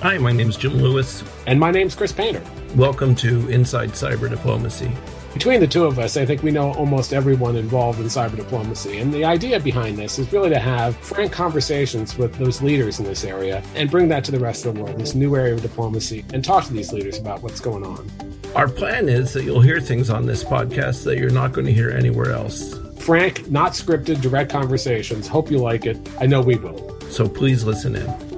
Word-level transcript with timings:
Hi, 0.00 0.16
my 0.16 0.32
name 0.32 0.48
is 0.48 0.56
Jim 0.56 0.72
Lewis. 0.72 1.22
And 1.46 1.60
my 1.60 1.70
name's 1.70 1.94
Chris 1.94 2.10
Painter. 2.10 2.42
Welcome 2.74 3.14
to 3.16 3.46
Inside 3.50 3.90
Cyber 3.90 4.30
Diplomacy. 4.30 4.90
Between 5.34 5.60
the 5.60 5.66
two 5.66 5.84
of 5.84 5.98
us, 5.98 6.16
I 6.16 6.24
think 6.24 6.42
we 6.42 6.50
know 6.50 6.72
almost 6.72 7.12
everyone 7.12 7.56
involved 7.56 8.00
in 8.00 8.06
cyber 8.06 8.36
diplomacy. 8.36 8.96
And 8.96 9.12
the 9.12 9.26
idea 9.26 9.60
behind 9.60 9.98
this 9.98 10.18
is 10.18 10.32
really 10.32 10.48
to 10.48 10.58
have 10.58 10.96
frank 10.96 11.32
conversations 11.32 12.16
with 12.16 12.34
those 12.36 12.62
leaders 12.62 12.98
in 12.98 13.04
this 13.04 13.24
area 13.24 13.62
and 13.74 13.90
bring 13.90 14.08
that 14.08 14.24
to 14.24 14.32
the 14.32 14.40
rest 14.40 14.64
of 14.64 14.74
the 14.74 14.82
world, 14.82 14.98
this 14.98 15.14
new 15.14 15.36
area 15.36 15.52
of 15.52 15.60
diplomacy, 15.60 16.24
and 16.32 16.42
talk 16.42 16.64
to 16.64 16.72
these 16.72 16.94
leaders 16.94 17.18
about 17.18 17.42
what's 17.42 17.60
going 17.60 17.84
on. 17.84 18.10
Our 18.54 18.68
plan 18.68 19.10
is 19.10 19.34
that 19.34 19.44
you'll 19.44 19.60
hear 19.60 19.82
things 19.82 20.08
on 20.08 20.24
this 20.24 20.42
podcast 20.44 21.04
that 21.04 21.18
you're 21.18 21.28
not 21.28 21.52
going 21.52 21.66
to 21.66 21.74
hear 21.74 21.90
anywhere 21.90 22.32
else. 22.32 22.87
Frank, 23.00 23.50
not 23.50 23.72
scripted, 23.72 24.20
direct 24.20 24.50
conversations. 24.50 25.26
Hope 25.26 25.50
you 25.50 25.58
like 25.58 25.86
it. 25.86 25.96
I 26.20 26.26
know 26.26 26.40
we 26.40 26.56
will. 26.56 27.00
So 27.10 27.28
please 27.28 27.64
listen 27.64 27.96
in. 27.96 28.28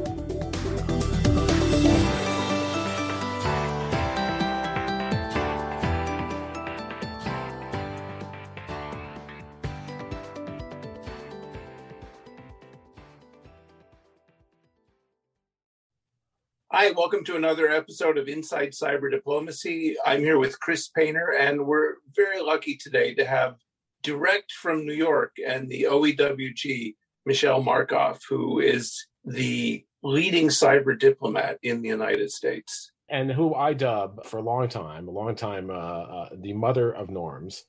Hi, 16.72 16.92
welcome 16.92 17.24
to 17.24 17.36
another 17.36 17.68
episode 17.68 18.16
of 18.16 18.28
Inside 18.28 18.70
Cyber 18.70 19.10
Diplomacy. 19.10 19.96
I'm 20.06 20.20
here 20.20 20.38
with 20.38 20.58
Chris 20.60 20.88
Painter, 20.88 21.34
and 21.38 21.66
we're 21.66 21.96
very 22.16 22.40
lucky 22.40 22.76
today 22.76 23.12
to 23.16 23.26
have 23.26 23.56
direct 24.02 24.52
from 24.52 24.86
New 24.86 24.94
York 24.94 25.36
and 25.44 25.68
the 25.68 25.84
OEWG, 25.84 26.94
Michele 27.26 27.62
Markoff, 27.62 28.20
who 28.28 28.60
is 28.60 29.06
the 29.24 29.84
leading 30.02 30.48
cyber 30.48 30.98
diplomat 30.98 31.58
in 31.62 31.82
the 31.82 31.88
United 31.88 32.30
States. 32.30 32.92
And 33.08 33.30
who 33.30 33.54
I 33.54 33.74
dub 33.74 34.24
for 34.24 34.38
a 34.38 34.42
long 34.42 34.68
time, 34.68 35.08
a 35.08 35.10
long 35.10 35.34
time, 35.34 35.70
uh, 35.70 35.74
uh, 35.74 36.28
the 36.40 36.52
mother 36.52 36.92
of 36.92 37.10
norms. 37.10 37.64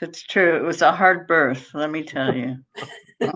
It's 0.00 0.22
true. 0.22 0.56
It 0.56 0.62
was 0.62 0.82
a 0.82 0.92
hard 0.92 1.26
birth, 1.26 1.70
let 1.74 1.90
me 1.90 2.02
tell 2.02 2.34
you. 2.34 2.56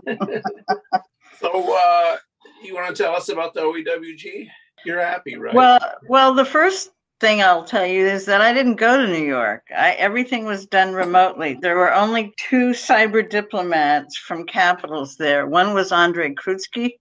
so, 1.41 1.77
uh, 1.77 2.17
you 2.63 2.75
want 2.75 2.95
to 2.95 3.03
tell 3.03 3.15
us 3.15 3.29
about 3.29 3.55
the 3.55 3.61
OEWG? 3.61 4.49
You're 4.85 5.01
happy, 5.01 5.37
right? 5.37 5.55
Well, 5.55 5.81
well, 6.09 6.35
the 6.35 6.45
first 6.45 6.91
thing 7.21 7.43
I'll 7.43 7.65
tell 7.65 7.87
you 7.87 8.07
is 8.07 8.27
that 8.27 8.41
I 8.41 8.53
didn't 8.53 8.77
go 8.77 8.97
to 8.97 9.07
New 9.07 9.25
York. 9.25 9.65
I, 9.77 9.93
everything 9.93 10.45
was 10.45 10.67
done 10.67 10.93
remotely. 10.93 11.59
There 11.61 11.77
were 11.77 11.93
only 11.93 12.35
two 12.37 12.71
cyber 12.71 13.29
diplomats 13.29 14.17
from 14.17 14.45
capitals 14.45 15.17
there. 15.17 15.47
One 15.47 15.75
was 15.75 15.93
Andrei 15.93 16.35
Krutskikh. 16.35 16.99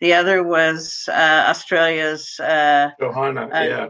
The 0.00 0.12
other 0.12 0.42
was 0.42 1.08
uh, 1.08 1.46
Australia's 1.48 2.38
uh, 2.38 2.90
Johanna. 3.00 3.48
Uh, 3.52 3.62
yeah. 3.62 3.88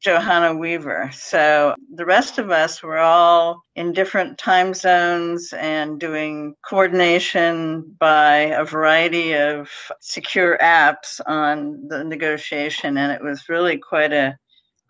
Johanna 0.00 0.56
Weaver. 0.56 1.10
So 1.12 1.76
the 1.94 2.04
rest 2.04 2.38
of 2.38 2.50
us 2.50 2.82
were 2.82 2.98
all 2.98 3.62
in 3.76 3.92
different 3.92 4.36
time 4.36 4.74
zones 4.74 5.52
and 5.56 6.00
doing 6.00 6.56
coordination 6.68 7.94
by 8.00 8.36
a 8.36 8.64
variety 8.64 9.34
of 9.34 9.70
secure 10.00 10.58
apps 10.60 11.20
on 11.26 11.86
the 11.86 12.02
negotiation. 12.02 12.98
And 12.98 13.12
it 13.12 13.22
was 13.22 13.48
really 13.48 13.78
quite 13.78 14.12
a 14.12 14.36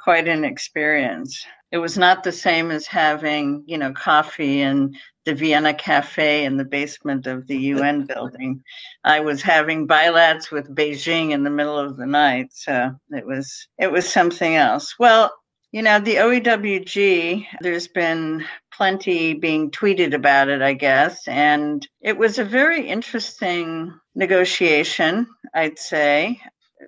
quite 0.03 0.27
an 0.29 0.45
experience. 0.45 1.45
It 1.71 1.79
was 1.79 1.97
not 1.97 2.23
the 2.23 2.33
same 2.33 2.71
as 2.71 2.87
having, 2.87 3.63
you 3.67 3.79
know, 3.79 3.93
coffee 3.93 4.61
in 4.61 4.95
the 5.25 5.35
Vienna 5.35 5.73
Cafe 5.73 6.45
in 6.45 6.57
the 6.57 6.65
basement 6.65 7.27
of 7.27 7.47
the 7.47 7.57
UN 7.57 8.05
building. 8.07 8.63
I 9.05 9.21
was 9.21 9.43
having 9.43 9.87
bilats 9.87 10.51
with 10.51 10.75
Beijing 10.75 11.31
in 11.31 11.45
the 11.45 11.51
middle 11.51 11.79
of 11.79 11.97
the 11.97 12.07
night, 12.07 12.49
so 12.53 12.93
it 13.11 13.27
was 13.27 13.69
it 13.79 13.93
was 13.93 14.09
something 14.09 14.57
else. 14.57 14.99
Well, 14.99 15.33
you 15.71 15.81
know, 15.81 16.01
the 16.01 16.17
OEWG, 16.17 17.47
there's 17.61 17.89
been 17.89 18.45
plenty 18.75 19.33
being 19.33 19.71
tweeted 19.71 20.13
about 20.13 20.49
it, 20.49 20.61
I 20.61 20.75
guess, 20.75 21.27
and 21.27 21.87
it 22.03 22.19
was 22.19 22.39
a 22.39 22.45
very 22.45 22.87
interesting 22.87 23.95
negotiation, 24.15 25.27
I'd 25.55 25.79
say 25.79 26.39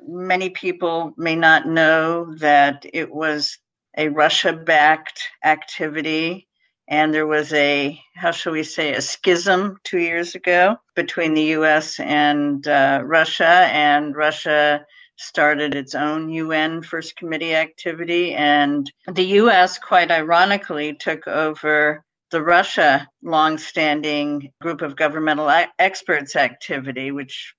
many 0.06 0.50
people 0.50 1.14
may 1.16 1.36
not 1.36 1.66
know 1.66 2.34
that 2.36 2.84
it 2.92 3.12
was 3.12 3.58
a 3.96 4.08
Russia 4.08 4.52
backed 4.52 5.22
activity. 5.44 6.48
And 6.88 7.14
there 7.14 7.26
was 7.26 7.52
a, 7.52 7.98
how 8.14 8.30
shall 8.30 8.52
we 8.52 8.62
say, 8.62 8.92
a 8.92 9.00
schism 9.00 9.78
two 9.84 9.98
years 9.98 10.34
ago 10.34 10.76
between 10.94 11.34
the 11.34 11.54
US 11.58 11.98
and 12.00 12.66
uh, 12.66 13.00
Russia. 13.04 13.68
And 13.72 14.14
Russia 14.14 14.84
started 15.16 15.74
its 15.74 15.94
own 15.94 16.28
UN 16.28 16.82
First 16.82 17.16
Committee 17.16 17.54
activity. 17.54 18.34
And 18.34 18.90
the 19.06 19.24
US, 19.40 19.78
quite 19.78 20.10
ironically, 20.10 20.94
took 20.94 21.26
over 21.26 22.04
the 22.30 22.42
Russia 22.42 23.08
longstanding 23.22 24.52
group 24.60 24.82
of 24.82 24.96
governmental 24.96 25.50
experts 25.78 26.34
activity, 26.36 27.12
which 27.12 27.54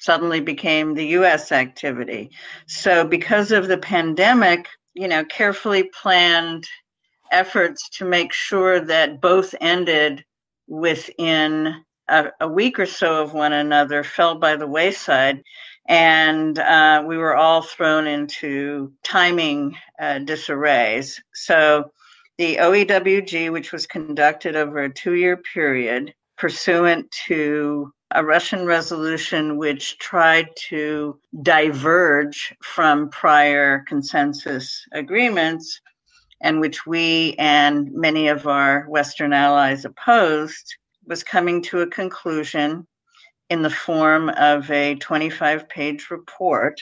suddenly 0.00 0.40
became 0.40 0.94
the 0.94 1.08
US 1.18 1.52
activity. 1.52 2.30
So, 2.66 3.04
because 3.04 3.52
of 3.52 3.68
the 3.68 3.78
pandemic, 3.78 4.66
you 4.94 5.06
know, 5.06 5.24
carefully 5.24 5.84
planned 5.84 6.66
efforts 7.30 7.88
to 7.90 8.04
make 8.04 8.32
sure 8.32 8.80
that 8.80 9.20
both 9.20 9.54
ended 9.60 10.24
within 10.66 11.84
a, 12.08 12.30
a 12.40 12.48
week 12.48 12.78
or 12.78 12.86
so 12.86 13.22
of 13.22 13.34
one 13.34 13.52
another 13.52 14.02
fell 14.02 14.34
by 14.34 14.56
the 14.56 14.66
wayside. 14.66 15.42
And 15.86 16.58
uh, 16.58 17.04
we 17.06 17.16
were 17.18 17.36
all 17.36 17.62
thrown 17.62 18.06
into 18.06 18.92
timing 19.04 19.76
uh, 20.00 20.20
disarrays. 20.20 21.20
So, 21.34 21.92
the 22.38 22.56
OEWG, 22.56 23.52
which 23.52 23.70
was 23.70 23.86
conducted 23.86 24.56
over 24.56 24.78
a 24.84 24.92
two 24.92 25.12
year 25.12 25.36
period, 25.36 26.14
pursuant 26.38 27.10
to 27.26 27.92
a 28.12 28.24
Russian 28.24 28.66
resolution 28.66 29.56
which 29.56 29.98
tried 29.98 30.48
to 30.68 31.18
diverge 31.42 32.54
from 32.62 33.08
prior 33.10 33.84
consensus 33.86 34.84
agreements 34.92 35.80
and 36.40 36.60
which 36.60 36.86
we 36.86 37.34
and 37.38 37.92
many 37.92 38.28
of 38.28 38.46
our 38.46 38.84
Western 38.88 39.32
allies 39.32 39.84
opposed, 39.84 40.76
was 41.06 41.22
coming 41.22 41.62
to 41.62 41.80
a 41.80 41.86
conclusion 41.86 42.86
in 43.48 43.62
the 43.62 43.70
form 43.70 44.28
of 44.30 44.70
a 44.70 44.94
25 44.96 45.68
page 45.68 46.10
report, 46.10 46.80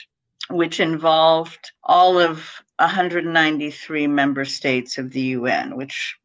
which 0.49 0.79
involved 0.79 1.71
all 1.83 2.17
of 2.17 2.61
193 2.77 4.07
member 4.07 4.45
states 4.45 4.97
of 4.97 5.11
the 5.11 5.21
UN, 5.21 5.75
which 5.75 6.15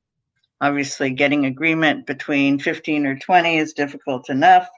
obviously 0.60 1.10
getting 1.10 1.44
agreement 1.44 2.06
between 2.06 2.58
15 2.58 3.06
or 3.06 3.18
20 3.18 3.58
is 3.58 3.72
difficult 3.72 4.30
enough 4.30 4.68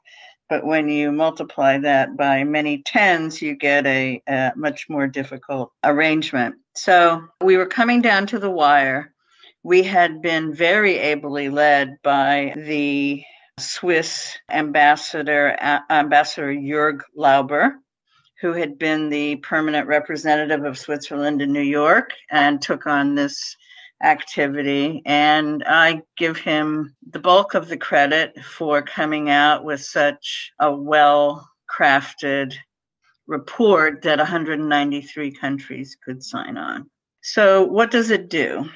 but 0.49 0.65
when 0.65 0.89
you 0.89 1.11
multiply 1.11 1.79
that 1.79 2.17
by 2.17 2.45
many 2.45 2.83
tens, 2.83 3.43
you 3.43 3.55
get 3.55 3.87
a, 3.87 4.23
a, 4.29 4.53
much 4.57 4.89
more 4.89 5.07
difficult 5.07 5.73
arrangement. 5.85 6.57
So 6.75 7.25
we 7.43 7.57
were 7.57 7.67
coming 7.67 8.01
down 8.01 8.27
to 8.29 8.39
the 8.39 8.51
wire. 8.51 9.13
We 9.63 9.83
had 9.83 10.23
been 10.23 10.55
very 10.55 10.99
ably 10.99 11.49
led 11.49 11.97
by 12.03 12.55
the 12.57 13.25
Swiss 13.59 14.37
ambassador, 14.51 15.57
Ambassador 15.91 16.53
Jörg 16.53 17.01
Lauber, 17.17 17.77
who 18.41 18.53
had 18.53 18.79
been 18.79 19.09
the 19.09 19.37
permanent 19.37 19.89
representative 19.89 20.65
of 20.65 20.79
Switzerland 20.79 21.41
in 21.41 21.53
New 21.53 21.63
York 21.63 22.11
and 22.31 22.61
took 22.61 22.87
on 22.87 23.15
this 23.15 23.57
activity. 24.03 25.03
And 25.07 25.65
I 25.67 26.03
give 26.17 26.37
him 26.37 26.95
the 27.11 27.19
bulk 27.19 27.55
of 27.55 27.69
the 27.69 27.77
credit 27.77 28.39
for 28.45 28.83
coming 28.83 29.31
out 29.31 29.65
with 29.65 29.81
such 29.81 30.53
a 30.61 30.75
well 30.75 31.49
crafted 31.71 32.55
report 33.27 34.03
that 34.03 34.19
193 34.19 35.33
countries 35.33 35.97
could 36.05 36.23
sign 36.23 36.57
on. 36.57 36.89
So, 37.23 37.65
what 37.65 37.91
does 37.91 38.11
it 38.11 38.29
do? 38.29 38.69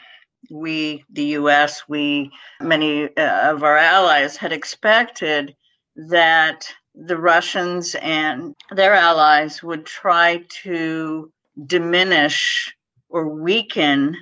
We, 0.50 1.04
the 1.12 1.24
US, 1.36 1.82
we, 1.88 2.30
many 2.60 3.04
uh, 3.16 3.52
of 3.52 3.62
our 3.62 3.76
allies 3.76 4.36
had 4.36 4.52
expected 4.52 5.54
that 5.94 6.66
the 6.94 7.16
Russians 7.16 7.94
and 7.96 8.54
their 8.70 8.94
allies 8.94 9.62
would 9.62 9.86
try 9.86 10.44
to 10.62 11.30
diminish 11.66 12.74
or 13.08 13.28
weaken 13.28 14.16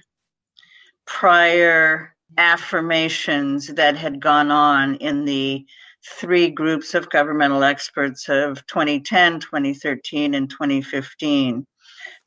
prior 1.08 2.14
affirmations 2.36 3.68
that 3.68 3.96
had 3.96 4.20
gone 4.20 4.50
on 4.50 4.94
in 4.96 5.24
the 5.24 5.64
three 6.06 6.50
groups 6.50 6.94
of 6.94 7.10
governmental 7.10 7.64
experts 7.64 8.28
of 8.28 8.64
2010, 8.66 9.40
2013, 9.40 10.34
and 10.34 10.50
2015. 10.50 11.66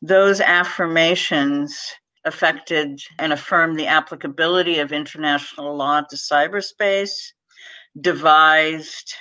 Those 0.01 0.41
affirmations 0.41 1.79
affected 2.25 2.99
and 3.19 3.31
affirmed 3.31 3.79
the 3.79 3.87
applicability 3.87 4.79
of 4.79 4.91
international 4.91 5.77
law 5.77 6.01
to 6.01 6.15
cyberspace, 6.15 7.33
devised 8.01 9.13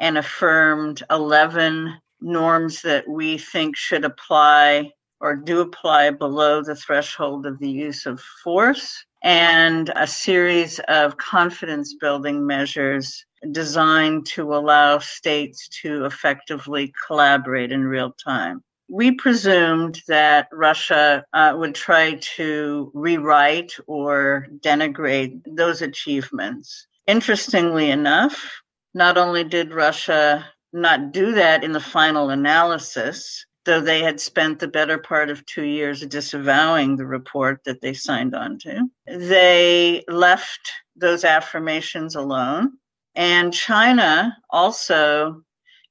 and 0.00 0.16
affirmed 0.16 1.02
11 1.10 1.94
norms 2.22 2.80
that 2.82 3.06
we 3.06 3.36
think 3.36 3.76
should 3.76 4.04
apply 4.04 4.90
or 5.20 5.34
do 5.34 5.60
apply 5.60 6.10
below 6.10 6.62
the 6.62 6.76
threshold 6.76 7.46
of 7.46 7.58
the 7.58 7.70
use 7.70 8.06
of 8.06 8.20
force, 8.42 9.04
and 9.22 9.90
a 9.96 10.06
series 10.06 10.78
of 10.88 11.16
confidence 11.16 11.94
building 11.94 12.46
measures 12.46 13.24
designed 13.50 14.26
to 14.26 14.54
allow 14.54 14.98
states 14.98 15.68
to 15.82 16.04
effectively 16.04 16.92
collaborate 17.06 17.72
in 17.72 17.84
real 17.84 18.12
time. 18.24 18.62
We 18.88 19.12
presumed 19.12 20.00
that 20.06 20.48
Russia 20.52 21.24
uh, 21.32 21.54
would 21.56 21.74
try 21.74 22.20
to 22.36 22.90
rewrite 22.94 23.72
or 23.86 24.46
denigrate 24.60 25.40
those 25.44 25.82
achievements. 25.82 26.86
Interestingly 27.06 27.90
enough, 27.90 28.62
not 28.94 29.18
only 29.18 29.42
did 29.42 29.74
Russia 29.74 30.46
not 30.72 31.12
do 31.12 31.32
that 31.32 31.64
in 31.64 31.72
the 31.72 31.80
final 31.80 32.30
analysis, 32.30 33.44
though 33.66 33.80
they 33.80 34.00
had 34.00 34.18
spent 34.18 34.58
the 34.58 34.68
better 34.68 34.96
part 34.96 35.28
of 35.28 35.44
two 35.44 35.64
years 35.64 36.00
disavowing 36.06 36.96
the 36.96 37.04
report 37.06 37.60
that 37.64 37.82
they 37.82 37.92
signed 37.92 38.34
on 38.34 38.58
to. 38.60 38.88
They 39.06 40.04
left 40.08 40.72
those 40.96 41.24
affirmations 41.24 42.14
alone. 42.14 42.78
And 43.14 43.52
China 43.52 44.36
also, 44.48 45.42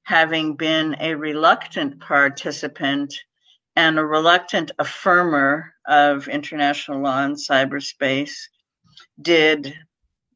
having 0.04 0.56
been 0.56 0.96
a 1.00 1.16
reluctant 1.16 2.00
participant 2.00 3.14
and 3.76 4.00
a 4.00 4.06
reluctant 4.06 4.72
affirmer 4.80 5.70
of 5.88 6.28
international 6.28 7.02
law 7.02 7.24
in 7.26 7.36
cyberspace, 7.36 8.34
did 9.22 9.78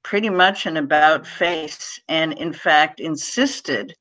pretty 0.03 0.29
much 0.29 0.65
an 0.65 0.77
about 0.77 1.25
face 1.25 1.99
and, 2.09 2.33
in 2.33 2.51
fact, 2.51 2.99
insisted 2.99 3.95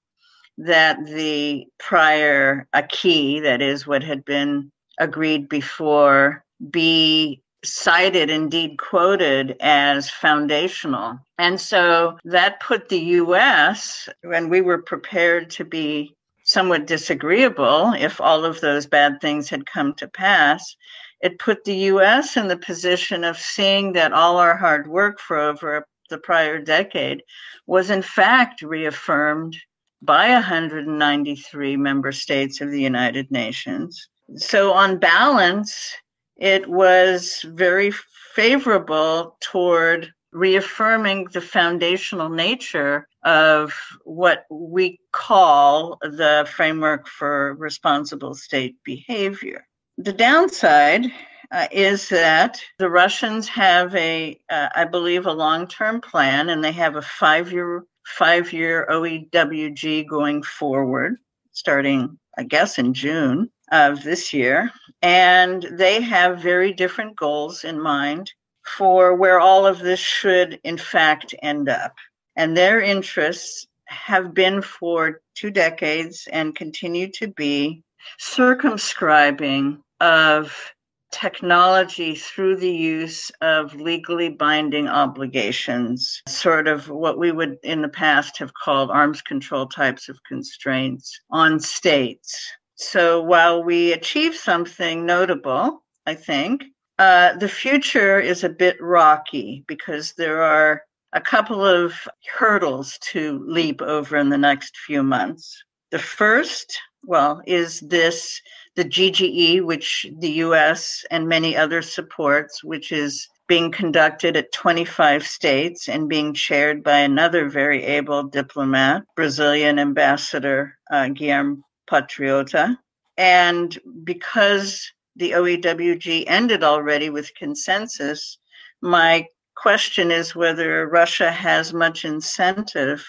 that 0.58 1.04
the 1.06 1.66
prior 1.78 2.66
acquis, 2.72 3.40
that 3.40 3.62
is 3.62 3.86
what 3.86 4.02
had 4.02 4.24
been 4.24 4.70
agreed 4.98 5.48
before, 5.48 6.44
be 6.70 7.40
cited, 7.64 8.28
indeed 8.30 8.78
quoted 8.78 9.56
as 9.60 10.10
foundational. 10.10 11.18
And 11.38 11.60
so 11.60 12.18
that 12.24 12.60
put 12.60 12.88
the 12.88 12.98
US, 12.98 14.08
when 14.22 14.48
we 14.48 14.60
were 14.60 14.82
prepared 14.82 15.50
to 15.50 15.64
be 15.64 16.14
somewhat 16.44 16.86
disagreeable 16.86 17.92
if 17.98 18.20
all 18.20 18.44
of 18.44 18.60
those 18.60 18.86
bad 18.86 19.20
things 19.20 19.48
had 19.48 19.66
come 19.66 19.94
to 19.94 20.08
pass, 20.08 20.76
it 21.20 21.38
put 21.38 21.64
the 21.64 21.76
US 21.92 22.36
in 22.36 22.48
the 22.48 22.56
position 22.56 23.22
of 23.22 23.38
seeing 23.38 23.92
that 23.92 24.12
all 24.12 24.38
our 24.38 24.56
hard 24.56 24.86
work 24.86 25.20
for 25.20 25.38
over 25.38 25.86
the 26.10 26.18
prior 26.18 26.58
decade 26.58 27.22
was 27.66 27.90
in 27.90 28.02
fact 28.02 28.62
reaffirmed 28.62 29.56
by 30.02 30.30
193 30.30 31.76
member 31.76 32.12
states 32.12 32.60
of 32.60 32.70
the 32.70 32.80
United 32.80 33.30
Nations. 33.30 34.08
So, 34.36 34.72
on 34.72 34.98
balance, 34.98 35.96
it 36.36 36.68
was 36.68 37.44
very 37.48 37.92
favorable 38.34 39.36
toward 39.40 40.12
reaffirming 40.32 41.28
the 41.32 41.40
foundational 41.40 42.28
nature 42.28 43.08
of 43.24 43.72
what 44.04 44.44
we 44.50 45.00
call 45.12 45.98
the 46.02 46.46
framework 46.50 47.08
for 47.08 47.54
responsible 47.54 48.34
state 48.34 48.76
behavior. 48.84 49.66
The 49.96 50.12
downside 50.12 51.06
uh, 51.50 51.66
is 51.72 52.08
that 52.10 52.60
the 52.78 52.90
Russians 52.90 53.48
have 53.48 53.94
a, 53.94 54.38
uh, 54.50 54.68
I 54.74 54.84
believe, 54.84 55.26
a 55.26 55.32
long 55.32 55.66
term 55.66 56.00
plan, 56.00 56.50
and 56.50 56.62
they 56.62 56.72
have 56.72 56.96
a 56.96 57.02
five 57.02 57.50
year 57.50 57.84
five 58.08 58.52
year 58.52 58.86
OEWG 58.90 60.06
going 60.08 60.42
forward, 60.42 61.16
starting, 61.52 62.18
I 62.36 62.44
guess, 62.44 62.78
in 62.78 62.94
June 62.94 63.50
of 63.70 64.02
this 64.02 64.32
year. 64.32 64.70
And 65.02 65.62
they 65.72 66.00
have 66.00 66.40
very 66.42 66.72
different 66.72 67.16
goals 67.16 67.64
in 67.64 67.80
mind 67.80 68.32
for 68.64 69.14
where 69.14 69.38
all 69.38 69.66
of 69.66 69.78
this 69.80 70.00
should, 70.00 70.58
in 70.64 70.78
fact, 70.78 71.34
end 71.42 71.68
up. 71.68 71.94
And 72.34 72.56
their 72.56 72.80
interests 72.80 73.66
have 73.86 74.34
been 74.34 74.62
for 74.62 75.20
two 75.34 75.50
decades 75.50 76.28
and 76.32 76.56
continue 76.56 77.10
to 77.12 77.28
be 77.28 77.82
circumscribing 78.18 79.82
of 80.00 80.72
technology 81.10 82.14
through 82.14 82.56
the 82.56 82.70
use 82.70 83.30
of 83.40 83.74
legally 83.74 84.28
binding 84.28 84.88
obligations, 84.88 86.22
sort 86.28 86.68
of 86.68 86.88
what 86.88 87.18
we 87.18 87.32
would 87.32 87.56
in 87.62 87.82
the 87.82 87.88
past 87.88 88.38
have 88.38 88.52
called 88.54 88.90
arms 88.90 89.22
control 89.22 89.66
types 89.66 90.08
of 90.08 90.18
constraints 90.24 91.18
on 91.30 91.60
states. 91.60 92.52
So 92.76 93.20
while 93.22 93.62
we 93.62 93.92
achieve 93.92 94.34
something 94.34 95.04
notable, 95.04 95.82
I 96.06 96.14
think, 96.14 96.64
uh, 96.98 97.36
the 97.36 97.48
future 97.48 98.18
is 98.18 98.44
a 98.44 98.48
bit 98.48 98.76
rocky 98.80 99.64
because 99.66 100.14
there 100.14 100.42
are 100.42 100.82
a 101.12 101.20
couple 101.20 101.64
of 101.64 101.94
hurdles 102.36 102.98
to 103.10 103.42
leap 103.46 103.80
over 103.80 104.16
in 104.16 104.28
the 104.28 104.38
next 104.38 104.76
few 104.76 105.02
months. 105.02 105.62
The 105.90 105.98
first, 105.98 106.78
well, 107.04 107.40
is 107.46 107.80
this 107.80 108.40
the 108.78 108.84
GGE, 108.84 109.60
which 109.60 110.06
the 110.20 110.30
US 110.46 111.04
and 111.10 111.26
many 111.26 111.56
others 111.56 111.92
supports, 111.92 112.62
which 112.62 112.92
is 112.92 113.26
being 113.48 113.72
conducted 113.72 114.36
at 114.36 114.52
25 114.52 115.26
states 115.26 115.88
and 115.88 116.08
being 116.08 116.32
chaired 116.32 116.84
by 116.84 116.98
another 116.98 117.48
very 117.48 117.82
able 117.82 118.22
diplomat, 118.22 119.02
Brazilian 119.16 119.80
Ambassador 119.80 120.78
uh, 120.92 121.06
Guilherme 121.06 121.60
Patriota. 121.90 122.78
And 123.16 123.76
because 124.04 124.88
the 125.16 125.32
OEWG 125.32 126.22
ended 126.28 126.62
already 126.62 127.10
with 127.10 127.34
consensus, 127.34 128.38
my 128.80 129.26
question 129.56 130.12
is 130.12 130.36
whether 130.36 130.86
Russia 130.86 131.32
has 131.32 131.74
much 131.74 132.04
incentive 132.04 133.04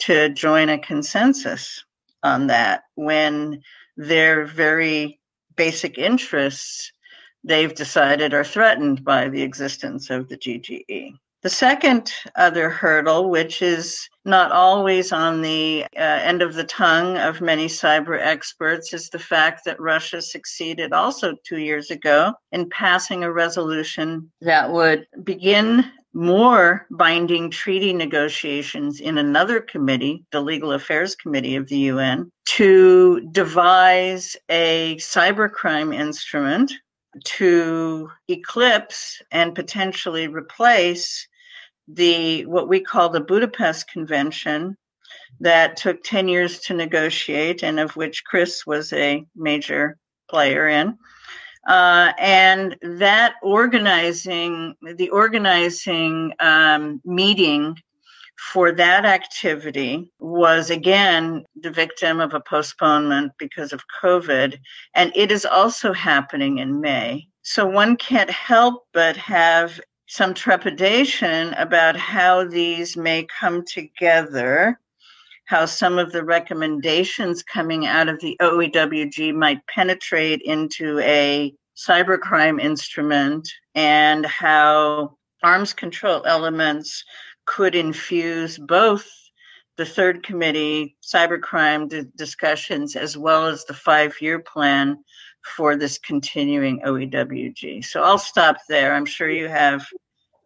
to 0.00 0.30
join 0.30 0.68
a 0.68 0.78
consensus 0.78 1.84
on 2.24 2.48
that 2.48 2.82
when 2.96 3.62
their 3.96 4.44
very 4.44 5.18
basic 5.56 5.98
interests, 5.98 6.92
they've 7.44 7.74
decided 7.74 8.34
are 8.34 8.44
threatened 8.44 9.04
by 9.04 9.28
the 9.28 9.42
existence 9.42 10.10
of 10.10 10.28
the 10.28 10.36
GGE. 10.36 11.14
The 11.42 11.50
second 11.50 12.12
other 12.34 12.68
hurdle, 12.68 13.30
which 13.30 13.62
is 13.62 14.08
not 14.24 14.50
always 14.50 15.12
on 15.12 15.42
the 15.42 15.84
uh, 15.96 16.00
end 16.00 16.42
of 16.42 16.54
the 16.54 16.64
tongue 16.64 17.18
of 17.18 17.40
many 17.40 17.66
cyber 17.66 18.18
experts, 18.20 18.92
is 18.92 19.08
the 19.08 19.20
fact 19.20 19.64
that 19.64 19.80
Russia 19.80 20.20
succeeded 20.20 20.92
also 20.92 21.36
two 21.44 21.58
years 21.58 21.92
ago 21.92 22.34
in 22.50 22.68
passing 22.70 23.22
a 23.22 23.32
resolution 23.32 24.28
that 24.40 24.72
would 24.72 25.06
begin 25.22 25.84
more 26.16 26.86
binding 26.90 27.50
treaty 27.50 27.92
negotiations 27.92 29.00
in 29.00 29.18
another 29.18 29.60
committee, 29.60 30.24
the 30.32 30.40
Legal 30.40 30.72
Affairs 30.72 31.14
Committee 31.14 31.56
of 31.56 31.68
the 31.68 31.76
UN, 31.76 32.32
to 32.46 33.20
devise 33.32 34.34
a 34.48 34.96
cybercrime 34.96 35.94
instrument 35.94 36.72
to 37.24 38.10
eclipse 38.28 39.20
and 39.30 39.54
potentially 39.54 40.26
replace 40.26 41.28
the 41.86 42.46
what 42.46 42.66
we 42.66 42.80
call 42.80 43.10
the 43.10 43.20
Budapest 43.20 43.86
Convention 43.90 44.74
that 45.40 45.76
took 45.76 46.02
10 46.02 46.28
years 46.28 46.60
to 46.60 46.72
negotiate 46.72 47.62
and 47.62 47.78
of 47.78 47.94
which 47.94 48.24
Chris 48.24 48.66
was 48.66 48.90
a 48.94 49.22
major 49.36 49.98
player 50.30 50.66
in 50.66 50.96
uh, 51.66 52.12
and 52.18 52.76
that 52.82 53.34
organizing, 53.42 54.74
the 54.96 55.08
organizing 55.10 56.32
um, 56.40 57.00
meeting 57.04 57.76
for 58.38 58.70
that 58.70 59.04
activity 59.04 60.10
was 60.18 60.70
again 60.70 61.44
the 61.62 61.70
victim 61.70 62.20
of 62.20 62.34
a 62.34 62.40
postponement 62.40 63.32
because 63.38 63.72
of 63.72 63.82
COVID. 64.02 64.58
And 64.94 65.10
it 65.14 65.32
is 65.32 65.44
also 65.46 65.92
happening 65.92 66.58
in 66.58 66.80
May. 66.80 67.26
So 67.42 67.66
one 67.66 67.96
can't 67.96 68.30
help 68.30 68.84
but 68.92 69.16
have 69.16 69.80
some 70.08 70.34
trepidation 70.34 71.54
about 71.54 71.96
how 71.96 72.44
these 72.44 72.96
may 72.96 73.24
come 73.24 73.64
together 73.64 74.78
how 75.46 75.64
some 75.64 75.98
of 75.98 76.12
the 76.12 76.24
recommendations 76.24 77.42
coming 77.42 77.86
out 77.86 78.08
of 78.08 78.20
the 78.20 78.36
OEWG 78.40 79.34
might 79.34 79.66
penetrate 79.66 80.42
into 80.42 80.98
a 81.00 81.54
cybercrime 81.76 82.60
instrument 82.60 83.48
and 83.74 84.26
how 84.26 85.16
arms 85.42 85.72
control 85.72 86.24
elements 86.26 87.04
could 87.44 87.74
infuse 87.74 88.58
both 88.58 89.08
the 89.76 89.86
third 89.86 90.22
committee 90.22 90.96
cybercrime 91.02 91.88
d- 91.88 92.04
discussions 92.16 92.96
as 92.96 93.16
well 93.16 93.46
as 93.46 93.64
the 93.64 93.74
five 93.74 94.16
year 94.20 94.40
plan 94.40 94.98
for 95.54 95.76
this 95.76 95.98
continuing 95.98 96.80
OEWG. 96.80 97.84
So 97.84 98.02
I'll 98.02 98.18
stop 98.18 98.56
there. 98.68 98.94
I'm 98.94 99.04
sure 99.04 99.30
you 99.30 99.48
have 99.48 99.86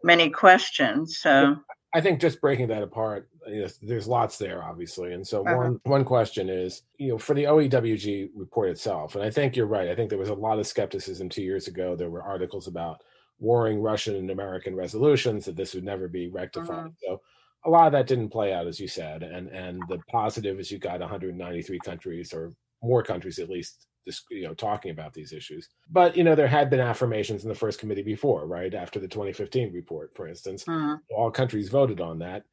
many 0.04 0.28
questions. 0.28 1.18
So 1.18 1.56
I 1.92 2.00
think 2.00 2.20
just 2.20 2.40
breaking 2.40 2.68
that 2.68 2.82
apart, 2.82 3.28
you 3.48 3.62
know, 3.62 3.68
there's 3.82 4.06
lots 4.06 4.38
there, 4.38 4.62
obviously. 4.62 5.12
And 5.12 5.26
so 5.26 5.42
uh-huh. 5.44 5.56
one 5.56 5.80
one 5.84 6.04
question 6.04 6.48
is, 6.48 6.82
you 6.98 7.08
know, 7.08 7.18
for 7.18 7.34
the 7.34 7.44
OEWG 7.44 8.30
report 8.34 8.70
itself, 8.70 9.16
and 9.16 9.24
I 9.24 9.30
think 9.30 9.56
you're 9.56 9.66
right. 9.66 9.88
I 9.88 9.94
think 9.94 10.08
there 10.08 10.18
was 10.18 10.28
a 10.28 10.34
lot 10.34 10.58
of 10.58 10.66
skepticism 10.66 11.28
two 11.28 11.42
years 11.42 11.66
ago. 11.66 11.96
There 11.96 12.10
were 12.10 12.22
articles 12.22 12.68
about 12.68 13.02
warring 13.40 13.80
Russian 13.80 14.14
and 14.16 14.30
American 14.30 14.76
resolutions 14.76 15.44
that 15.46 15.56
this 15.56 15.74
would 15.74 15.84
never 15.84 16.06
be 16.06 16.28
rectified. 16.28 16.78
Uh-huh. 16.78 16.88
So 17.00 17.20
a 17.64 17.70
lot 17.70 17.86
of 17.86 17.92
that 17.92 18.06
didn't 18.06 18.30
play 18.30 18.52
out, 18.52 18.66
as 18.66 18.78
you 18.78 18.86
said. 18.86 19.22
And 19.22 19.48
and 19.48 19.82
the 19.88 19.98
positive 20.10 20.60
is 20.60 20.70
you 20.70 20.78
got 20.78 21.00
193 21.00 21.78
countries 21.84 22.32
or 22.32 22.52
more 22.82 23.02
countries 23.02 23.38
at 23.38 23.50
least 23.50 23.86
this 24.06 24.22
you 24.30 24.42
know 24.42 24.54
talking 24.54 24.90
about 24.90 25.12
these 25.12 25.32
issues. 25.32 25.68
But 25.90 26.16
you 26.16 26.24
know 26.24 26.34
there 26.34 26.48
had 26.48 26.70
been 26.70 26.80
affirmations 26.80 27.42
in 27.42 27.48
the 27.48 27.54
first 27.54 27.78
committee 27.78 28.02
before 28.02 28.46
right? 28.46 28.72
After 28.74 28.98
the 28.98 29.08
2015 29.08 29.72
report 29.72 30.14
for 30.14 30.28
instance 30.28 30.64
uh-huh. 30.66 30.96
all 31.10 31.30
countries 31.30 31.68
voted 31.68 32.00
on 32.00 32.18
that. 32.20 32.44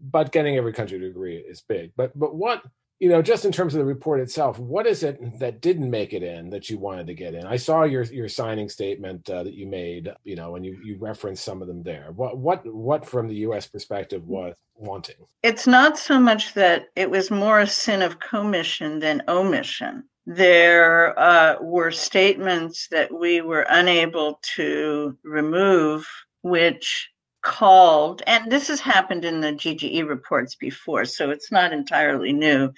But 0.00 0.32
getting 0.32 0.56
every 0.56 0.72
country 0.72 0.98
to 0.98 1.06
agree 1.06 1.36
is 1.36 1.62
big. 1.62 1.92
But 1.96 2.18
but 2.18 2.34
what 2.34 2.62
you 2.98 3.08
know 3.08 3.22
just 3.22 3.44
in 3.44 3.52
terms 3.52 3.74
of 3.74 3.78
the 3.78 3.84
report 3.84 4.20
itself 4.20 4.58
what 4.58 4.86
is 4.86 5.02
it 5.02 5.38
that 5.38 5.60
didn't 5.60 5.90
make 5.90 6.12
it 6.12 6.22
in 6.22 6.50
that 6.50 6.68
you 6.68 6.78
wanted 6.78 7.06
to 7.08 7.14
get 7.14 7.34
in? 7.34 7.46
I 7.46 7.56
saw 7.56 7.84
your 7.84 8.04
your 8.04 8.28
signing 8.28 8.68
statement 8.68 9.28
uh, 9.30 9.44
that 9.44 9.54
you 9.54 9.66
made 9.66 10.12
you 10.24 10.36
know 10.36 10.56
and 10.56 10.64
you 10.64 10.78
you 10.84 10.96
referenced 10.98 11.44
some 11.44 11.62
of 11.62 11.68
them 11.68 11.82
there. 11.82 12.12
What 12.14 12.38
what 12.38 12.66
what 12.66 13.06
from 13.06 13.28
the 13.28 13.36
us 13.36 13.66
perspective 13.66 14.26
was 14.26 14.54
wanting? 14.74 15.16
It's 15.42 15.66
not 15.66 15.98
so 15.98 16.20
much 16.20 16.54
that 16.54 16.86
it 16.96 17.10
was 17.10 17.30
more 17.30 17.60
a 17.60 17.66
sin 17.66 18.02
of 18.02 18.20
commission 18.20 19.00
than 19.00 19.22
omission 19.28 20.04
there 20.30 21.18
uh, 21.18 21.56
were 21.62 21.90
statements 21.90 22.88
that 22.90 23.10
we 23.10 23.40
were 23.40 23.64
unable 23.70 24.38
to 24.56 25.16
remove, 25.24 26.06
which 26.42 27.08
called, 27.40 28.22
and 28.26 28.52
this 28.52 28.68
has 28.68 28.78
happened 28.78 29.24
in 29.24 29.40
the 29.40 29.52
GGE 29.52 30.06
reports 30.06 30.54
before, 30.54 31.06
so 31.06 31.30
it's 31.30 31.50
not 31.50 31.72
entirely 31.72 32.34
new, 32.34 32.70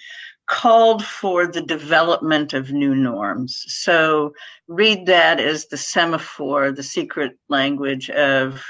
called 0.47 1.03
for 1.05 1.45
the 1.45 1.61
development 1.61 2.53
of 2.53 2.71
new 2.71 2.95
norms. 2.95 3.65
So 3.67 4.31
read 4.69 5.05
that 5.07 5.41
as 5.41 5.65
the 5.65 5.77
semaphore, 5.77 6.71
the 6.71 6.83
secret 6.83 7.37
language 7.49 8.09
of 8.11 8.63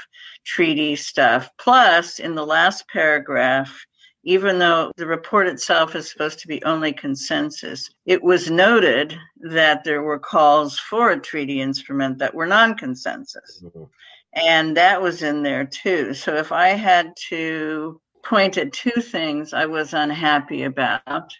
treaty 0.44 0.96
stuff. 0.96 1.50
Plus, 1.56 2.18
in 2.18 2.34
the 2.34 2.44
last 2.44 2.88
paragraph, 2.88 3.86
even 4.24 4.58
though 4.58 4.92
the 4.96 5.06
report 5.06 5.48
itself 5.48 5.96
is 5.96 6.10
supposed 6.10 6.38
to 6.40 6.48
be 6.48 6.62
only 6.64 6.92
consensus, 6.92 7.90
it 8.06 8.22
was 8.22 8.50
noted 8.50 9.18
that 9.40 9.84
there 9.84 10.02
were 10.02 10.18
calls 10.18 10.78
for 10.78 11.10
a 11.10 11.20
treaty 11.20 11.60
instrument 11.60 12.18
that 12.18 12.34
were 12.34 12.46
non 12.46 12.74
consensus. 12.76 13.62
And 14.34 14.76
that 14.76 15.02
was 15.02 15.22
in 15.22 15.42
there 15.42 15.66
too. 15.66 16.14
So 16.14 16.36
if 16.36 16.52
I 16.52 16.68
had 16.68 17.12
to 17.28 18.00
point 18.24 18.56
at 18.56 18.72
two 18.72 19.00
things 19.00 19.52
I 19.52 19.66
was 19.66 19.92
unhappy 19.92 20.62
about, 20.62 21.32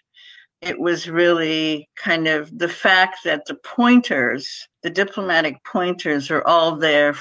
it 0.61 0.79
was 0.79 1.09
really 1.09 1.89
kind 1.95 2.27
of 2.27 2.57
the 2.57 2.69
fact 2.69 3.19
that 3.25 3.45
the 3.45 3.55
pointers, 3.55 4.67
the 4.81 4.89
diplomatic 4.89 5.63
pointers, 5.65 6.29
are 6.31 6.45
all 6.45 6.75
there 6.75 7.15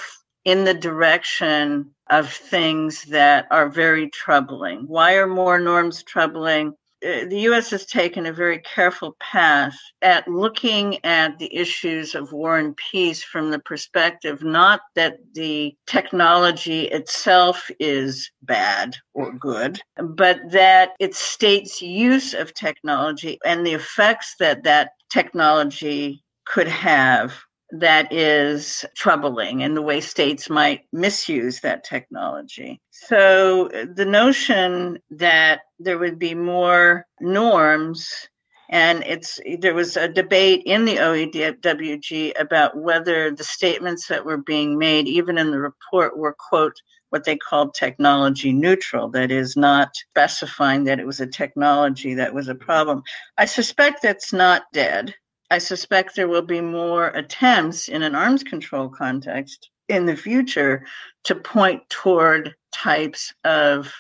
in 0.44 0.64
the 0.64 0.74
direction 0.74 1.94
of 2.12 2.30
things 2.30 3.04
that 3.04 3.46
are 3.50 3.70
very 3.70 4.10
troubling. 4.10 4.84
Why 4.86 5.14
are 5.14 5.26
more 5.26 5.58
norms 5.58 6.02
troubling? 6.02 6.74
Uh, 7.04 7.24
the 7.24 7.40
U.S. 7.48 7.70
has 7.70 7.86
taken 7.86 8.26
a 8.26 8.32
very 8.32 8.58
careful 8.58 9.16
path 9.18 9.74
at 10.02 10.28
looking 10.28 11.02
at 11.04 11.38
the 11.38 11.52
issues 11.52 12.14
of 12.14 12.30
war 12.30 12.58
and 12.58 12.76
peace 12.76 13.24
from 13.24 13.50
the 13.50 13.58
perspective 13.60 14.44
not 14.44 14.82
that 14.94 15.16
the 15.32 15.74
technology 15.86 16.82
itself 16.82 17.70
is 17.80 18.30
bad 18.42 18.94
or 19.14 19.32
good, 19.32 19.80
but 19.96 20.38
that 20.50 20.90
it 21.00 21.14
states 21.14 21.80
use 21.80 22.34
of 22.34 22.52
technology 22.52 23.38
and 23.44 23.66
the 23.66 23.72
effects 23.72 24.34
that 24.38 24.62
that 24.64 24.90
technology 25.10 26.22
could 26.44 26.68
have 26.68 27.34
that 27.72 28.12
is 28.12 28.84
troubling 28.94 29.62
and 29.62 29.76
the 29.76 29.82
way 29.82 30.00
states 30.00 30.50
might 30.50 30.82
misuse 30.92 31.60
that 31.60 31.84
technology. 31.84 32.80
So 32.90 33.68
the 33.68 34.04
notion 34.04 34.98
that 35.10 35.60
there 35.78 35.98
would 35.98 36.18
be 36.18 36.34
more 36.34 37.06
norms 37.20 38.28
and 38.68 39.04
it's 39.04 39.38
there 39.58 39.74
was 39.74 39.96
a 39.98 40.08
debate 40.08 40.62
in 40.64 40.86
the 40.86 40.96
OEWG 40.96 42.40
about 42.40 42.76
whether 42.76 43.30
the 43.30 43.44
statements 43.44 44.06
that 44.08 44.24
were 44.24 44.38
being 44.38 44.78
made, 44.78 45.06
even 45.06 45.36
in 45.36 45.50
the 45.50 45.58
report, 45.58 46.16
were 46.16 46.34
quote 46.38 46.74
what 47.10 47.24
they 47.24 47.36
called 47.36 47.74
technology 47.74 48.50
neutral, 48.50 49.10
that 49.10 49.30
is, 49.30 49.54
not 49.54 49.90
specifying 49.94 50.84
that 50.84 50.98
it 50.98 51.06
was 51.06 51.20
a 51.20 51.26
technology 51.26 52.14
that 52.14 52.32
was 52.32 52.48
a 52.48 52.54
problem. 52.54 53.02
I 53.36 53.44
suspect 53.44 54.00
that's 54.00 54.32
not 54.32 54.62
dead. 54.72 55.14
I 55.52 55.58
suspect 55.58 56.16
there 56.16 56.28
will 56.28 56.40
be 56.40 56.62
more 56.62 57.08
attempts 57.08 57.88
in 57.88 58.02
an 58.02 58.14
arms 58.14 58.42
control 58.42 58.88
context 58.88 59.68
in 59.86 60.06
the 60.06 60.16
future 60.16 60.86
to 61.24 61.34
point 61.34 61.82
toward 61.90 62.54
types 62.72 63.34
of 63.44 63.92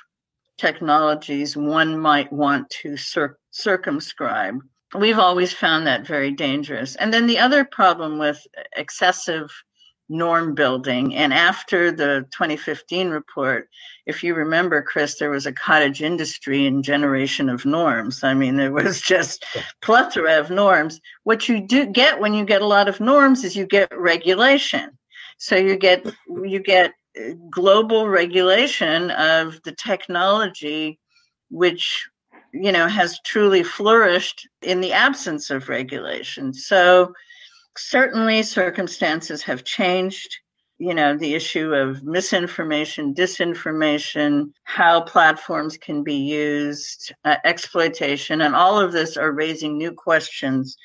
technologies 0.56 1.54
one 1.54 1.98
might 1.98 2.32
want 2.32 2.70
to 2.80 2.96
cir- 2.96 3.36
circumscribe. 3.50 4.60
We've 4.94 5.18
always 5.18 5.52
found 5.52 5.86
that 5.86 6.06
very 6.06 6.30
dangerous. 6.30 6.96
And 6.96 7.12
then 7.12 7.26
the 7.26 7.38
other 7.38 7.66
problem 7.66 8.18
with 8.18 8.40
excessive 8.74 9.52
norm 10.12 10.54
building. 10.54 11.14
And 11.14 11.32
after 11.32 11.90
the 11.90 12.26
2015 12.32 13.08
report, 13.08 13.68
if 14.06 14.22
you 14.22 14.34
remember, 14.34 14.82
Chris, 14.82 15.18
there 15.18 15.30
was 15.30 15.46
a 15.46 15.52
cottage 15.52 16.02
industry 16.02 16.66
and 16.66 16.84
generation 16.84 17.48
of 17.48 17.64
norms. 17.64 18.22
I 18.22 18.34
mean, 18.34 18.56
there 18.56 18.72
was 18.72 19.00
just 19.14 19.44
plethora 19.80 20.38
of 20.38 20.50
norms. 20.50 21.00
What 21.24 21.48
you 21.48 21.66
do 21.66 21.86
get 21.86 22.20
when 22.20 22.34
you 22.34 22.44
get 22.44 22.62
a 22.62 22.66
lot 22.66 22.88
of 22.88 23.00
norms 23.00 23.42
is 23.42 23.56
you 23.56 23.66
get 23.66 23.88
regulation. 23.96 24.90
So 25.38 25.56
you 25.56 25.76
get 25.76 26.06
you 26.44 26.60
get 26.60 26.92
uh, 27.18 27.32
global 27.50 28.08
regulation 28.08 29.10
of 29.12 29.60
the 29.64 29.72
technology, 29.72 31.00
which 31.50 32.06
you 32.52 32.70
know 32.70 32.86
has 32.86 33.18
truly 33.24 33.62
flourished 33.62 34.46
in 34.60 34.80
the 34.80 34.92
absence 34.92 35.50
of 35.50 35.68
regulation. 35.68 36.52
So 36.52 37.12
certainly 37.76 38.42
circumstances 38.42 39.42
have 39.42 39.64
changed 39.64 40.38
you 40.78 40.94
know 40.94 41.16
the 41.16 41.34
issue 41.34 41.72
of 41.74 42.02
misinformation 42.02 43.14
disinformation 43.14 44.50
how 44.64 45.00
platforms 45.00 45.76
can 45.76 46.02
be 46.02 46.14
used 46.14 47.14
uh, 47.24 47.36
exploitation 47.44 48.40
and 48.40 48.54
all 48.54 48.80
of 48.80 48.92
this 48.92 49.16
are 49.16 49.32
raising 49.32 49.78
new 49.78 49.92
questions 49.92 50.76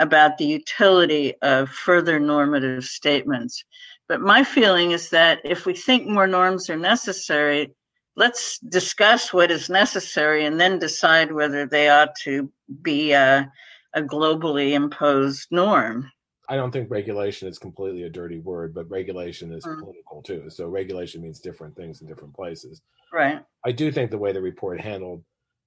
about 0.00 0.38
the 0.38 0.44
utility 0.44 1.34
of 1.42 1.68
further 1.70 2.18
normative 2.18 2.84
statements. 2.84 3.64
But 4.08 4.20
my 4.20 4.42
feeling 4.42 4.90
is 4.90 5.10
that 5.10 5.40
if 5.44 5.66
we 5.66 5.74
think 5.74 6.08
more 6.08 6.26
norms 6.26 6.68
are 6.68 6.76
necessary 6.76 7.72
let's 8.16 8.58
discuss 8.60 9.32
what 9.32 9.50
is 9.50 9.68
necessary 9.68 10.44
and 10.44 10.60
then 10.60 10.78
decide 10.78 11.32
whether 11.32 11.66
they 11.66 11.88
ought 11.88 12.14
to 12.22 12.50
be 12.82 13.12
a, 13.12 13.50
a 13.94 14.02
globally 14.02 14.72
imposed 14.72 15.48
norm 15.50 16.10
I 16.48 16.56
don't 16.56 16.70
think 16.70 16.90
regulation 16.90 17.48
is 17.48 17.58
completely 17.58 18.02
a 18.02 18.10
dirty 18.10 18.38
word, 18.38 18.74
but 18.74 18.90
regulation 18.90 19.52
is 19.52 19.64
mm. 19.64 19.78
political 19.78 20.22
too. 20.22 20.50
So 20.50 20.68
regulation 20.68 21.22
means 21.22 21.40
different 21.40 21.74
things 21.76 22.02
in 22.02 22.06
different 22.06 22.34
places. 22.34 22.82
Right. 23.12 23.40
I 23.64 23.72
do 23.72 23.90
think 23.90 24.10
the 24.10 24.18
way 24.18 24.32
the 24.32 24.42
report 24.42 24.80
handled 24.80 25.22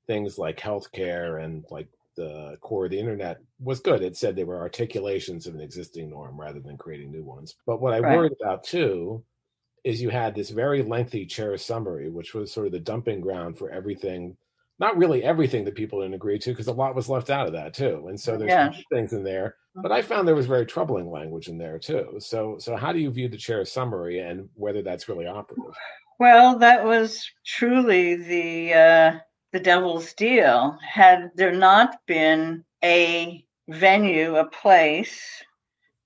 things 0.06 0.38
like 0.38 0.60
healthcare 0.60 1.44
and 1.44 1.66
like 1.70 1.88
the 2.16 2.58
core 2.62 2.86
of 2.86 2.92
the 2.92 3.00
internet 3.00 3.40
was 3.60 3.80
good. 3.80 4.02
It 4.02 4.18
said 4.18 4.36
they 4.36 4.44
were 4.44 4.60
articulations 4.60 5.48
of 5.48 5.56
an 5.56 5.62
existing 5.62 6.10
norm 6.10 6.40
rather 6.40 6.60
than 6.60 6.78
creating 6.78 7.12
new 7.12 7.24
ones. 7.24 7.56
But 7.66 7.82
what 7.82 7.94
I 7.94 8.00
right. 8.00 8.18
worried 8.18 8.34
about 8.42 8.64
too 8.64 9.24
is 9.84 10.02
you 10.02 10.10
had 10.10 10.36
this 10.36 10.50
very 10.50 10.84
lengthy 10.84 11.26
chair 11.26 11.58
summary, 11.58 12.10
which 12.10 12.34
was 12.34 12.52
sort 12.52 12.66
of 12.66 12.72
the 12.72 12.80
dumping 12.80 13.22
ground 13.22 13.58
for 13.58 13.70
everything 13.70 14.36
not 14.80 14.98
really 14.98 15.24
everything 15.24 15.66
that 15.66 15.76
people 15.76 16.02
didn't 16.02 16.14
agree 16.14 16.38
to 16.40 16.52
because 16.52 16.68
a 16.68 16.72
lot 16.72 16.96
was 16.96 17.10
left 17.10 17.30
out 17.30 17.48
of 17.48 17.54
that 17.54 17.74
too 17.74 18.06
and 18.10 18.20
so 18.20 18.38
there's 18.38 18.50
yeah. 18.50 18.72
things 18.92 19.14
in 19.14 19.24
there 19.24 19.56
but 19.82 19.92
I 19.92 20.02
found 20.02 20.28
there 20.28 20.36
was 20.36 20.48
very 20.48 20.66
troubling 20.66 21.10
language 21.10 21.50
in 21.50 21.58
there 21.58 21.78
too. 21.78 22.16
So, 22.20 22.58
so 22.58 22.76
how 22.76 22.92
do 22.92 23.00
you 23.00 23.12
view 23.12 23.30
the 23.30 23.38
chair's 23.38 23.72
summary 23.72 24.20
and 24.20 24.50
whether 24.56 24.82
that's 24.82 25.08
really 25.08 25.28
operative? 25.28 25.76
Well, 26.20 26.58
that 26.58 26.84
was 26.84 27.30
truly 27.46 28.16
the 28.16 28.74
uh, 28.74 29.20
the 29.54 29.60
devil's 29.60 30.14
deal. 30.14 30.78
Had 30.82 31.30
there 31.36 31.54
not 31.54 32.00
been 32.08 32.66
a 32.84 33.46
venue, 33.70 34.38
a 34.38 34.46
place 34.46 35.22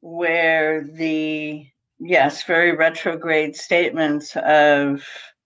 where 0.01 0.83
the 0.83 1.65
yes, 1.99 2.43
very 2.43 2.75
retrograde 2.75 3.55
statements 3.55 4.35
of 4.35 5.01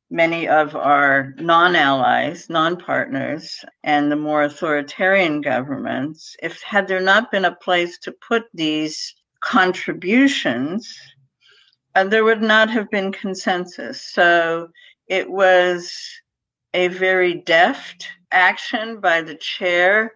many 0.09 0.47
of 0.47 0.75
our 0.75 1.33
non 1.37 1.75
allies, 1.75 2.49
non 2.49 2.77
partners, 2.77 3.63
and 3.83 4.11
the 4.11 4.15
more 4.15 4.43
authoritarian 4.43 5.41
governments, 5.41 6.35
if 6.41 6.61
had 6.61 6.87
there 6.87 7.01
not 7.01 7.31
been 7.31 7.45
a 7.45 7.55
place 7.55 7.97
to 7.99 8.11
put 8.11 8.43
these 8.53 9.15
contributions, 9.41 10.97
uh, 11.95 12.03
there 12.03 12.23
would 12.23 12.41
not 12.41 12.69
have 12.69 12.89
been 12.91 13.11
consensus. 13.11 14.01
So 14.01 14.69
it 15.07 15.29
was 15.29 15.93
a 16.73 16.87
very 16.89 17.35
deft 17.35 18.07
action 18.31 18.99
by 18.99 19.21
the 19.21 19.35
chair 19.35 20.11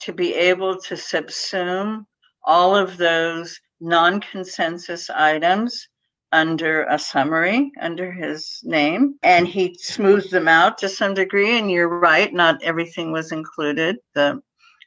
to 0.00 0.12
be 0.12 0.34
able 0.34 0.80
to 0.80 0.94
subsume 0.94 2.06
all 2.44 2.74
of 2.74 2.96
those 2.96 3.60
non 3.80 4.20
consensus 4.20 5.10
items 5.10 5.88
under 6.32 6.84
a 6.84 6.98
summary 6.98 7.72
under 7.80 8.12
his 8.12 8.60
name 8.62 9.14
and 9.22 9.48
he 9.48 9.74
smoothed 9.80 10.30
them 10.30 10.48
out 10.48 10.76
to 10.78 10.88
some 10.88 11.14
degree 11.14 11.58
and 11.58 11.70
you're 11.70 11.88
right 11.88 12.34
not 12.34 12.62
everything 12.62 13.12
was 13.12 13.32
included. 13.32 13.96
The 14.14 14.40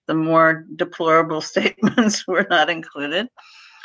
the 0.08 0.14
more 0.14 0.66
deplorable 0.76 1.42
statements 1.54 2.28
were 2.28 2.46
not 2.50 2.70
included. 2.70 3.28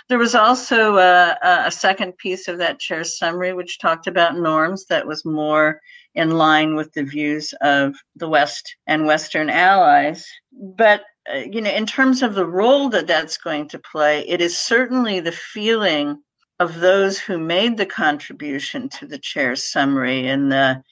There 0.08 0.18
was 0.18 0.34
also 0.34 0.98
a, 0.98 1.36
a 1.42 1.70
second 1.70 2.16
piece 2.18 2.46
of 2.46 2.58
that 2.58 2.78
chair's 2.78 3.18
summary 3.18 3.52
which 3.52 3.78
talked 3.78 4.06
about 4.06 4.36
norms 4.36 4.86
that 4.86 5.06
was 5.06 5.25
more 5.25 5.80
in 6.14 6.30
line 6.30 6.76
with 6.76 6.92
the 6.92 7.02
views 7.02 7.52
of 7.60 7.94
the 8.14 8.28
west 8.28 8.76
and 8.86 9.06
western 9.06 9.50
allies. 9.50 10.26
But 10.52 11.02
uh, 11.32 11.38
you 11.38 11.60
know 11.60 11.70
in 11.70 11.86
terms 11.86 12.22
of 12.22 12.34
the 12.34 12.46
role 12.46 12.88
that 12.90 13.06
that's 13.06 13.36
going 13.36 13.68
to 13.68 13.78
play 13.78 14.20
it 14.28 14.40
is 14.40 14.56
certainly 14.56 15.20
the 15.20 15.32
feeling 15.32 16.22
of 16.58 16.80
those 16.80 17.18
who 17.18 17.38
made 17.38 17.76
the 17.76 17.86
contribution 17.86 18.88
to 18.88 19.06
the 19.06 19.18
chair's 19.18 19.62
summary 19.62 20.28
and 20.28 20.50
the 20.50 20.82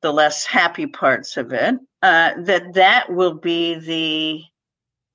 the 0.00 0.12
less 0.12 0.44
happy 0.44 0.86
parts 0.86 1.36
of 1.36 1.52
it, 1.52 1.76
uh, 2.02 2.32
that 2.38 2.74
that 2.74 3.12
will 3.12 3.34
be 3.34 3.76
the 3.76 4.42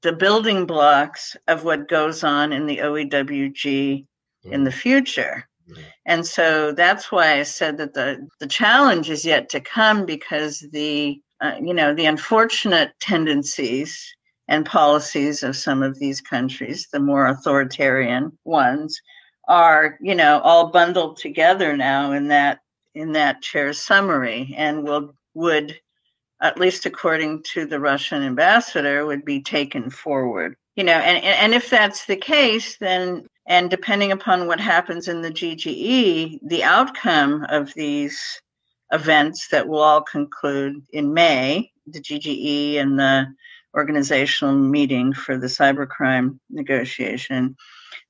the 0.04 0.14
building 0.14 0.66
blocks 0.66 1.36
of 1.48 1.64
what 1.64 1.90
goes 1.90 2.24
on 2.24 2.54
in 2.54 2.66
the 2.66 2.78
OEWG 2.78 3.52
mm-hmm. 3.56 4.54
in 4.54 4.64
the 4.64 4.72
future. 4.72 5.48
Mm-hmm. 5.70 5.82
And 6.06 6.26
so 6.26 6.72
that's 6.72 7.12
why 7.12 7.40
I 7.40 7.44
said 7.44 7.78
that 7.78 7.94
the, 7.94 8.26
the 8.40 8.48
challenge 8.48 9.10
is 9.10 9.26
yet 9.26 9.50
to 9.50 9.60
come 9.60 10.06
because 10.06 10.66
the 10.72 11.20
uh, 11.42 11.56
you 11.62 11.74
know 11.74 11.94
the 11.94 12.06
unfortunate 12.06 12.94
tendencies 13.00 14.16
and 14.48 14.66
policies 14.66 15.44
of 15.44 15.58
some 15.58 15.84
of 15.84 16.00
these 16.00 16.22
countries, 16.22 16.88
the 16.92 17.00
more 17.00 17.28
authoritarian 17.28 18.38
ones, 18.46 19.02
are 19.48 19.98
you 20.02 20.16
know 20.16 20.40
all 20.42 20.68
bundled 20.68 21.18
together 21.18 21.78
now 21.78 22.12
in 22.12 22.28
that 22.28 22.60
in 22.96 23.14
that 23.14 23.42
chair's 23.42 23.80
summary 23.80 24.54
and 24.58 24.84
will 24.84 25.14
would 25.34 25.80
at 26.42 26.60
least 26.60 26.86
according 26.86 27.42
to 27.42 27.66
the 27.66 27.80
Russian 27.80 28.22
ambassador 28.22 29.06
would 29.06 29.26
be 29.26 29.42
taken 29.42 29.90
forward. 29.90 30.56
You 30.76 30.84
know 30.84 30.94
and 30.94 31.24
and 31.24 31.54
if 31.54 31.70
that's 31.70 32.06
the 32.06 32.18
case 32.18 32.78
then 32.78 33.26
and 33.48 33.70
depending 33.70 34.12
upon 34.12 34.48
what 34.48 34.60
happens 34.60 35.08
in 35.08 35.22
the 35.22 35.32
GGE 35.32 36.40
the 36.44 36.64
outcome 36.64 37.46
of 37.50 37.74
these 37.74 38.42
events 38.92 39.48
that 39.50 39.68
will 39.68 39.82
all 39.82 40.02
conclude 40.02 40.84
in 40.92 41.14
May 41.14 41.72
the 41.88 42.02
GGE 42.02 42.76
and 42.76 43.00
the 43.00 43.28
organizational 43.76 44.54
meeting 44.56 45.14
for 45.14 45.38
the 45.38 45.48
cybercrime 45.48 46.40
negotiation 46.50 47.56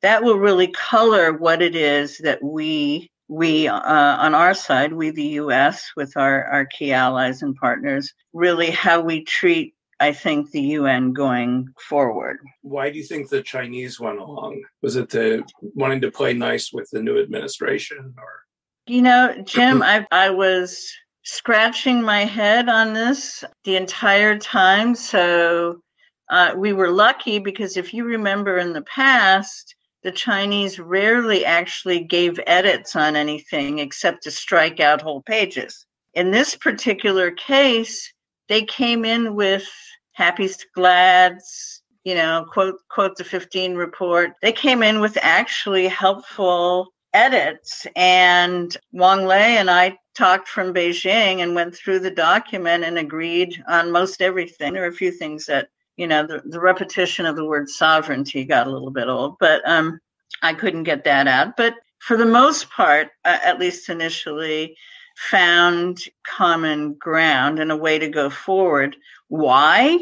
that 0.02 0.24
will 0.24 0.38
really 0.38 0.68
color 0.68 1.34
what 1.34 1.62
it 1.62 1.76
is 1.76 2.18
that 2.20 2.44
we 2.44 3.10
we 3.30 3.68
uh, 3.68 4.18
on 4.18 4.34
our 4.34 4.54
side, 4.54 4.94
we 4.94 5.10
the 5.10 5.28
U.S. 5.42 5.92
with 5.96 6.16
our 6.16 6.46
our 6.46 6.66
key 6.66 6.94
allies 6.94 7.42
and 7.42 7.56
partners, 7.56 8.14
really 8.34 8.72
how 8.72 9.02
we 9.02 9.24
treat. 9.24 9.74
I 10.00 10.14
think 10.14 10.52
the 10.52 10.62
UN 10.62 11.12
going 11.12 11.70
forward. 11.90 12.38
Why 12.62 12.92
do 12.92 13.00
you 13.00 13.04
think 13.04 13.30
the 13.30 13.42
Chinese 13.42 14.00
went 14.00 14.20
along? 14.20 14.62
Was 14.84 14.96
it 14.96 15.10
the 15.10 15.44
wanting 15.74 16.02
to 16.02 16.12
play 16.12 16.34
nice 16.34 16.72
with 16.72 16.88
the 16.92 17.02
new 17.02 17.20
administration, 17.20 18.14
or? 18.18 18.44
You 18.86 19.02
know, 19.02 19.36
Jim, 19.44 19.82
I 19.82 20.06
I 20.12 20.30
was 20.30 20.90
scratching 21.24 22.02
my 22.02 22.24
head 22.24 22.70
on 22.70 22.94
this 22.94 23.44
the 23.66 23.76
entire 23.76 24.38
time. 24.38 24.96
So 24.96 25.82
uh, 26.30 26.54
we 26.56 26.72
were 26.72 26.90
lucky 26.90 27.40
because 27.40 27.76
if 27.76 27.94
you 27.94 28.06
remember 28.06 28.58
in 28.58 28.72
the 28.72 28.84
past, 28.84 29.76
the 30.08 30.12
Chinese 30.14 30.80
rarely 30.80 31.44
actually 31.44 32.00
gave 32.00 32.40
edits 32.48 32.96
on 32.96 33.18
anything 33.18 33.80
except 33.80 34.24
to 34.24 34.32
strike 34.32 34.80
out 34.80 35.02
whole 35.02 35.22
pages. 35.22 35.86
In 36.14 36.32
this 36.32 36.56
particular 36.56 37.30
case, 37.32 38.14
they 38.48 38.62
came 38.62 39.04
in 39.04 39.36
with 39.36 39.68
happy 40.14 40.50
glads, 40.74 41.82
you 42.06 42.16
know, 42.16 42.46
quote 42.54 42.76
quote 42.90 43.18
the 43.18 43.26
15 43.26 43.76
report. 43.76 44.32
They 44.42 44.54
came 44.54 44.82
in 44.82 45.02
with 45.02 45.18
actually 45.22 45.90
helpful 45.90 46.94
edits 47.14 47.86
and 47.98 48.78
Wang 48.94 49.26
Lei 49.26 49.58
and 49.58 49.70
I 49.70 49.98
talked 50.16 50.48
from 50.48 50.74
Beijing 50.74 51.40
and 51.40 51.54
went 51.54 51.76
through 51.76 52.00
the 52.00 52.12
document 52.12 52.86
and 52.86 52.98
agreed 52.98 53.62
on 53.68 53.92
most 53.92 54.22
everything. 54.22 54.72
There 54.72 54.86
are 54.86 54.88
a 54.88 55.04
few 55.04 55.12
things 55.12 55.48
that 55.48 55.68
you 55.98 56.08
know 56.08 56.26
the, 56.26 56.42
the 56.46 56.60
repetition 56.60 57.26
of 57.26 57.36
the 57.36 57.46
word 57.46 57.70
sovereignty 57.70 58.46
got 58.46 58.68
a 58.68 58.72
little 58.72 58.92
bit 58.92 59.08
old 59.08 59.36
but 59.40 59.62
um, 59.70 60.00
i 60.42 60.54
couldn't 60.54 60.84
get 60.84 61.04
that 61.04 61.28
out. 61.28 61.58
But 61.58 61.76
for 62.00 62.16
the 62.16 62.26
most 62.26 62.70
part 62.70 63.10
uh, 63.26 63.40
at 63.44 63.60
least 63.60 63.90
initially 63.90 64.78
found 65.18 66.04
common 66.24 66.94
ground 66.94 67.60
and 67.60 67.72
a 67.72 67.76
way 67.76 67.98
to 67.98 68.08
go 68.08 68.30
forward. 68.30 68.96
Why? 69.30 69.98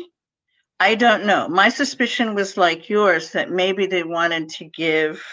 I 0.81 0.95
don't 0.95 1.25
know. 1.25 1.47
My 1.47 1.69
suspicion 1.69 2.35
was 2.35 2.57
like 2.57 2.89
yours 2.89 3.31
that 3.31 3.49
maybe 3.49 3.85
they 3.85 4.03
wanted 4.03 4.49
to 4.49 4.65
give 4.65 5.25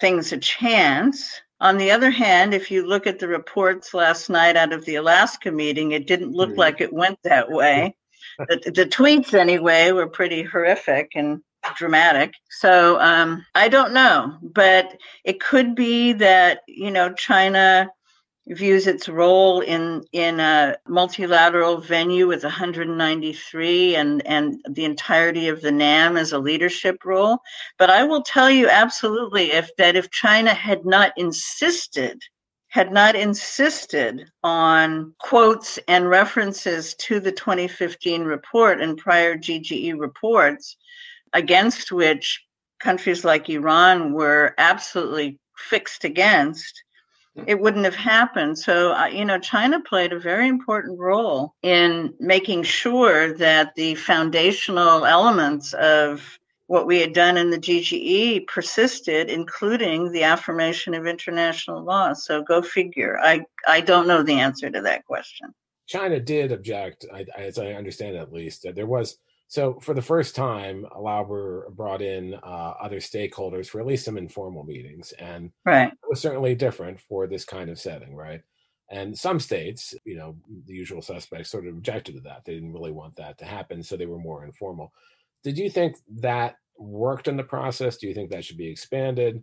things 0.00 0.32
a 0.32 0.38
chance. 0.38 1.42
On 1.60 1.76
the 1.76 1.90
other 1.90 2.10
hand, 2.10 2.54
if 2.54 2.70
you 2.70 2.86
look 2.86 3.06
at 3.06 3.18
the 3.18 3.28
reports 3.28 3.92
last 3.92 4.30
night 4.30 4.56
out 4.56 4.72
of 4.72 4.84
the 4.86 4.94
Alaska 4.94 5.52
meeting, 5.52 5.92
it 5.92 6.06
didn't 6.06 6.32
look 6.32 6.50
mm-hmm. 6.50 6.60
like 6.60 6.80
it 6.80 6.92
went 6.92 7.18
that 7.22 7.50
way 7.50 7.94
the, 8.38 8.72
the 8.74 8.86
tweets 8.86 9.34
anyway 9.34 9.90
were 9.92 10.06
pretty 10.06 10.42
horrific 10.42 11.12
and 11.14 11.42
dramatic. 11.76 12.34
So 12.50 13.00
um, 13.00 13.44
I 13.54 13.68
don't 13.68 13.92
know, 13.92 14.38
but 14.42 14.96
it 15.24 15.40
could 15.40 15.74
be 15.74 16.12
that 16.14 16.60
you 16.66 16.90
know 16.90 17.12
China 17.14 17.90
views 18.50 18.86
its 18.86 19.08
role 19.08 19.60
in 19.60 20.02
in 20.12 20.40
a 20.40 20.76
multilateral 20.86 21.78
venue 21.78 22.26
with 22.26 22.42
193 22.42 23.96
and 23.96 24.26
and 24.26 24.60
the 24.70 24.84
entirety 24.84 25.48
of 25.48 25.60
the 25.60 25.72
NAM 25.72 26.16
as 26.16 26.32
a 26.32 26.38
leadership 26.38 27.04
role. 27.04 27.38
But 27.78 27.90
I 27.90 28.04
will 28.04 28.22
tell 28.22 28.50
you 28.50 28.68
absolutely 28.68 29.52
if 29.52 29.70
that 29.76 29.96
if 29.96 30.10
China 30.10 30.54
had 30.54 30.84
not 30.86 31.12
insisted 31.16 32.22
had 32.68 32.92
not 32.92 33.16
insisted 33.16 34.30
on 34.44 35.14
quotes 35.18 35.78
and 35.88 36.08
references 36.08 36.94
to 36.94 37.18
the 37.18 37.32
2015 37.32 38.24
report 38.24 38.80
and 38.80 38.98
prior 38.98 39.36
GGE 39.36 39.98
reports, 39.98 40.76
against 41.32 41.90
which 41.90 42.44
countries 42.78 43.24
like 43.24 43.48
Iran 43.48 44.12
were 44.12 44.54
absolutely 44.58 45.38
fixed 45.56 46.04
against, 46.04 46.82
it 47.46 47.58
wouldn't 47.58 47.84
have 47.84 47.94
happened. 47.94 48.58
So, 48.58 48.92
uh, 48.92 49.06
you 49.06 49.24
know, 49.24 49.38
China 49.38 49.80
played 49.80 50.12
a 50.12 50.18
very 50.18 50.48
important 50.48 50.98
role 50.98 51.54
in 51.62 52.14
making 52.18 52.64
sure 52.64 53.32
that 53.34 53.74
the 53.76 53.94
foundational 53.94 55.06
elements 55.06 55.72
of 55.74 56.38
what 56.68 56.86
we 56.86 57.00
had 57.00 57.14
done 57.14 57.36
in 57.36 57.50
the 57.50 57.58
GGE 57.58 58.46
persisted, 58.46 59.30
including 59.30 60.12
the 60.12 60.22
affirmation 60.22 60.94
of 60.94 61.06
international 61.06 61.82
law. 61.82 62.12
So 62.12 62.42
go 62.42 62.62
figure. 62.62 63.18
I, 63.20 63.44
I 63.66 63.80
don't 63.80 64.06
know 64.06 64.22
the 64.22 64.38
answer 64.38 64.70
to 64.70 64.80
that 64.82 65.04
question. 65.06 65.54
China 65.86 66.20
did 66.20 66.52
object, 66.52 67.06
as 67.36 67.58
I 67.58 67.72
understand 67.72 68.16
it, 68.16 68.20
at 68.20 68.32
least. 68.32 68.66
There 68.74 68.86
was 68.86 69.18
so 69.48 69.80
for 69.80 69.94
the 69.94 70.02
first 70.02 70.36
time, 70.36 70.86
Lauber 70.94 71.70
brought 71.70 72.02
in 72.02 72.34
uh, 72.34 72.74
other 72.78 72.98
stakeholders 72.98 73.66
for 73.66 73.80
at 73.80 73.86
least 73.86 74.04
some 74.04 74.18
informal 74.18 74.62
meetings, 74.62 75.12
and 75.12 75.50
right. 75.64 75.90
it 75.90 75.98
was 76.08 76.20
certainly 76.20 76.54
different 76.54 77.00
for 77.00 77.26
this 77.26 77.46
kind 77.46 77.70
of 77.70 77.80
setting, 77.80 78.14
right? 78.14 78.42
And 78.90 79.18
some 79.18 79.40
states, 79.40 79.94
you 80.04 80.16
know, 80.16 80.36
the 80.66 80.74
usual 80.74 81.00
suspects 81.00 81.50
sort 81.50 81.66
of 81.66 81.74
objected 81.74 82.16
to 82.16 82.20
that. 82.22 82.44
They 82.44 82.54
didn't 82.54 82.74
really 82.74 82.92
want 82.92 83.16
that 83.16 83.38
to 83.38 83.46
happen, 83.46 83.82
so 83.82 83.96
they 83.96 84.04
were 84.04 84.18
more 84.18 84.44
informal. 84.44 84.92
Did 85.44 85.58
you 85.58 85.70
think 85.70 85.96
that 86.20 86.56
worked 86.78 87.28
in 87.28 87.36
the 87.36 87.44
process? 87.44 87.96
Do 87.96 88.06
you 88.06 88.14
think 88.14 88.30
that 88.30 88.44
should 88.44 88.58
be 88.58 88.68
expanded? 88.68 89.42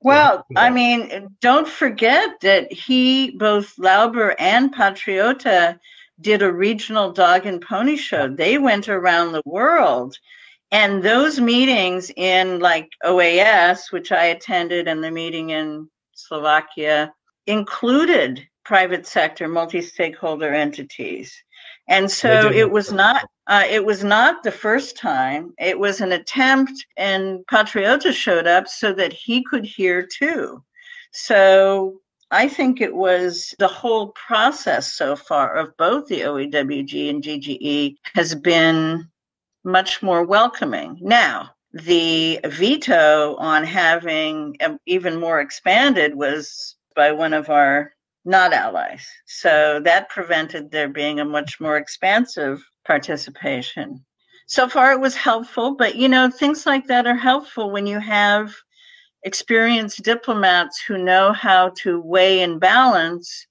Well, 0.00 0.44
I 0.54 0.68
mean, 0.68 1.34
don't 1.40 1.66
forget 1.66 2.40
that 2.42 2.70
he, 2.70 3.30
both 3.30 3.72
Lauber 3.78 4.36
and 4.38 4.70
Patriota, 4.70 5.78
did 6.20 6.42
a 6.42 6.52
regional 6.52 7.10
dog 7.10 7.46
and 7.46 7.60
pony 7.60 7.96
show. 7.96 8.28
They 8.28 8.58
went 8.58 8.88
around 8.88 9.32
the 9.32 9.42
world. 9.46 10.18
And 10.70 11.02
those 11.02 11.40
meetings 11.40 12.10
in 12.16 12.60
like 12.60 12.90
OAS, 13.04 13.92
which 13.92 14.12
I 14.12 14.26
attended, 14.26 14.88
and 14.88 15.02
the 15.02 15.10
meeting 15.10 15.50
in 15.50 15.88
Slovakia 16.12 17.12
included 17.46 18.46
private 18.64 19.06
sector, 19.06 19.48
multi 19.48 19.80
stakeholder 19.80 20.52
entities. 20.52 21.34
And 21.88 22.10
so 22.10 22.50
it 22.50 22.70
was 22.70 22.92
not 22.92 23.28
uh, 23.46 23.64
it 23.68 23.84
was 23.84 24.02
not 24.02 24.42
the 24.42 24.50
first 24.50 24.96
time. 24.96 25.52
It 25.58 25.78
was 25.78 26.00
an 26.00 26.12
attempt, 26.12 26.72
and 26.96 27.46
Patriota 27.46 28.12
showed 28.12 28.46
up 28.46 28.68
so 28.68 28.92
that 28.94 29.12
he 29.12 29.44
could 29.44 29.66
hear 29.66 30.06
too. 30.06 30.62
So 31.12 32.00
I 32.30 32.48
think 32.48 32.80
it 32.80 32.94
was 32.94 33.54
the 33.58 33.68
whole 33.68 34.08
process 34.08 34.92
so 34.94 35.14
far 35.14 35.54
of 35.54 35.76
both 35.76 36.08
the 36.08 36.22
OEWG 36.22 37.10
and 37.10 37.22
GGE 37.22 37.96
has 38.14 38.34
been 38.34 39.08
much 39.62 40.02
more 40.02 40.24
welcoming. 40.24 40.98
Now, 41.00 41.50
the 41.72 42.40
veto 42.44 43.36
on 43.36 43.64
having 43.64 44.56
even 44.86 45.20
more 45.20 45.40
expanded 45.40 46.14
was 46.14 46.76
by 46.96 47.12
one 47.12 47.34
of 47.34 47.50
our 47.50 47.92
not 48.24 48.52
allies. 48.52 49.06
So 49.26 49.80
that 49.84 50.08
prevented 50.08 50.70
there 50.70 50.88
being 50.88 51.20
a 51.20 51.24
much 51.24 51.60
more 51.60 51.76
expansive 51.76 52.62
participation. 52.86 54.04
So 54.46 54.68
far, 54.68 54.92
it 54.92 55.00
was 55.00 55.14
helpful, 55.14 55.74
but 55.76 55.96
you 55.96 56.08
know, 56.08 56.30
things 56.30 56.66
like 56.66 56.86
that 56.86 57.06
are 57.06 57.16
helpful 57.16 57.70
when 57.70 57.86
you 57.86 57.98
have 57.98 58.54
experienced 59.24 60.02
diplomats 60.02 60.82
who 60.82 60.98
know 60.98 61.32
how 61.32 61.70
to 61.78 62.00
weigh 62.00 62.42
and 62.42 62.60
balance 62.60 63.46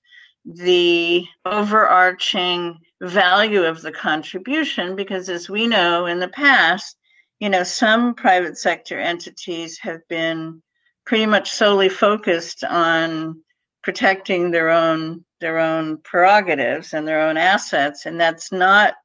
the 0.45 1.25
overarching 1.45 2.77
value 3.01 3.63
of 3.63 3.81
the 3.81 3.91
contribution 3.91 4.95
because 4.95 5.29
as 5.29 5.49
we 5.49 5.67
know 5.67 6.05
in 6.05 6.19
the 6.19 6.27
past 6.27 6.97
you 7.39 7.49
know 7.49 7.63
some 7.63 8.13
private 8.13 8.57
sector 8.57 8.99
entities 8.99 9.77
have 9.79 9.99
been 10.09 10.61
pretty 11.05 11.25
much 11.25 11.51
solely 11.51 11.89
focused 11.89 12.63
on 12.63 13.41
protecting 13.83 14.51
their 14.51 14.69
own 14.69 15.23
their 15.39 15.59
own 15.59 15.97
prerogatives 15.97 16.93
and 16.93 17.07
their 17.07 17.21
own 17.21 17.37
assets 17.37 18.05
and 18.05 18.19
that's 18.19 18.51
not 18.51 18.95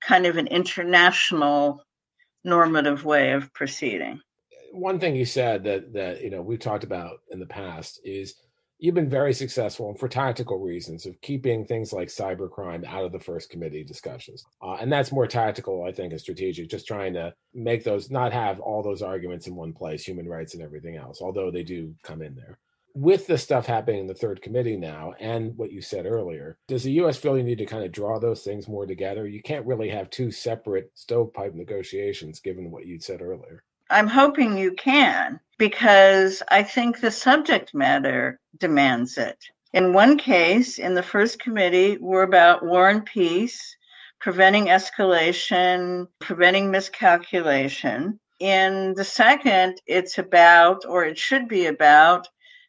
kind 0.00 0.26
of 0.26 0.36
an 0.36 0.46
international 0.48 1.84
normative 2.44 3.04
way 3.04 3.32
of 3.32 3.52
proceeding. 3.52 4.20
One 4.72 5.00
thing 5.00 5.16
you 5.16 5.24
said 5.24 5.64
that 5.64 5.92
that 5.94 6.22
you 6.22 6.30
know 6.30 6.42
we've 6.42 6.58
talked 6.58 6.84
about 6.84 7.20
in 7.30 7.38
the 7.38 7.46
past 7.46 8.00
is 8.04 8.34
you've 8.78 8.94
been 8.94 9.10
very 9.10 9.32
successful 9.32 9.94
for 9.94 10.08
tactical 10.08 10.58
reasons 10.58 11.04
of 11.04 11.20
keeping 11.20 11.64
things 11.64 11.92
like 11.92 12.08
cybercrime 12.08 12.84
out 12.86 13.04
of 13.04 13.12
the 13.12 13.18
first 13.18 13.50
committee 13.50 13.82
discussions. 13.82 14.44
Uh, 14.62 14.74
and 14.74 14.92
that's 14.92 15.10
more 15.10 15.26
tactical 15.26 15.84
i 15.84 15.92
think 15.92 16.12
and 16.12 16.20
strategic 16.20 16.68
just 16.68 16.86
trying 16.86 17.12
to 17.14 17.32
make 17.54 17.82
those 17.82 18.10
not 18.10 18.32
have 18.32 18.60
all 18.60 18.82
those 18.82 19.02
arguments 19.02 19.46
in 19.46 19.56
one 19.56 19.72
place 19.72 20.04
human 20.04 20.28
rights 20.28 20.54
and 20.54 20.62
everything 20.62 20.96
else 20.96 21.20
although 21.20 21.50
they 21.50 21.64
do 21.64 21.94
come 22.02 22.22
in 22.22 22.34
there 22.34 22.58
with 23.00 23.26
the 23.26 23.38
stuff 23.38 23.66
happening 23.66 24.00
in 24.00 24.06
the 24.06 24.14
third 24.14 24.42
committee 24.42 24.76
now 24.76 25.12
and 25.20 25.56
what 25.56 25.70
you 25.70 25.80
said 25.80 26.06
earlier 26.06 26.58
does 26.66 26.82
the 26.82 26.92
us 26.92 27.16
feel 27.16 27.36
you 27.36 27.44
need 27.44 27.58
to 27.58 27.66
kind 27.66 27.84
of 27.84 27.92
draw 27.92 28.18
those 28.18 28.42
things 28.42 28.66
more 28.66 28.86
together 28.86 29.26
you 29.26 29.42
can't 29.42 29.66
really 29.66 29.88
have 29.88 30.10
two 30.10 30.30
separate 30.30 30.90
stovepipe 30.94 31.54
negotiations 31.54 32.40
given 32.40 32.70
what 32.70 32.86
you 32.86 32.98
said 32.98 33.22
earlier 33.22 33.62
I'm 33.90 34.06
hoping 34.06 34.58
you 34.58 34.72
can 34.72 35.40
because 35.56 36.42
I 36.50 36.62
think 36.62 37.00
the 37.00 37.10
subject 37.10 37.74
matter 37.74 38.38
demands 38.58 39.16
it. 39.16 39.42
In 39.72 39.94
one 39.94 40.18
case, 40.18 40.78
in 40.78 40.94
the 40.94 41.02
first 41.02 41.40
committee, 41.40 41.96
we're 41.98 42.22
about 42.22 42.64
war 42.64 42.90
and 42.90 43.04
peace, 43.04 43.76
preventing 44.20 44.66
escalation, 44.66 46.06
preventing 46.20 46.70
miscalculation. 46.70 48.20
In 48.40 48.94
the 48.94 49.04
second, 49.04 49.80
it's 49.86 50.18
about, 50.18 50.84
or 50.86 51.04
it 51.04 51.18
should 51.18 51.48
be 51.48 51.66
about, 51.66 52.28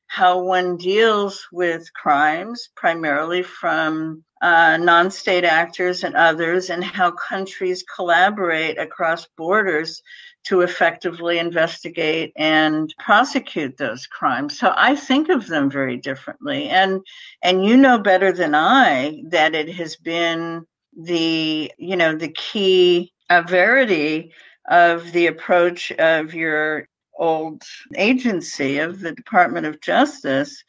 how 0.09 0.41
one 0.41 0.75
deals 0.75 1.47
with 1.51 1.93
crimes, 1.93 2.69
primarily 2.75 3.43
from 3.43 4.23
uh, 4.41 4.75
non 4.77 5.11
state 5.11 5.45
actors 5.45 6.03
and 6.03 6.15
others, 6.15 6.71
and 6.71 6.83
how 6.83 7.11
countries 7.11 7.83
collaborate 7.95 8.79
across 8.79 9.27
borders 9.37 10.01
to 10.45 10.61
effectively 10.61 11.37
investigate 11.37 12.33
and 12.35 12.93
prosecute 12.97 13.77
those 13.77 14.07
crimes. 14.07 14.57
So 14.57 14.73
I 14.75 14.95
think 14.95 15.29
of 15.29 15.45
them 15.45 15.69
very 15.69 15.97
differently. 15.97 16.69
And 16.69 17.01
and 17.43 17.63
you 17.63 17.77
know 17.77 17.99
better 17.99 18.31
than 18.31 18.55
I 18.55 19.21
that 19.29 19.53
it 19.53 19.69
has 19.75 19.95
been 19.95 20.65
the 20.97 21.71
you 21.77 21.95
know 21.95 22.15
the 22.15 22.31
key 22.31 23.13
uh, 23.29 23.43
verity 23.43 24.33
of 24.67 25.11
the 25.11 25.27
approach 25.27 25.91
of 25.91 26.33
your 26.33 26.87
old 27.19 27.63
agency 27.95 28.79
of 28.79 28.99
the 28.99 29.11
Department 29.11 29.65
of 29.65 29.81
Justice 29.81 30.63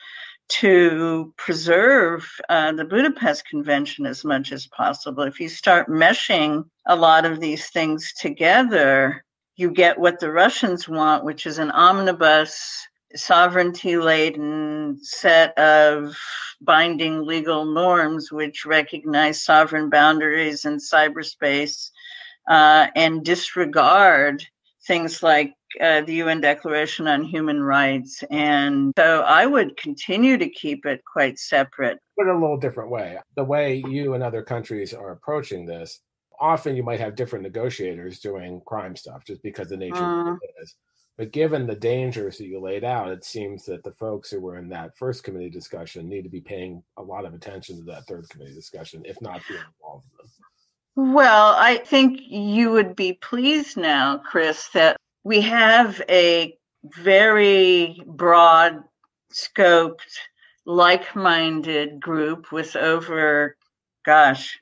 to 0.49 1.33
preserve 1.37 2.29
uh, 2.49 2.73
the 2.73 2.85
Budapest 2.85 3.47
Convention 3.47 4.05
as 4.05 4.25
much 4.25 4.51
as 4.51 4.67
possible. 4.67 5.23
If 5.23 5.39
you 5.39 5.49
start 5.49 5.89
meshing 5.89 6.65
a 6.87 6.97
lot 6.97 7.25
of 7.25 7.41
these 7.41 7.71
things 7.71 8.13
together, 8.19 9.25
you 9.55 9.71
get 9.71 9.99
what 9.99 10.19
the 10.19 10.33
Russians 10.33 10.89
want, 10.89 11.25
which 11.25 11.47
is 11.47 11.59
an 11.59 11.71
omnibus, 11.71 12.89
sovereignty 13.15 13.97
laden 13.97 14.99
set 15.03 15.57
of 15.59 16.17
binding 16.61 17.25
legal 17.25 17.65
norms 17.65 18.31
which 18.31 18.67
recognize 18.67 19.43
sovereign 19.43 19.89
boundaries 19.89 20.65
in 20.65 20.77
cyberspace 20.77 21.91
uh, 22.49 22.89
and 22.95 23.25
disregard 23.25 24.47
things 24.87 25.23
like 25.23 25.55
uh, 25.81 26.03
the 26.03 26.15
UN 26.15 26.41
Declaration 26.41 27.07
on 27.07 27.25
Human 27.25 27.63
Rights. 27.63 28.23
And 28.31 28.93
so 28.99 29.21
I 29.23 29.47
would 29.47 29.77
continue 29.77 30.39
to 30.39 30.49
keep 30.49 30.87
it 30.87 31.03
quite 31.05 31.39
separate. 31.39 31.99
But 32.17 32.29
a 32.29 32.35
little 32.35 32.59
different 32.59 32.91
way. 32.91 33.19
The 33.37 33.45
way 33.45 33.83
you 33.89 34.15
and 34.15 34.23
other 34.23 34.43
countries 34.43 34.95
are 34.95 35.13
approaching 35.13 35.67
this 35.67 36.01
often 36.41 36.75
you 36.75 36.83
might 36.83 37.01
have 37.01 37.15
different 37.15 37.43
negotiators 37.43 38.19
doing 38.19 38.61
crime 38.67 38.97
stuff 38.97 39.25
just 39.25 39.43
because 39.43 39.69
the 39.69 39.77
nature 39.77 39.97
uh, 39.97 40.33
of 40.33 40.39
it 40.43 40.63
is. 40.63 40.75
But 41.19 41.33
given 41.33 41.67
the 41.67 41.75
dangers 41.75 42.39
that 42.39 42.47
you 42.47 42.61
laid 42.61 42.83
out, 42.83 43.11
it 43.11 43.25
seems 43.25 43.67
that 43.67 43.85
the 43.85 43.93
folks 43.93 44.31
who 44.31 44.41
were 44.41 44.57
in 44.57 44.71
that 44.71 44.97
first 44.97 45.23
committee 45.23 45.51
discussion 45.51 46.09
need 46.09 46.23
to 46.23 46.31
be 46.31 46.41
paying 46.41 46.83
a 46.97 47.03
lot 47.03 47.27
of 47.27 47.35
attention 47.35 47.77
to 47.77 47.83
that 47.85 48.07
third 48.07 48.27
committee 48.31 48.55
discussion, 48.55 49.03
if 49.05 49.21
not 49.21 49.43
being 49.47 49.61
involved 49.61 50.07
in 50.13 50.27
them. 51.05 51.15
Well, 51.15 51.55
I 51.59 51.77
think 51.77 52.21
you 52.27 52.71
would 52.71 52.97
be 52.97 53.13
pleased 53.13 53.77
now, 53.77 54.19
Chris, 54.19 54.69
that 54.73 54.97
we 55.25 55.41
have 55.43 56.01
a 56.09 56.57
very 56.85 58.01
broad 58.07 58.83
scoped, 59.33 60.19
like 60.67 61.15
minded 61.15 62.01
group 62.01 62.53
with 62.53 62.77
over, 62.77 63.57
gosh, 64.05 64.59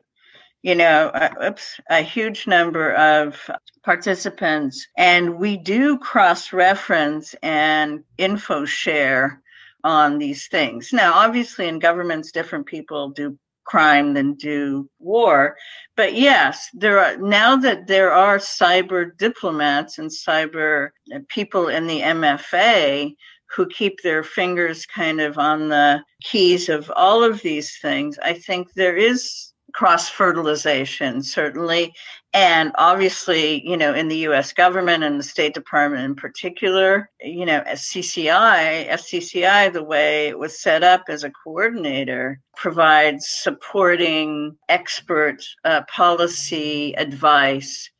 you 0.62 0.74
know, 0.74 1.10
uh, 1.14 1.30
oops, 1.44 1.80
a 1.90 2.02
huge 2.02 2.46
number 2.46 2.92
of 2.94 3.50
participants, 3.84 4.86
and 4.96 5.38
we 5.38 5.56
do 5.56 5.98
cross 5.98 6.52
reference 6.52 7.34
and 7.42 8.02
info 8.18 8.64
share 8.64 9.40
on 9.84 10.18
these 10.18 10.48
things. 10.48 10.92
Now, 10.92 11.14
obviously, 11.14 11.68
in 11.68 11.78
governments, 11.78 12.32
different 12.32 12.66
people 12.66 13.10
do 13.10 13.38
crime 13.68 14.14
than 14.14 14.34
do 14.34 14.88
war. 14.98 15.56
But 15.96 16.14
yes, 16.14 16.68
there 16.72 16.98
are 16.98 17.16
now 17.18 17.56
that 17.56 17.86
there 17.86 18.12
are 18.12 18.38
cyber 18.38 19.16
diplomats 19.18 19.98
and 19.98 20.10
cyber 20.10 20.90
people 21.28 21.68
in 21.68 21.86
the 21.86 22.00
MFA 22.00 23.14
who 23.50 23.66
keep 23.66 24.00
their 24.02 24.22
fingers 24.22 24.86
kind 24.86 25.20
of 25.20 25.38
on 25.38 25.68
the 25.68 26.02
keys 26.22 26.68
of 26.68 26.90
all 26.96 27.22
of 27.22 27.40
these 27.42 27.78
things. 27.78 28.18
I 28.22 28.34
think 28.34 28.72
there 28.74 28.96
is 28.96 29.52
cross 29.72 30.08
fertilization, 30.08 31.22
certainly. 31.22 31.94
And 32.34 32.72
obviously, 32.76 33.66
you 33.66 33.76
know, 33.76 33.94
in 33.94 34.08
the 34.08 34.26
US 34.28 34.52
government 34.52 35.02
and 35.02 35.18
the 35.18 35.24
State 35.24 35.54
Department 35.54 36.04
in 36.04 36.14
particular, 36.14 37.10
you 37.22 37.46
know, 37.46 37.60
as 37.60 37.82
CCI, 37.82 38.88
SCCI, 38.90 39.72
the 39.72 39.82
way 39.82 40.28
it 40.28 40.38
was 40.38 40.60
set 40.60 40.82
up 40.82 41.04
as 41.08 41.24
a 41.24 41.30
coordinator, 41.30 42.40
provides 42.54 43.26
supporting 43.26 44.56
expert 44.68 45.42
uh, 45.64 45.82
policy 45.90 46.92
advice 46.96 47.90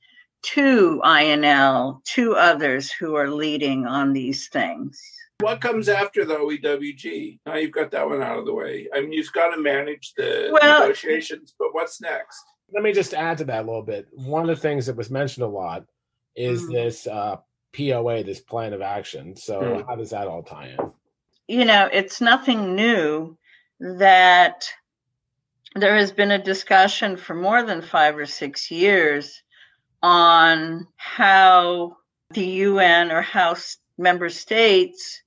to 0.43 1.01
INL, 1.05 2.05
to 2.05 2.35
others 2.35 2.93
who 2.93 3.15
are 3.15 3.31
leading 3.31 3.87
on 3.87 4.13
these 4.13 4.49
things. 4.49 5.01
What 5.41 5.61
comes 5.61 5.89
after 5.89 6.25
the 6.25 6.35
OEWG? 6.35 7.41
Now 7.47 7.57
you've 7.57 7.73
got 7.73 7.91
that 7.93 8.09
one 8.09 8.23
out 8.23 8.39
of 8.39 8.45
the 8.45 8.55
way. 8.55 8.89
I 8.95 9.01
mean, 9.01 9.13
you've 9.13 9.33
got 9.33 9.55
to 9.55 9.61
manage 9.61 10.13
the 10.17 10.51
well, 10.53 10.81
negotiations, 10.81 11.55
but 11.59 11.69
what's 11.73 12.01
next? 12.01 12.45
Let 12.73 12.83
me 12.83 12.93
just 12.93 13.15
add 13.15 13.39
to 13.39 13.45
that 13.45 13.65
a 13.65 13.67
little 13.67 13.83
bit. 13.83 14.09
One 14.13 14.43
of 14.43 14.49
the 14.49 14.61
things 14.61 14.87
that 14.87 14.97
was 14.97 15.11
mentioned 15.11 15.45
a 15.45 15.49
lot 15.49 15.85
is 16.37 16.63
mm. 16.65 16.73
this 16.73 17.07
uh, 17.07 17.37
POA, 17.77 18.25
this 18.25 18.41
plan 18.41 18.73
of 18.73 18.83
action. 18.83 19.37
So, 19.37 19.61
mm. 19.61 19.87
how 19.87 19.97
does 19.97 20.11
that 20.11 20.29
all 20.29 20.43
tie 20.43 20.75
in? 20.79 20.93
You 21.49 21.65
know, 21.65 21.89
it's 21.91 22.21
nothing 22.21 22.75
new 22.75 23.39
that 23.81 24.69
there 25.75 25.97
has 25.97 26.13
been 26.13 26.31
a 26.31 26.43
discussion 26.43 27.17
for 27.17 27.35
more 27.35 27.63
than 27.63 27.81
five 27.83 28.17
or 28.17 28.27
six 28.27 28.71
years 28.71 29.43
on 30.03 30.87
how 30.97 31.97
the 32.31 32.45
UN 32.45 33.11
or 33.11 33.23
how 33.23 33.57
member 33.97 34.29
states 34.29 35.23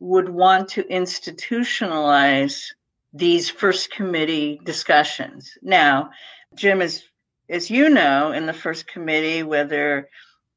would 0.00 0.28
want 0.28 0.68
to 0.70 0.82
institutionalize 0.84 2.64
these 3.12 3.48
first 3.48 3.90
committee 3.90 4.60
discussions. 4.64 5.52
Now, 5.62 6.10
Jim, 6.54 6.82
as 6.82 7.02
as 7.48 7.70
you 7.70 7.90
know, 7.90 8.32
in 8.32 8.46
the 8.46 8.52
first 8.52 8.86
committee, 8.86 9.42
whether 9.42 10.08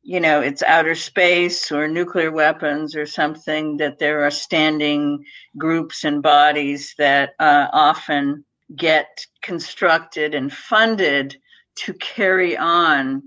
you 0.07 0.19
know, 0.19 0.39
it's 0.39 0.61
outer 0.61 0.93
space 0.93 1.71
or 1.71 1.87
nuclear 1.87 2.31
weapons 2.31 2.95
or 2.95 3.07
something, 3.07 3.75
that 3.77 3.97
there 3.97 4.23
are 4.23 4.29
standing 4.29 5.25
groups 5.57 6.03
and 6.03 6.21
bodies 6.21 6.93
that 6.99 7.31
uh, 7.39 7.67
often 7.73 8.45
get 8.75 9.25
constructed 9.41 10.35
and 10.35 10.53
funded 10.53 11.35
to 11.73 11.91
carry 11.95 12.55
on 12.55 13.23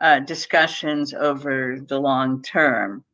uh, 0.00 0.20
discussions 0.20 1.12
over 1.12 1.80
the 1.88 1.98
long 1.98 2.40
term. 2.42 3.04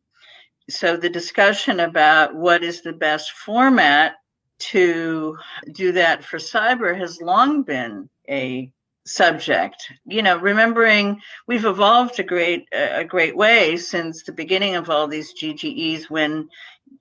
So, 0.69 0.99
the 0.99 1.09
discussion 1.09 1.81
about 1.81 2.35
what 2.35 2.62
is 2.62 2.83
the 2.83 2.92
best 2.92 3.31
format 3.33 4.16
to 4.59 5.38
do 5.73 5.92
that 5.92 6.23
for 6.23 6.37
cyber 6.37 6.97
has 6.99 7.23
long 7.23 7.62
been 7.62 8.11
a 8.29 8.71
subject. 9.07 9.90
You 10.07 10.23
know 10.23 10.38
remembering 10.38 11.21
we've 11.47 11.64
evolved 11.64 12.19
a 12.19 12.23
great 12.23 12.69
a 12.73 13.05
great 13.05 13.37
way 13.37 13.77
since 13.77 14.23
the 14.23 14.33
beginning 14.33 14.75
of 14.75 14.90
all 14.90 15.07
these 15.07 15.33
gges 15.35 16.11
when 16.11 16.49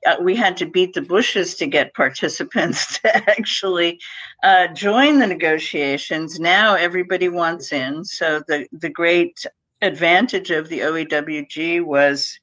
uh, 0.06 0.16
we 0.22 0.36
had 0.36 0.58
to 0.58 0.66
beat 0.66 0.94
the 0.94 1.02
bushes 1.02 1.56
to 1.56 1.68
get 1.68 1.94
participants 1.94 3.00
to 3.02 3.30
actually 3.30 4.00
uh, 4.44 4.68
join 4.68 5.20
the 5.20 5.28
negotiations. 5.28 6.40
Now 6.40 6.76
everybody 6.76 7.30
wants 7.30 7.74
in. 7.74 8.04
So 8.06 8.42
the 8.48 8.68
the 8.72 8.90
great 8.90 9.46
advantage 9.82 10.52
of 10.52 10.70
the 10.70 10.80
oewg 10.80 11.84
was 11.84 12.40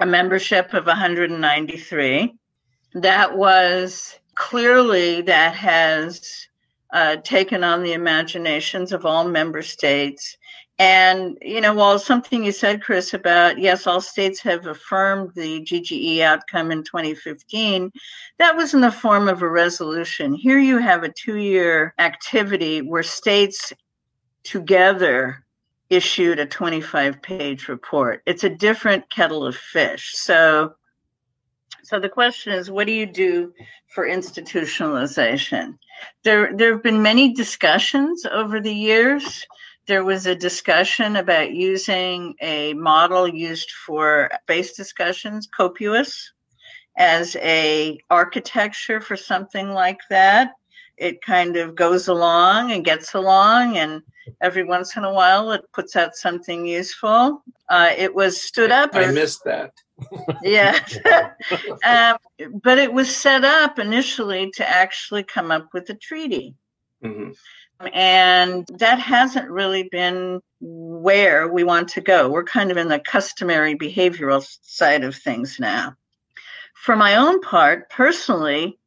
a 0.00 0.06
membership 0.06 0.72
of 0.72 0.86
193 0.86 2.34
that 2.94 3.36
was 3.36 4.18
clearly 4.34 5.20
that 5.22 5.54
has 5.54 6.48
uh, 6.92 7.16
taken 7.16 7.64
on 7.64 7.82
the 7.82 7.92
imaginations 7.92 8.92
of 8.92 9.06
all 9.06 9.26
member 9.26 9.62
states. 9.62 10.36
And, 10.78 11.36
you 11.42 11.60
know, 11.60 11.74
while 11.74 11.98
something 11.98 12.42
you 12.42 12.52
said, 12.52 12.82
Chris, 12.82 13.12
about 13.12 13.58
yes, 13.58 13.86
all 13.86 14.00
states 14.00 14.40
have 14.40 14.66
affirmed 14.66 15.32
the 15.34 15.60
GGE 15.60 16.20
outcome 16.20 16.70
in 16.70 16.82
2015, 16.82 17.92
that 18.38 18.56
was 18.56 18.72
in 18.72 18.80
the 18.80 18.90
form 18.90 19.28
of 19.28 19.42
a 19.42 19.48
resolution. 19.48 20.32
Here 20.32 20.58
you 20.58 20.78
have 20.78 21.02
a 21.02 21.12
two 21.12 21.36
year 21.36 21.92
activity 21.98 22.80
where 22.80 23.02
states 23.02 23.74
together 24.42 25.44
issued 25.90 26.38
a 26.38 26.46
25 26.46 27.20
page 27.20 27.68
report. 27.68 28.22
It's 28.24 28.44
a 28.44 28.48
different 28.48 29.10
kettle 29.10 29.44
of 29.44 29.56
fish. 29.56 30.12
So, 30.14 30.76
so 31.82 31.98
the 31.98 32.08
question 32.08 32.52
is, 32.52 32.70
what 32.70 32.86
do 32.86 32.92
you 32.92 33.06
do 33.06 33.52
for 33.88 34.06
institutionalization? 34.06 35.78
There, 36.24 36.54
there 36.54 36.72
have 36.72 36.82
been 36.82 37.02
many 37.02 37.32
discussions 37.34 38.26
over 38.26 38.60
the 38.60 38.72
years. 38.72 39.46
There 39.86 40.04
was 40.04 40.26
a 40.26 40.34
discussion 40.34 41.16
about 41.16 41.52
using 41.52 42.34
a 42.40 42.74
model 42.74 43.26
used 43.26 43.70
for 43.72 44.30
base 44.46 44.72
discussions, 44.72 45.48
COPUOS, 45.48 46.32
as 46.96 47.36
a 47.36 47.98
architecture 48.10 49.00
for 49.00 49.16
something 49.16 49.70
like 49.70 50.00
that. 50.10 50.52
It 50.96 51.22
kind 51.22 51.56
of 51.56 51.74
goes 51.74 52.08
along 52.08 52.72
and 52.72 52.84
gets 52.84 53.14
along, 53.14 53.78
and 53.78 54.02
every 54.42 54.64
once 54.64 54.96
in 54.96 55.04
a 55.04 55.12
while 55.12 55.50
it 55.52 55.64
puts 55.72 55.96
out 55.96 56.14
something 56.14 56.66
useful. 56.66 57.42
Uh, 57.70 57.90
it 57.96 58.14
was 58.14 58.40
stood 58.40 58.70
up. 58.70 58.90
I 58.94 59.06
missed 59.06 59.44
that 59.44 59.72
yeah. 60.42 60.78
um, 61.86 62.16
but 62.62 62.78
it 62.78 62.92
was 62.92 63.14
set 63.14 63.44
up 63.44 63.78
initially 63.78 64.50
to 64.52 64.68
actually 64.68 65.22
come 65.22 65.50
up 65.50 65.68
with 65.72 65.88
a 65.90 65.94
treaty. 65.94 66.54
Mm-hmm. 67.04 67.30
And 67.94 68.66
that 68.78 68.98
hasn't 68.98 69.48
really 69.48 69.84
been 69.84 70.40
where 70.60 71.48
we 71.48 71.64
want 71.64 71.88
to 71.88 72.00
go. 72.02 72.28
We're 72.28 72.44
kind 72.44 72.70
of 72.70 72.76
in 72.76 72.88
the 72.88 72.98
customary 73.00 73.74
behavioral 73.74 74.46
side 74.62 75.02
of 75.02 75.16
things 75.16 75.58
now. 75.58 75.96
For 76.74 76.94
my 76.94 77.16
own 77.16 77.40
part, 77.40 77.88
personally, 77.88 78.78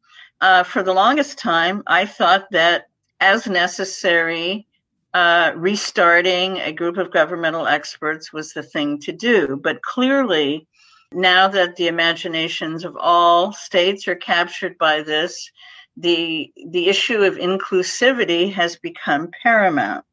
uh, 0.42 0.64
for 0.64 0.84
the 0.84 0.94
longest 0.94 1.40
time, 1.40 1.84
I 1.88 2.06
thought 2.06 2.46
that 2.52 2.86
as 3.20 3.48
necessary, 3.48 4.68
uh, 5.14 5.54
restarting 5.56 6.58
a 6.58 6.72
group 6.72 6.98
of 6.98 7.12
governmental 7.12 7.68
experts 7.68 8.34
was 8.34 8.54
the 8.54 8.64
thing 8.64 9.00
to 9.00 9.12
do. 9.12 9.60
But 9.62 9.82
clearly, 9.82 10.68
now 11.16 11.48
that 11.48 11.76
the 11.76 11.88
imaginations 11.88 12.86
of 12.86 12.96
all 12.98 13.54
states 13.54 14.08
are 14.08 14.16
captured 14.16 14.78
by 14.78 15.02
this, 15.02 15.52
the 15.98 16.52
the 16.72 16.88
issue 16.88 17.22
of 17.22 17.36
inclusivity 17.36 18.52
has 18.52 18.78
become 18.78 19.32
paramount. 19.44 20.06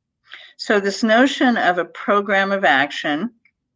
So 0.56 0.78
this 0.78 1.02
notion 1.02 1.56
of 1.56 1.78
a 1.78 1.86
program 1.86 2.52
of 2.52 2.64
action, 2.64 3.30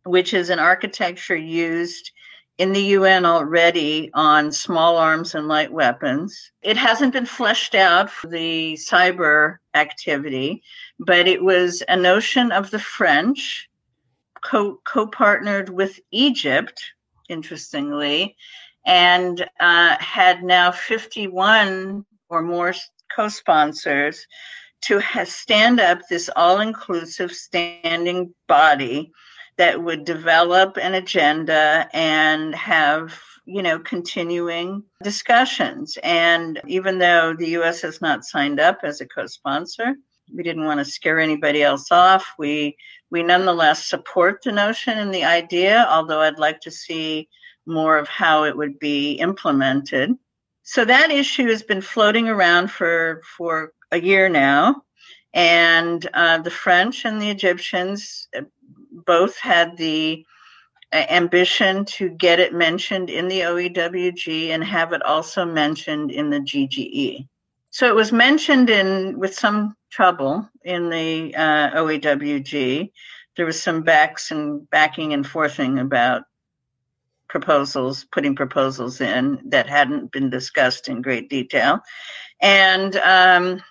which 0.04 0.34
is 0.34 0.50
an 0.50 0.58
architecture 0.58 1.36
used 1.36 2.10
in 2.58 2.72
the 2.72 2.82
UN 2.82 3.24
already 3.24 4.10
on 4.14 4.52
small 4.52 4.96
arms 4.96 5.34
and 5.34 5.48
light 5.48 5.72
weapons. 5.72 6.52
It 6.62 6.76
hasn't 6.76 7.12
been 7.12 7.26
fleshed 7.26 7.74
out 7.74 8.10
for 8.10 8.28
the 8.28 8.74
cyber 8.74 9.56
activity, 9.74 10.62
but 11.00 11.26
it 11.26 11.42
was 11.42 11.82
a 11.88 11.96
notion 11.96 12.52
of 12.52 12.70
the 12.70 12.78
French 12.78 13.68
co 14.42 14.78
partnered 15.10 15.70
with 15.70 15.98
Egypt 16.10 16.92
interestingly, 17.28 18.36
and 18.86 19.48
uh, 19.60 19.96
had 19.98 20.42
now 20.42 20.70
51 20.70 22.04
or 22.28 22.42
more 22.42 22.74
co 23.14 23.28
sponsors 23.28 24.26
to 24.82 25.00
stand 25.24 25.80
up 25.80 26.00
this 26.10 26.28
all 26.36 26.60
inclusive 26.60 27.32
standing 27.32 28.34
body 28.48 29.10
that 29.56 29.82
would 29.82 30.04
develop 30.04 30.76
an 30.76 30.94
agenda 30.94 31.88
and 31.94 32.54
have 32.54 33.18
you 33.46 33.62
know 33.62 33.78
continuing 33.78 34.82
discussions. 35.02 35.96
And 36.02 36.60
even 36.66 36.98
though 36.98 37.34
the 37.34 37.50
US 37.58 37.80
has 37.82 38.00
not 38.00 38.24
signed 38.24 38.60
up 38.60 38.80
as 38.82 39.00
a 39.00 39.06
co-sponsor 39.06 39.94
we 40.32 40.42
didn't 40.42 40.64
want 40.64 40.78
to 40.78 40.84
scare 40.84 41.18
anybody 41.18 41.62
else 41.62 41.90
off. 41.90 42.34
We 42.38 42.76
we 43.14 43.22
nonetheless 43.22 43.86
support 43.86 44.42
the 44.42 44.50
notion 44.50 44.98
and 44.98 45.14
the 45.14 45.22
idea, 45.22 45.86
although 45.88 46.18
I'd 46.18 46.40
like 46.40 46.60
to 46.62 46.70
see 46.72 47.28
more 47.64 47.96
of 47.96 48.08
how 48.08 48.42
it 48.42 48.56
would 48.56 48.76
be 48.80 49.12
implemented. 49.12 50.10
So 50.64 50.84
that 50.84 51.12
issue 51.12 51.46
has 51.46 51.62
been 51.62 51.80
floating 51.80 52.28
around 52.28 52.72
for, 52.72 53.22
for 53.36 53.72
a 53.92 54.00
year 54.00 54.28
now. 54.28 54.82
And 55.32 56.04
uh, 56.12 56.38
the 56.38 56.50
French 56.50 57.04
and 57.04 57.22
the 57.22 57.30
Egyptians 57.30 58.26
uh, 58.36 58.40
both 59.06 59.38
had 59.38 59.76
the 59.76 60.26
uh, 60.92 61.06
ambition 61.08 61.84
to 61.84 62.08
get 62.08 62.40
it 62.40 62.52
mentioned 62.52 63.10
in 63.10 63.28
the 63.28 63.42
OEWG 63.42 64.48
and 64.48 64.64
have 64.64 64.92
it 64.92 65.02
also 65.04 65.44
mentioned 65.44 66.10
in 66.10 66.30
the 66.30 66.40
GGE. 66.40 67.28
So 67.70 67.86
it 67.86 67.94
was 67.94 68.10
mentioned 68.10 68.70
in 68.70 69.20
with 69.20 69.36
some 69.36 69.76
trouble 69.94 70.48
in 70.64 70.90
the 70.90 71.34
uh, 71.36 71.70
OEWG. 71.80 72.90
There 73.36 73.46
was 73.46 73.60
some 73.62 73.82
backs 73.82 74.30
and 74.30 74.68
backing 74.70 75.12
and 75.12 75.26
forthing 75.26 75.78
about 75.78 76.22
proposals, 77.28 78.04
putting 78.12 78.34
proposals 78.34 79.00
in 79.00 79.40
that 79.46 79.68
hadn't 79.68 80.10
been 80.10 80.30
discussed 80.30 80.88
in 80.88 81.02
great 81.02 81.30
detail, 81.30 81.80
and 82.40 82.96
um, 82.96 83.62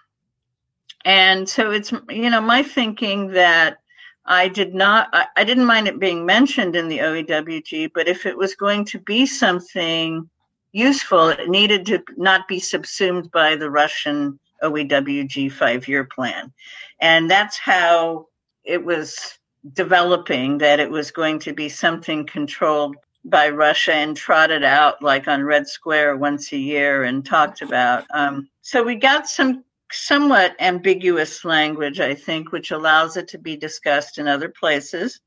and 1.06 1.48
so 1.48 1.72
it's 1.72 1.92
you 2.10 2.30
know 2.30 2.42
my 2.42 2.64
thinking 2.64 3.32
that 3.32 3.78
I 4.26 4.48
did 4.48 4.74
not 4.74 5.10
I, 5.14 5.28
I 5.36 5.44
didn't 5.44 5.66
mind 5.66 5.88
it 5.88 6.00
being 6.00 6.26
mentioned 6.26 6.76
in 6.76 6.88
the 6.88 7.00
OEWG, 7.00 7.92
but 7.94 8.08
if 8.08 8.26
it 8.26 8.38
was 8.38 8.56
going 8.56 8.86
to 8.86 9.00
be 9.00 9.26
something 9.26 10.30
useful. 10.74 11.30
It 11.30 11.50
needed 11.50 11.86
to 11.86 12.04
not 12.18 12.48
be 12.48 12.60
subsumed 12.60 13.32
by 13.32 13.56
the 13.56 13.70
Russian 13.70 14.40
OEWG 14.64 15.52
five 15.52 15.88
year 15.88 16.04
plan. 16.04 16.52
And 17.00 17.30
that's 17.30 17.58
how 17.58 18.28
it 18.64 18.84
was 18.84 19.38
developing 19.74 20.58
that 20.58 20.80
it 20.80 20.90
was 20.90 21.12
going 21.12 21.40
to 21.40 21.54
be 21.54 21.70
something 21.70 22.26
controlled 22.26 22.96
by 23.26 23.50
Russia 23.50 23.94
and 23.94 24.18
trotted 24.18 24.64
out 24.64 25.02
like 25.02 25.28
on 25.28 25.44
Red 25.44 25.68
Square 25.68 26.18
once 26.18 26.52
a 26.52 26.58
year 26.58 27.04
and 27.04 27.26
talked 27.26 27.62
about. 27.62 28.06
Um, 28.14 28.50
so 28.62 28.84
we 28.84 28.96
got 28.96 29.28
some 29.28 29.64
somewhat 29.92 30.56
ambiguous 30.60 31.46
language, 31.46 32.00
I 32.00 32.16
think, 32.16 32.52
which 32.52 32.72
allows 32.72 33.16
it 33.16 33.28
to 33.30 33.38
be 33.38 33.56
discussed 33.56 34.18
in 34.18 34.28
other 34.28 34.50
places. 34.50 35.22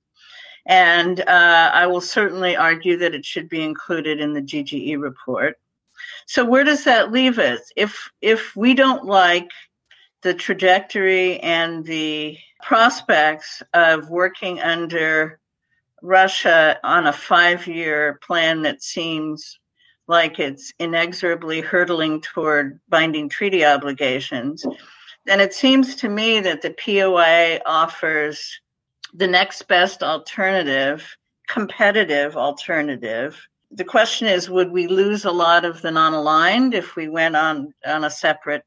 And 0.66 1.20
uh, 1.20 1.70
I 1.72 1.86
will 1.86 2.00
certainly 2.00 2.56
argue 2.56 2.96
that 2.98 3.14
it 3.14 3.24
should 3.24 3.48
be 3.48 3.62
included 3.62 4.20
in 4.20 4.32
the 4.32 4.42
GGE 4.42 5.00
report. 5.00 5.56
So 6.26 6.44
where 6.44 6.64
does 6.64 6.84
that 6.84 7.12
leave 7.12 7.38
us? 7.38 7.60
If 7.76 8.10
if 8.20 8.54
we 8.56 8.74
don't 8.74 9.04
like 9.04 9.50
the 10.22 10.34
trajectory 10.34 11.38
and 11.40 11.84
the 11.84 12.36
prospects 12.62 13.62
of 13.74 14.10
working 14.10 14.60
under 14.60 15.38
Russia 16.02 16.78
on 16.82 17.06
a 17.06 17.12
five-year 17.12 18.18
plan 18.26 18.62
that 18.62 18.82
seems 18.82 19.58
like 20.08 20.38
it's 20.38 20.72
inexorably 20.78 21.60
hurtling 21.60 22.20
toward 22.20 22.80
binding 22.88 23.28
treaty 23.28 23.64
obligations, 23.64 24.64
then 25.26 25.40
it 25.40 25.54
seems 25.54 25.96
to 25.96 26.08
me 26.08 26.40
that 26.40 26.62
the 26.62 26.70
POA 26.70 27.60
offers 27.66 28.60
the 29.14 29.26
next 29.26 29.66
best 29.68 30.02
alternative, 30.02 31.16
competitive 31.48 32.36
alternative. 32.36 33.40
The 33.76 33.84
question 33.84 34.26
is 34.26 34.48
would 34.48 34.72
we 34.72 34.86
lose 34.86 35.26
a 35.26 35.30
lot 35.30 35.66
of 35.66 35.82
the 35.82 35.90
non 35.90 36.14
aligned 36.14 36.72
if 36.72 36.96
we 36.96 37.08
went 37.08 37.36
on, 37.36 37.74
on 37.84 38.04
a 38.04 38.10
separate 38.10 38.64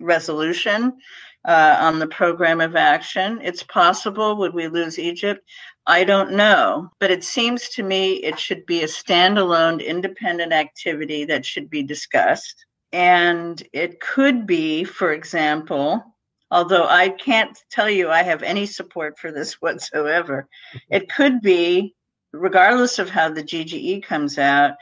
resolution 0.00 0.98
uh, 1.46 1.76
on 1.80 2.00
the 2.00 2.08
program 2.08 2.60
of 2.60 2.74
action? 2.74 3.38
It's 3.42 3.62
possible. 3.62 4.36
Would 4.36 4.52
we 4.52 4.66
lose 4.66 4.98
Egypt? 4.98 5.40
I 5.86 6.02
don't 6.02 6.32
know, 6.32 6.90
but 6.98 7.12
it 7.12 7.22
seems 7.22 7.68
to 7.70 7.84
me 7.84 8.14
it 8.14 8.40
should 8.40 8.66
be 8.66 8.82
a 8.82 8.86
standalone 8.86 9.84
independent 9.84 10.52
activity 10.52 11.24
that 11.26 11.46
should 11.46 11.70
be 11.70 11.84
discussed. 11.84 12.66
And 12.92 13.62
it 13.72 14.00
could 14.00 14.48
be, 14.48 14.82
for 14.82 15.12
example, 15.12 16.04
although 16.50 16.86
I 16.88 17.10
can't 17.10 17.56
tell 17.70 17.88
you 17.88 18.10
I 18.10 18.24
have 18.24 18.42
any 18.42 18.66
support 18.66 19.16
for 19.16 19.30
this 19.30 19.54
whatsoever, 19.60 20.48
it 20.90 21.08
could 21.08 21.40
be, 21.40 21.94
regardless 22.32 22.98
of 22.98 23.10
how 23.10 23.28
the 23.28 23.42
GGE 23.42 24.02
comes 24.02 24.38
out, 24.38 24.74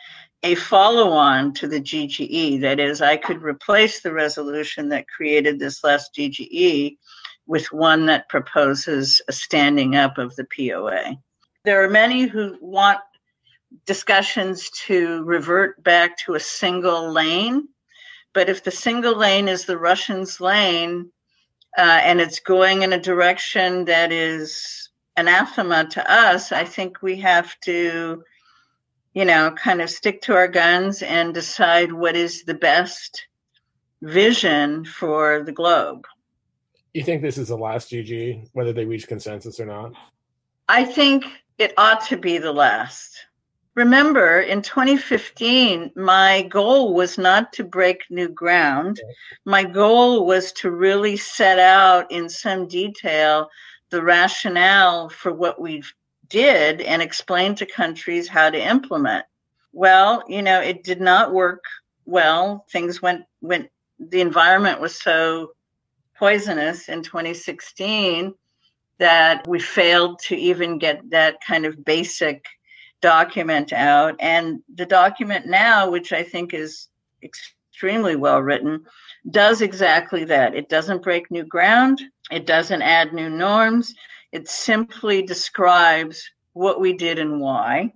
a 0.43 0.55
follow 0.55 1.11
on 1.11 1.53
to 1.55 1.67
the 1.67 1.81
GGE. 1.81 2.61
That 2.61 2.79
is, 2.79 3.03
I 3.03 3.17
could 3.17 3.43
replace 3.43 4.01
the 4.01 4.13
resolution 4.13 4.89
that 4.91 5.09
created 5.09 5.59
this 5.59 5.83
last 5.83 6.15
GGE 6.15 6.97
with 7.47 7.73
one 7.73 8.07
that 8.07 8.29
proposes 8.29 9.21
a 9.29 9.33
standing 9.33 9.97
up 9.97 10.19
of 10.19 10.37
the 10.37 10.47
POA. 10.57 11.17
There 11.65 11.83
are 11.83 11.91
many 11.91 12.23
who 12.23 12.57
want 12.61 13.01
discussions 13.87 14.71
to 14.87 15.25
revert 15.25 15.83
back 15.83 16.17
to 16.19 16.35
a 16.35 16.41
single 16.41 17.11
lane, 17.11 17.69
but 18.33 18.49
if 18.49 18.63
the 18.63 18.71
single 18.71 19.17
lane 19.17 19.49
is 19.49 19.65
the 19.65 19.79
Russians' 19.79 20.41
lane 20.41 21.11
uh, 21.77 22.01
and 22.03 22.21
it's 22.21 22.41
going 22.41 22.83
in 22.83 22.93
a 22.93 23.01
direction 23.01 23.85
that 23.87 24.13
is 24.13 24.88
anathema 25.19 25.85
to 25.91 26.11
us, 26.11 26.53
I 26.53 26.65
think 26.65 27.03
we 27.03 27.17
have 27.17 27.59
to, 27.61 28.23
you 29.15 29.25
know, 29.25 29.51
kind 29.51 29.83
of 29.83 29.91
stick 29.91 30.23
to 30.23 30.35
our 30.35 30.49
guns 30.49 31.03
and 31.03 31.35
decide 31.35 31.93
what 31.93 32.17
is 32.17 32.45
the 32.45 32.55
best 32.55 33.27
vision 34.01 34.85
for 34.85 35.43
the 35.45 35.53
globe. 35.53 36.07
You 36.95 37.03
think 37.03 37.21
this 37.21 37.37
is 37.37 37.49
the 37.49 37.57
last 37.57 37.91
GG, 37.91 38.49
whether 38.53 38.73
they 38.73 38.85
reach 38.85 39.09
consensus 39.09 39.59
or 39.59 39.67
not? 39.67 39.93
I 40.69 40.85
think 40.85 41.25
it 41.59 41.75
ought 41.77 42.07
to 42.07 42.17
be 42.17 42.39
the 42.39 42.53
last. 42.53 43.27
Remember, 43.75 44.41
in 44.41 44.63
2015, 44.63 45.93
my 45.97 46.43
goal 46.43 46.95
was 46.95 47.19
not 47.19 47.53
to 47.55 47.65
break 47.65 48.03
new 48.11 48.29
ground. 48.29 49.01
My 49.45 49.65
goal 49.65 50.27
was 50.27 50.53
to 50.55 50.71
really 50.71 51.17
set 51.17 51.59
out 51.59 52.11
in 52.11 52.29
some 52.29 52.67
detail 52.67 53.49
the 53.91 54.03
rationale 54.03 55.09
for 55.09 55.33
what 55.33 55.61
we 55.61 55.83
did 56.29 56.81
and 56.81 57.01
explain 57.01 57.55
to 57.57 57.67
countries 57.67 58.29
how 58.29 58.51
to 58.51 58.59
implement. 58.61 59.25
Well, 59.73 60.23
you 60.29 60.43
know, 60.43 60.61
it 60.61 60.85
did 60.85 61.01
not 61.01 61.33
work 61.33 61.65
well. 62.05 62.67
Things 62.71 63.01
went 63.01 63.25
went 63.41 63.71
the 63.99 64.21
environment 64.21 64.81
was 64.81 64.95
so 64.95 65.53
poisonous 66.17 66.89
in 66.89 67.03
2016 67.03 68.35
that 68.99 69.47
we 69.47 69.61
failed 69.61 70.19
to 70.19 70.37
even 70.37 70.79
get 70.79 71.11
that 71.11 71.37
kind 71.47 71.65
of 71.65 71.85
basic 71.85 72.45
document 73.01 73.73
out. 73.73 74.17
And 74.19 74.61
the 74.75 74.87
document 74.87 75.47
now, 75.47 75.91
which 75.91 76.13
I 76.13 76.23
think 76.23 76.53
is 76.53 76.89
extremely 77.23 78.17
well 78.17 78.43
written, 78.43 78.85
does 79.31 79.61
exactly 79.63 80.25
that. 80.25 80.55
It 80.55 80.69
doesn't 80.69 81.03
break 81.03 81.31
new 81.31 81.45
ground, 81.45 82.01
it 82.31 82.47
doesn't 82.47 82.83
add 82.83 83.13
new 83.13 83.29
norms, 83.29 83.95
it 84.33 84.49
simply 84.49 85.23
describes 85.23 86.31
what 86.53 86.81
we 86.81 86.93
did 86.93 87.19
and 87.19 87.41
why, 87.41 87.93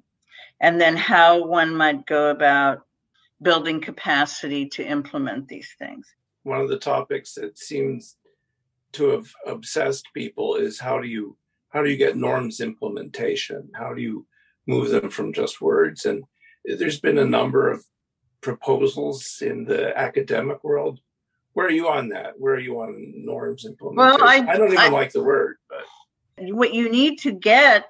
and 0.60 0.80
then 0.80 0.96
how 0.96 1.44
one 1.44 1.74
might 1.74 2.06
go 2.06 2.30
about 2.30 2.86
building 3.40 3.80
capacity 3.80 4.68
to 4.68 4.84
implement 4.84 5.48
these 5.48 5.74
things. 5.78 6.06
One 6.44 6.60
of 6.60 6.68
the 6.68 6.78
topics 6.78 7.34
that 7.34 7.58
seems 7.58 8.16
to 8.92 9.08
have 9.10 9.26
obsessed 9.46 10.06
people 10.14 10.56
is 10.56 10.78
how 10.78 10.98
do 10.98 11.08
you 11.08 11.36
how 11.70 11.82
do 11.82 11.88
you 11.88 11.96
get 11.96 12.16
norms 12.16 12.60
implementation? 12.60 13.70
How 13.74 13.94
do 13.94 14.02
you 14.02 14.26
move 14.66 14.90
them 14.90 15.08
from 15.08 15.32
just 15.32 15.62
words? 15.62 16.04
And 16.04 16.24
there's 16.66 17.00
been 17.00 17.16
a 17.16 17.24
number 17.24 17.70
of 17.70 17.82
proposals 18.42 19.38
in 19.40 19.64
the 19.64 19.96
academic 19.98 20.62
world 20.62 21.00
where 21.54 21.66
are 21.66 21.70
you 21.70 21.88
on 21.88 22.08
that 22.08 22.38
where 22.38 22.54
are 22.54 22.60
you 22.60 22.80
on 22.80 23.12
norms 23.16 23.64
implementation 23.64 24.20
well, 24.20 24.28
I, 24.28 24.38
I 24.38 24.56
don't 24.56 24.72
even 24.72 24.78
I, 24.78 24.88
like 24.88 25.12
the 25.12 25.22
word 25.22 25.56
but 25.68 25.84
what 26.54 26.74
you 26.74 26.90
need 26.90 27.18
to 27.20 27.32
get 27.32 27.86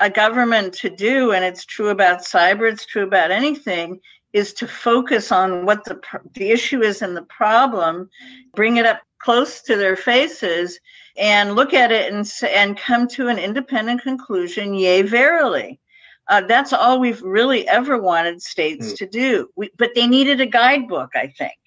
a 0.00 0.08
government 0.08 0.72
to 0.74 0.90
do 0.90 1.32
and 1.32 1.44
it's 1.44 1.64
true 1.64 1.88
about 1.88 2.20
cyber 2.20 2.70
it's 2.70 2.86
true 2.86 3.02
about 3.02 3.30
anything 3.30 4.00
is 4.32 4.52
to 4.54 4.66
focus 4.66 5.32
on 5.32 5.64
what 5.64 5.84
the 5.84 6.00
the 6.34 6.50
issue 6.50 6.82
is 6.82 7.02
and 7.02 7.16
the 7.16 7.22
problem, 7.22 8.08
bring 8.54 8.76
it 8.76 8.86
up 8.86 9.00
close 9.18 9.62
to 9.62 9.76
their 9.76 9.96
faces, 9.96 10.78
and 11.16 11.54
look 11.54 11.72
at 11.74 11.90
it 11.90 12.12
and 12.12 12.30
and 12.50 12.78
come 12.78 13.08
to 13.08 13.28
an 13.28 13.38
independent 13.38 14.02
conclusion. 14.02 14.74
Yea, 14.74 15.02
verily. 15.02 15.80
Uh, 16.28 16.42
that's 16.42 16.74
all 16.74 17.00
we've 17.00 17.22
really 17.22 17.66
ever 17.68 17.96
wanted 17.96 18.42
states 18.42 18.92
mm. 18.92 18.96
to 18.96 19.06
do. 19.06 19.48
We, 19.56 19.70
but 19.78 19.92
they 19.94 20.06
needed 20.06 20.42
a 20.42 20.46
guidebook, 20.46 21.10
I 21.14 21.28
think, 21.28 21.58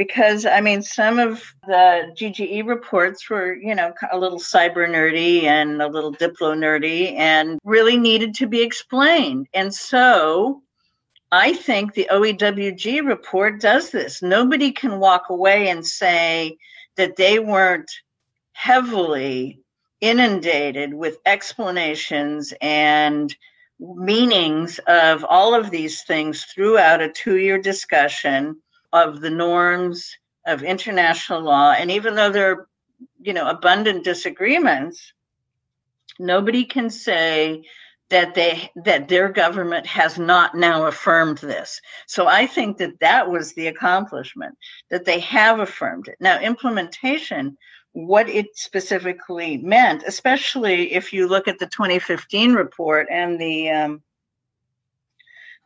because 0.00 0.46
I 0.46 0.62
mean, 0.62 0.80
some 0.80 1.18
of 1.18 1.42
the 1.66 2.10
GGE 2.16 2.66
reports 2.66 3.28
were, 3.28 3.52
you 3.52 3.74
know, 3.74 3.92
a 4.10 4.16
little 4.16 4.38
cyber 4.38 4.88
nerdy 4.88 5.42
and 5.42 5.82
a 5.82 5.88
little 5.88 6.14
diplo 6.14 6.56
nerdy 6.56 7.12
and 7.18 7.58
really 7.64 7.98
needed 7.98 8.32
to 8.36 8.46
be 8.46 8.62
explained. 8.62 9.46
And 9.52 9.74
so 9.74 10.62
I 11.30 11.52
think 11.52 11.92
the 11.92 12.08
OEWG 12.10 13.06
report 13.06 13.60
does 13.60 13.90
this. 13.90 14.22
Nobody 14.22 14.72
can 14.72 15.00
walk 15.00 15.28
away 15.28 15.68
and 15.68 15.86
say 15.86 16.56
that 16.96 17.16
they 17.16 17.38
weren't 17.38 17.90
heavily 18.52 19.60
inundated 20.00 20.94
with 20.94 21.18
explanations 21.26 22.54
and 22.62 23.36
meanings 23.78 24.80
of 24.86 25.26
all 25.28 25.54
of 25.54 25.70
these 25.70 26.04
things 26.04 26.44
throughout 26.44 27.02
a 27.02 27.12
two 27.12 27.36
year 27.36 27.58
discussion 27.58 28.62
of 28.92 29.20
the 29.20 29.30
norms 29.30 30.16
of 30.46 30.62
international 30.62 31.42
law. 31.42 31.72
And 31.72 31.90
even 31.90 32.14
though 32.14 32.30
there 32.30 32.50
are, 32.52 32.68
you 33.20 33.32
know, 33.32 33.48
abundant 33.48 34.04
disagreements, 34.04 35.12
nobody 36.18 36.64
can 36.64 36.90
say 36.90 37.62
that 38.10 38.34
they 38.34 38.70
that 38.84 39.08
their 39.08 39.28
government 39.28 39.86
has 39.86 40.18
not 40.18 40.54
now 40.54 40.86
affirmed 40.86 41.38
this 41.38 41.80
so 42.06 42.26
i 42.26 42.44
think 42.44 42.76
that 42.76 42.98
that 43.00 43.28
was 43.28 43.52
the 43.54 43.68
accomplishment 43.68 44.56
that 44.90 45.04
they 45.04 45.20
have 45.20 45.60
affirmed 45.60 46.08
it 46.08 46.16
now 46.20 46.38
implementation 46.40 47.56
what 47.92 48.28
it 48.28 48.46
specifically 48.56 49.58
meant 49.58 50.02
especially 50.06 50.92
if 50.92 51.12
you 51.12 51.26
look 51.26 51.48
at 51.48 51.58
the 51.58 51.66
2015 51.66 52.52
report 52.52 53.06
and 53.10 53.40
the 53.40 53.70
um, 53.70 54.02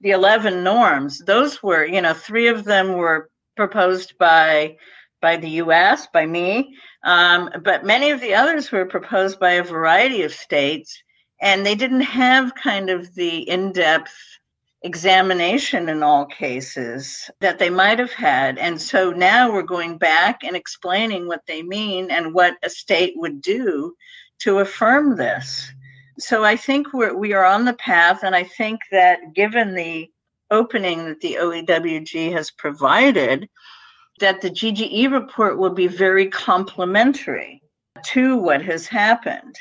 the 0.04 0.10
11 0.10 0.62
norms 0.62 1.18
those 1.20 1.62
were 1.62 1.84
you 1.84 2.00
know 2.00 2.12
three 2.12 2.46
of 2.46 2.62
them 2.64 2.92
were 2.92 3.30
proposed 3.56 4.16
by 4.18 4.76
by 5.20 5.36
the 5.38 5.48
us 5.48 6.06
by 6.12 6.26
me 6.26 6.76
um, 7.04 7.50
but 7.64 7.84
many 7.84 8.10
of 8.10 8.20
the 8.20 8.34
others 8.34 8.70
were 8.70 8.84
proposed 8.84 9.40
by 9.40 9.52
a 9.52 9.62
variety 9.62 10.22
of 10.22 10.32
states 10.32 11.02
and 11.40 11.64
they 11.64 11.74
didn't 11.74 12.02
have 12.02 12.54
kind 12.54 12.90
of 12.90 13.14
the 13.14 13.48
in-depth 13.48 14.14
examination 14.82 15.88
in 15.88 16.02
all 16.02 16.26
cases 16.26 17.30
that 17.40 17.58
they 17.58 17.70
might 17.70 17.98
have 17.98 18.12
had 18.12 18.58
and 18.58 18.78
so 18.78 19.10
now 19.10 19.50
we're 19.50 19.62
going 19.62 19.96
back 19.96 20.44
and 20.44 20.54
explaining 20.54 21.26
what 21.26 21.40
they 21.48 21.62
mean 21.62 22.10
and 22.10 22.34
what 22.34 22.58
a 22.62 22.68
state 22.68 23.14
would 23.16 23.40
do 23.40 23.94
to 24.38 24.58
affirm 24.58 25.16
this 25.16 25.72
so 26.18 26.44
i 26.44 26.56
think 26.56 26.92
we're, 26.92 27.14
we 27.14 27.32
are 27.32 27.44
on 27.44 27.64
the 27.64 27.74
path 27.74 28.22
and 28.22 28.34
i 28.34 28.44
think 28.44 28.80
that 28.90 29.34
given 29.34 29.74
the 29.74 30.10
opening 30.50 31.04
that 31.04 31.20
the 31.20 31.36
oewg 31.40 32.32
has 32.32 32.50
provided 32.50 33.48
that 34.20 34.40
the 34.40 34.50
gge 34.50 35.10
report 35.10 35.58
will 35.58 35.74
be 35.74 35.86
very 35.86 36.28
complementary 36.28 37.62
to 38.04 38.36
what 38.36 38.62
has 38.62 38.86
happened 38.86 39.56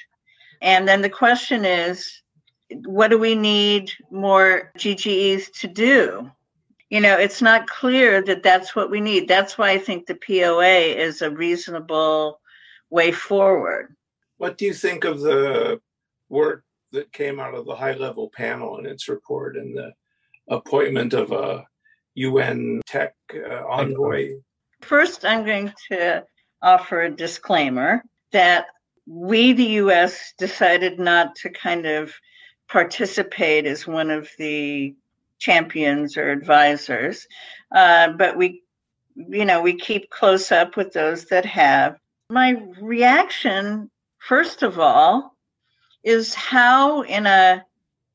and 0.63 0.87
then 0.87 1.01
the 1.01 1.09
question 1.09 1.65
is, 1.65 2.21
what 2.85 3.09
do 3.09 3.19
we 3.19 3.35
need 3.35 3.91
more 4.09 4.71
GGEs 4.77 5.51
to 5.59 5.67
do? 5.67 6.31
You 6.89 7.01
know, 7.01 7.17
it's 7.17 7.41
not 7.41 7.67
clear 7.67 8.21
that 8.23 8.43
that's 8.43 8.73
what 8.73 8.89
we 8.89 9.01
need. 9.01 9.27
That's 9.27 9.57
why 9.57 9.71
I 9.71 9.77
think 9.77 10.05
the 10.05 10.15
POA 10.15 10.95
is 10.95 11.21
a 11.21 11.29
reasonable 11.29 12.39
way 12.89 13.11
forward. 13.11 13.93
What 14.37 14.57
do 14.57 14.63
you 14.63 14.73
think 14.73 15.03
of 15.03 15.19
the 15.19 15.81
work 16.33 16.65
that 16.91 17.13
came 17.13 17.39
out 17.39 17.53
of 17.53 17.65
the 17.65 17.75
high 17.75 17.93
level 17.93 18.29
panel 18.35 18.79
in 18.79 18.85
its 18.85 19.07
report 19.07 19.55
and 19.55 19.75
the 19.77 19.91
appointment 20.49 21.13
of 21.13 21.31
a 21.31 21.65
UN 22.15 22.81
tech 22.85 23.15
uh, 23.33 23.65
envoy? 23.67 24.33
First, 24.81 25.23
I'm 25.23 25.45
going 25.45 25.71
to 25.89 26.25
offer 26.61 27.03
a 27.03 27.15
disclaimer 27.15 28.03
that 28.31 28.65
we, 29.05 29.53
the 29.53 29.71
US, 29.83 30.33
decided 30.37 30.99
not 30.99 31.35
to 31.37 31.49
kind 31.49 31.85
of 31.85 32.13
participate 32.67 33.65
as 33.65 33.85
one 33.85 34.09
of 34.09 34.29
the 34.37 34.95
champions 35.39 36.17
or 36.17 36.31
advisors, 36.31 37.27
uh, 37.75 38.09
but 38.13 38.37
we, 38.37 38.63
you 39.15 39.45
know, 39.45 39.61
we 39.61 39.75
keep 39.75 40.09
close 40.09 40.51
up 40.51 40.77
with 40.77 40.93
those 40.93 41.25
that 41.25 41.45
have. 41.45 41.97
My 42.29 42.61
reaction, 42.79 43.91
first 44.19 44.63
of 44.63 44.79
all, 44.79 45.32
is 46.03 46.33
how 46.33 47.01
in 47.01 47.25
a 47.25 47.65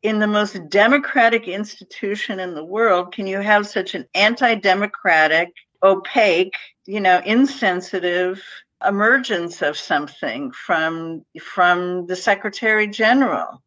in 0.03 0.19
the 0.21 0.27
most 0.27 0.69
democratic 0.69 1.49
institution 1.49 2.39
in 2.39 2.55
the 2.55 2.65
world 2.65 3.13
can 3.13 3.27
you 3.27 3.41
have 3.41 3.67
such 3.67 3.95
an 3.95 4.07
anti-democratic 4.15 5.53
opaque 5.83 6.55
you 6.87 7.01
know 7.01 7.21
insensitive 7.25 8.43
emergence 8.87 9.61
of 9.61 9.77
something 9.77 10.53
from 10.53 11.25
from 11.41 12.07
the 12.07 12.17
secretary 12.17 12.87
general? 12.87 13.63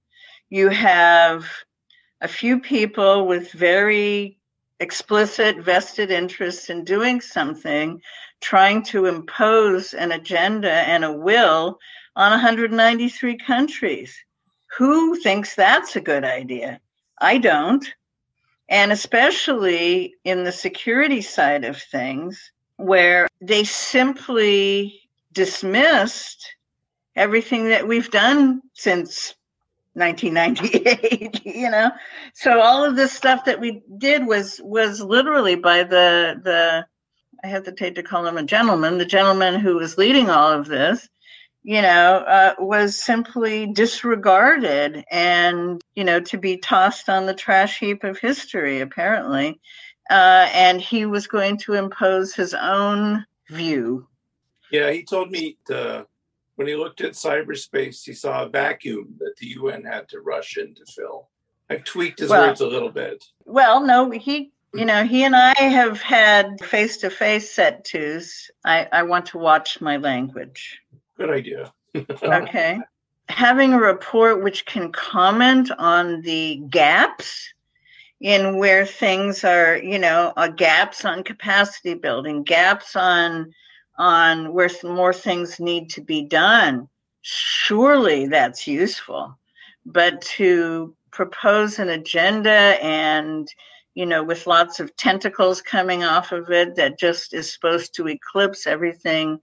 You 0.49 0.69
have 0.69 1.45
a 2.22 2.28
few 2.28 2.59
people 2.59 3.26
with 3.28 3.51
very 3.51 4.38
explicit 4.80 5.57
vested 5.59 6.11
interests 6.11 6.69
in 6.69 6.84
doing 6.84 7.22
something 7.22 8.01
trying 8.41 8.82
to 8.82 9.05
impose 9.05 9.93
an 9.93 10.11
agenda 10.11 10.72
and 10.72 11.05
a 11.05 11.11
will 11.11 11.78
on 12.16 12.32
193 12.32 13.38
countries. 13.38 14.16
Who 14.78 15.20
thinks 15.20 15.55
that's 15.55 15.95
a 15.95 16.01
good 16.01 16.24
idea? 16.24 16.80
I 17.20 17.38
don't. 17.38 17.86
And 18.70 18.91
especially 18.91 20.16
in 20.24 20.43
the 20.43 20.51
security 20.51 21.22
side 21.22 21.66
of 21.66 21.78
things 21.78 22.51
where 22.78 23.28
they 23.41 23.64
simply 23.64 25.01
dismissed 25.34 26.55
everything 27.16 27.68
that 27.70 27.88
we've 27.88 28.09
done 28.12 28.62
since 28.74 29.36
1998 29.93 31.45
you 31.45 31.70
know? 31.70 31.91
So 32.34 32.62
all 32.62 32.84
of 32.84 32.95
this 32.95 33.12
stuff 33.12 33.45
that 33.45 33.59
we 33.59 33.82
did 33.97 34.26
was 34.26 34.62
was 34.64 35.01
literally 35.01 35.55
by 35.55 35.84
the 35.84 36.39
the 36.43 36.86
i 37.43 37.47
hesitate 37.47 37.95
to 37.95 38.03
call 38.03 38.26
him 38.26 38.38
a 38.38 38.43
gentleman 38.43 38.97
the 38.97 39.05
gentleman 39.05 39.59
who 39.59 39.76
was 39.76 39.97
leading 39.97 40.30
all 40.30 40.51
of 40.51 40.68
this 40.68 41.09
you 41.64 41.82
know 41.82 42.18
uh, 42.28 42.55
was 42.59 42.97
simply 42.97 43.68
disregarded 43.68 45.03
and 45.12 45.82
you 45.95 46.03
know 46.03 46.20
to 46.20 46.38
be 46.38 46.57
tossed 46.57 47.09
on 47.09 47.26
the 47.26 47.34
trash 47.34 47.80
heap 47.80 48.03
of 48.03 48.18
history 48.18 48.82
apparently 48.82 49.59
uh, 50.09 50.47
and 50.53 50.82
he 50.82 51.05
was 51.05 51.28
going 51.28 51.57
to 51.57 51.74
impose 51.74 52.34
his 52.34 52.53
own 52.53 53.26
view 53.49 54.07
yeah, 54.72 54.91
he 54.91 55.03
told 55.03 55.30
me 55.30 55.57
to, 55.68 56.07
when 56.55 56.68
he 56.68 56.76
looked 56.76 57.01
at 57.01 57.12
cyberspace, 57.12 58.03
he 58.03 58.14
saw 58.14 58.43
a 58.43 58.49
vacuum 58.49 59.16
that 59.20 59.36
the 59.38 59.47
UN 59.47 59.84
had 59.84 60.07
to 60.09 60.22
rush 60.22 60.57
in 60.57 60.74
to 60.76 60.86
fill. 60.86 61.28
I've 61.70 61.84
tweaked 61.84 62.20
his 62.20 62.30
well, 62.30 62.47
words 62.47 62.62
a 62.62 62.68
little 62.68 62.89
bit. 62.89 63.24
Well, 63.45 63.86
no, 63.86 64.09
he, 64.09 64.51
you 64.74 64.86
know, 64.86 65.03
he 65.03 65.24
and 65.24 65.36
I 65.36 65.53
have 65.57 66.01
had 66.01 66.64
face 66.64 66.97
to 66.97 67.09
face 67.09 67.51
set 67.51 67.84
twos. 67.84 68.49
I, 68.66 68.88
I 68.91 69.03
want 69.03 69.28
to 69.28 69.38
watch 69.38 69.80
my 69.82 69.97
language. 69.97 70.81
Good 71.22 71.30
idea. 71.30 71.72
okay. 72.24 72.80
Having 73.30 73.74
a 73.74 73.80
report 73.80 74.41
which 74.41 74.65
can 74.65 74.91
comment 74.91 75.69
on 75.78 76.24
the 76.24 76.63
gaps 76.69 77.53
in 78.19 78.57
where 78.57 78.88
things 78.88 79.43
are, 79.43 79.78
you 79.78 79.99
know, 79.99 80.34
uh, 80.36 80.47
gaps 80.47 81.05
on 81.05 81.24
capacity 81.24 81.93
building, 81.93 82.41
gaps 82.41 82.95
on 82.95 83.53
on 83.99 84.51
where 84.51 84.69
more 84.84 85.13
things 85.13 85.59
need 85.59 85.91
to 85.91 86.01
be 86.01 86.24
done, 86.24 86.88
surely 87.22 88.26
that's 88.28 88.65
useful. 88.65 89.38
But 89.86 90.22
to 90.38 90.95
propose 91.11 91.78
an 91.78 91.89
agenda 91.89 92.80
and 92.82 93.47
you 93.93 94.07
know, 94.07 94.24
with 94.24 94.47
lots 94.47 94.80
of 94.80 94.95
tentacles 94.95 95.61
coming 95.61 96.03
off 96.03 96.32
of 96.32 96.49
it 96.49 96.76
that 96.78 96.97
just 96.97 97.34
is 97.34 97.53
supposed 97.53 97.93
to 97.93 98.07
eclipse 98.07 98.65
everything 98.65 99.39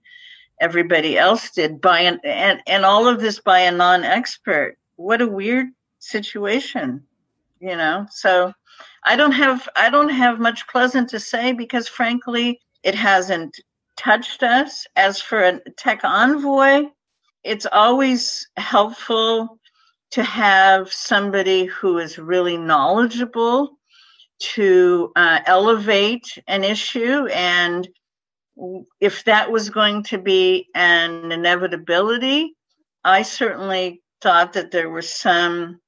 everybody 0.59 1.17
else 1.17 1.51
did 1.51 1.81
by 1.81 2.01
an 2.01 2.19
and, 2.23 2.61
and 2.67 2.85
all 2.85 3.07
of 3.07 3.19
this 3.19 3.39
by 3.39 3.59
a 3.59 3.71
non-expert. 3.71 4.77
What 4.95 5.21
a 5.21 5.27
weird 5.27 5.67
situation, 5.99 7.03
you 7.59 7.75
know. 7.75 8.05
So 8.11 8.53
I 9.05 9.15
don't 9.15 9.31
have 9.31 9.67
I 9.75 9.89
don't 9.89 10.09
have 10.09 10.39
much 10.39 10.67
pleasant 10.67 11.09
to 11.09 11.19
say 11.19 11.53
because 11.53 11.87
frankly 11.87 12.59
it 12.83 12.95
hasn't 12.95 13.59
touched 13.97 14.43
us. 14.43 14.85
As 14.95 15.21
for 15.21 15.43
a 15.43 15.59
tech 15.77 16.01
envoy, 16.03 16.85
it's 17.43 17.65
always 17.71 18.47
helpful 18.57 19.59
to 20.11 20.23
have 20.23 20.91
somebody 20.91 21.65
who 21.65 21.99
is 21.99 22.17
really 22.17 22.57
knowledgeable 22.57 23.77
to 24.39 25.11
uh, 25.15 25.39
elevate 25.45 26.37
an 26.47 26.63
issue. 26.63 27.27
And 27.27 27.87
if 28.99 29.23
that 29.25 29.51
was 29.51 29.69
going 29.69 30.03
to 30.03 30.17
be 30.17 30.67
an 30.75 31.31
inevitability, 31.31 32.53
I 33.03 33.21
certainly 33.21 34.01
thought 34.21 34.53
that 34.53 34.71
there 34.71 34.89
were 34.89 35.01
some 35.01 35.79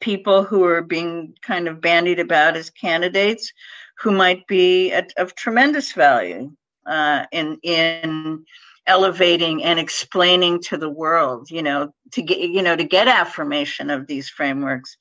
people 0.00 0.44
who 0.44 0.60
were 0.60 0.82
being 0.82 1.34
kind 1.42 1.68
of 1.68 1.80
bandied 1.80 2.18
about 2.18 2.56
as 2.56 2.70
candidates 2.70 3.52
who 3.98 4.10
might 4.10 4.46
be 4.46 4.92
at, 4.92 5.12
of 5.16 5.34
tremendous 5.34 5.92
value 5.92 6.52
uh, 6.86 7.24
in 7.32 7.58
in 7.62 8.44
elevating 8.86 9.64
and 9.64 9.78
explaining 9.78 10.60
to 10.60 10.76
the 10.76 10.90
world 10.90 11.50
you 11.50 11.62
know 11.62 11.90
to 12.12 12.20
get 12.20 12.38
you 12.38 12.60
know 12.60 12.76
to 12.76 12.84
get 12.84 13.08
affirmation 13.08 13.88
of 13.88 14.06
these 14.06 14.28
frameworks 14.28 14.96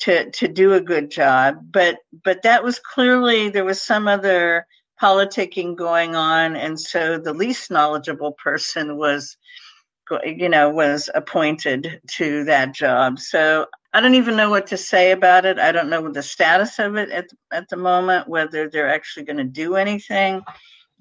to 0.00 0.30
to 0.30 0.48
do 0.48 0.74
a 0.74 0.80
good 0.80 1.10
job. 1.10 1.58
But 1.70 1.98
but 2.24 2.42
that 2.42 2.62
was 2.62 2.78
clearly 2.78 3.50
there 3.50 3.64
was 3.64 3.82
some 3.82 4.08
other 4.08 4.66
politicking 5.00 5.76
going 5.76 6.14
on 6.16 6.56
and 6.56 6.78
so 6.78 7.18
the 7.18 7.32
least 7.32 7.70
knowledgeable 7.70 8.32
person 8.32 8.96
was 8.96 9.36
you 10.24 10.48
know 10.48 10.70
was 10.70 11.10
appointed 11.14 12.00
to 12.08 12.44
that 12.44 12.74
job. 12.74 13.18
So 13.18 13.66
i 13.92 14.00
don't 14.00 14.14
even 14.14 14.36
know 14.36 14.50
what 14.50 14.66
to 14.68 14.76
say 14.76 15.12
about 15.12 15.44
it. 15.44 15.58
I 15.58 15.72
don't 15.72 15.90
know 15.90 16.10
the 16.10 16.22
status 16.22 16.78
of 16.78 16.96
it 16.96 17.10
at, 17.10 17.26
at 17.52 17.68
the 17.68 17.76
moment 17.76 18.28
whether 18.28 18.68
they're 18.68 18.92
actually 18.92 19.24
going 19.24 19.38
to 19.38 19.44
do 19.44 19.76
anything. 19.76 20.42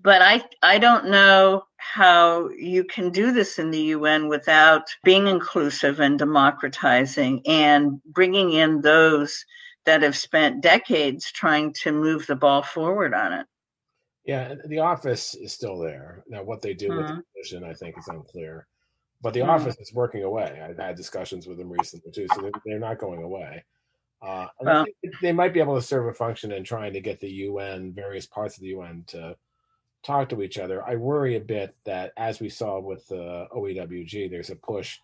But 0.02 0.22
I 0.22 0.44
I 0.62 0.78
don't 0.78 1.10
know 1.10 1.64
how 1.78 2.50
you 2.50 2.84
can 2.84 3.10
do 3.10 3.32
this 3.32 3.60
in 3.60 3.72
the 3.72 3.82
UN 3.96 4.28
without 4.28 4.84
being 5.04 5.28
inclusive 5.28 6.00
and 6.00 6.20
democratizing 6.20 7.42
and 7.48 8.02
bringing 8.06 8.52
in 8.52 8.82
those 8.82 9.46
that 9.86 10.02
have 10.02 10.18
spent 10.18 10.62
decades 10.62 11.32
trying 11.32 11.72
to 11.72 11.92
move 11.92 12.28
the 12.28 12.36
ball 12.36 12.62
forward 12.62 13.14
on 13.14 13.32
it. 13.34 13.48
Yeah, 14.28 14.56
the 14.66 14.80
office 14.80 15.34
is 15.36 15.54
still 15.54 15.80
there. 15.80 16.24
Now, 16.28 16.44
what 16.44 16.62
they 16.62 16.74
do 16.74 16.90
mm-hmm. 16.90 16.98
with 16.98 17.08
the 17.08 17.24
commission, 17.34 17.64
I 17.64 17.74
think, 17.74 17.98
is 17.98 18.08
unclear. 18.10 18.68
But 19.22 19.34
the 19.34 19.40
mm-hmm. 19.40 19.50
office 19.50 19.78
is 19.80 19.94
working 19.94 20.24
away. 20.24 20.62
I've 20.64 20.78
had 20.78 20.96
discussions 20.96 21.48
with 21.48 21.58
them 21.58 21.72
recently 21.72 22.12
too, 22.12 22.28
so 22.36 22.42
they're, 22.42 22.52
they're 22.66 22.80
not 22.80 23.00
going 23.00 23.24
away. 23.24 23.64
Uh, 24.22 24.48
well, 24.60 24.86
they, 25.04 25.10
they 25.22 25.32
might 25.32 25.54
be 25.54 25.60
able 25.60 25.76
to 25.76 25.82
serve 25.82 26.08
a 26.08 26.14
function 26.14 26.52
in 26.52 26.64
trying 26.64 26.94
to 26.94 27.00
get 27.00 27.20
the 27.20 27.30
UN, 27.30 27.94
various 27.94 28.26
parts 28.26 28.58
of 28.58 28.62
the 28.62 28.70
UN, 28.70 29.04
to 29.08 29.36
talk 30.04 30.30
to 30.30 30.42
each 30.42 30.60
other. 30.60 30.84
I 30.88 30.96
worry 30.96 31.36
a 31.36 31.42
bit 31.42 31.76
that, 31.86 32.12
as 32.18 32.40
we 32.40 32.50
saw 32.50 32.80
with 32.80 33.08
the 33.08 33.48
OEWG, 33.56 34.30
there's 34.30 34.50
a 34.50 34.56
push 34.56 35.00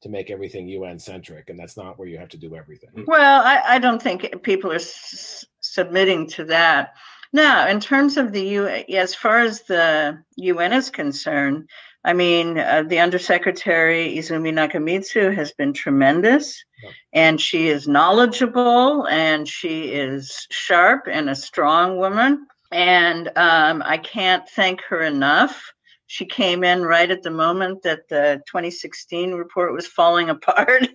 to 0.00 0.08
make 0.08 0.30
everything 0.30 0.68
UN 0.68 0.98
centric, 0.98 1.48
and 1.48 1.58
that's 1.58 1.76
not 1.76 1.98
where 1.98 2.08
you 2.08 2.18
have 2.18 2.28
to 2.30 2.36
do 2.36 2.56
everything. 2.56 2.90
Well, 3.06 3.42
I, 3.42 3.76
I 3.76 3.78
don't 3.78 4.02
think 4.02 4.42
people 4.42 4.70
are 4.72 4.76
s- 4.76 5.46
submitting 5.60 6.26
to 6.30 6.44
that. 6.44 6.94
Now, 7.34 7.66
in 7.66 7.80
terms 7.80 8.16
of 8.16 8.30
the 8.30 8.44
UN, 8.44 8.84
as 8.90 9.12
far 9.12 9.40
as 9.40 9.62
the 9.62 10.22
UN 10.36 10.72
is 10.72 10.88
concerned, 10.88 11.68
I 12.04 12.12
mean, 12.12 12.58
uh, 12.58 12.84
the 12.86 13.00
Undersecretary 13.00 14.16
Izumi 14.16 14.52
Nakamitsu 14.52 15.34
has 15.34 15.50
been 15.50 15.72
tremendous, 15.72 16.64
and 17.12 17.40
she 17.40 17.66
is 17.66 17.88
knowledgeable 17.88 19.08
and 19.08 19.48
she 19.48 19.86
is 19.86 20.46
sharp 20.52 21.08
and 21.10 21.28
a 21.28 21.34
strong 21.34 21.98
woman. 21.98 22.46
And 22.70 23.26
um, 23.36 23.82
I 23.84 23.98
can't 23.98 24.48
thank 24.50 24.80
her 24.82 25.02
enough. 25.02 25.60
She 26.06 26.26
came 26.26 26.62
in 26.62 26.82
right 26.84 27.10
at 27.10 27.24
the 27.24 27.32
moment 27.32 27.82
that 27.82 28.08
the 28.08 28.42
2016 28.46 29.32
report 29.32 29.72
was 29.72 29.88
falling 29.88 30.30
apart, 30.36 30.86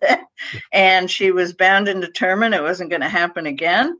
and 0.71 1.11
she 1.11 1.31
was 1.31 1.51
bound 1.51 1.89
and 1.89 1.99
determined 1.99 2.55
it 2.55 2.63
wasn't 2.63 2.91
going 2.91 3.01
to 3.01 3.09
happen 3.09 3.45
again. 3.45 3.97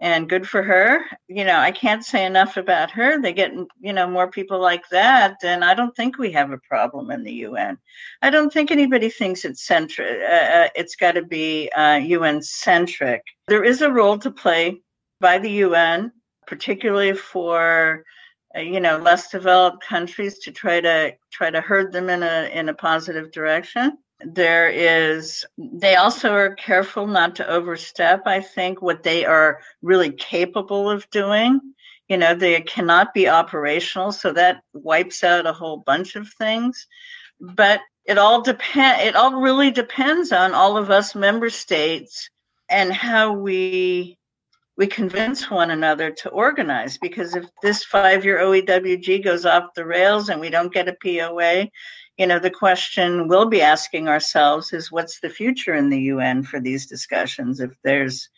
And 0.00 0.28
good 0.28 0.48
for 0.48 0.62
her. 0.62 1.04
You 1.26 1.44
know, 1.44 1.58
I 1.58 1.72
can't 1.72 2.04
say 2.04 2.24
enough 2.24 2.56
about 2.56 2.92
her. 2.92 3.20
They 3.20 3.32
get, 3.32 3.52
you 3.80 3.92
know, 3.92 4.06
more 4.08 4.30
people 4.30 4.60
like 4.60 4.88
that, 4.90 5.38
and 5.42 5.64
I 5.64 5.74
don't 5.74 5.94
think 5.96 6.18
we 6.18 6.30
have 6.32 6.52
a 6.52 6.58
problem 6.58 7.10
in 7.10 7.24
the 7.24 7.32
UN. 7.32 7.78
I 8.22 8.30
don't 8.30 8.52
think 8.52 8.70
anybody 8.70 9.10
thinks 9.10 9.44
it's 9.44 9.66
centric. 9.66 10.20
Uh, 10.22 10.32
uh, 10.32 10.68
it's 10.76 10.94
got 10.94 11.12
to 11.12 11.22
be 11.22 11.68
uh, 11.70 11.96
UN 11.96 12.40
centric. 12.42 13.22
There 13.48 13.64
is 13.64 13.82
a 13.82 13.90
role 13.90 14.18
to 14.18 14.30
play 14.30 14.80
by 15.20 15.38
the 15.38 15.50
UN 15.50 16.12
particularly 16.48 17.12
for 17.12 18.02
uh, 18.56 18.60
you 18.60 18.80
know 18.80 18.96
less 18.96 19.30
developed 19.30 19.84
countries 19.84 20.38
to 20.38 20.50
try 20.50 20.80
to 20.80 21.12
try 21.30 21.50
to 21.50 21.60
herd 21.60 21.92
them 21.92 22.08
in 22.08 22.22
a 22.22 22.50
in 22.52 22.70
a 22.70 22.74
positive 22.74 23.30
direction 23.30 23.96
there 24.20 24.68
is 24.68 25.46
they 25.56 25.94
also 25.94 26.32
are 26.32 26.54
careful 26.56 27.06
not 27.06 27.36
to 27.36 27.48
overstep 27.48 28.22
i 28.26 28.40
think 28.40 28.82
what 28.82 29.04
they 29.04 29.24
are 29.24 29.60
really 29.82 30.10
capable 30.10 30.90
of 30.90 31.08
doing. 31.10 31.60
You 32.08 32.16
know 32.16 32.34
they 32.34 32.60
cannot 32.62 33.12
be 33.12 33.28
operational 33.28 34.12
so 34.12 34.32
that 34.32 34.62
wipes 34.72 35.22
out 35.22 35.46
a 35.46 35.52
whole 35.52 35.78
bunch 35.78 36.16
of 36.16 36.28
things. 36.38 36.86
But 37.40 37.80
it 38.06 38.16
all 38.18 38.40
depend 38.42 39.02
it 39.02 39.14
all 39.14 39.40
really 39.40 39.70
depends 39.70 40.32
on 40.32 40.54
all 40.54 40.76
of 40.76 40.90
us 40.90 41.14
member 41.14 41.50
states 41.50 42.30
and 42.70 42.92
how 42.92 43.32
we 43.32 44.18
we 44.78 44.86
convince 44.86 45.50
one 45.50 45.70
another 45.70 46.10
to 46.12 46.30
organize. 46.30 46.96
Because 46.98 47.34
if 47.34 47.44
this 47.62 47.84
five 47.84 48.24
year 48.24 48.38
OEWG 48.38 49.22
goes 49.22 49.44
off 49.44 49.74
the 49.74 49.84
rails 49.84 50.28
and 50.28 50.40
we 50.40 50.50
don't 50.50 50.72
get 50.72 50.88
a 50.88 50.96
POA, 51.02 51.68
you 52.18 52.26
know, 52.26 52.38
the 52.38 52.50
question 52.50 53.28
we'll 53.28 53.48
be 53.48 53.62
asking 53.62 54.08
ourselves 54.08 54.72
is 54.72 54.90
what's 54.90 55.20
the 55.20 55.30
future 55.30 55.74
in 55.74 55.88
the 55.88 56.00
UN 56.02 56.42
for 56.42 56.60
these 56.60 56.86
discussions 56.86 57.60
if 57.60 57.72
there's 57.84 58.28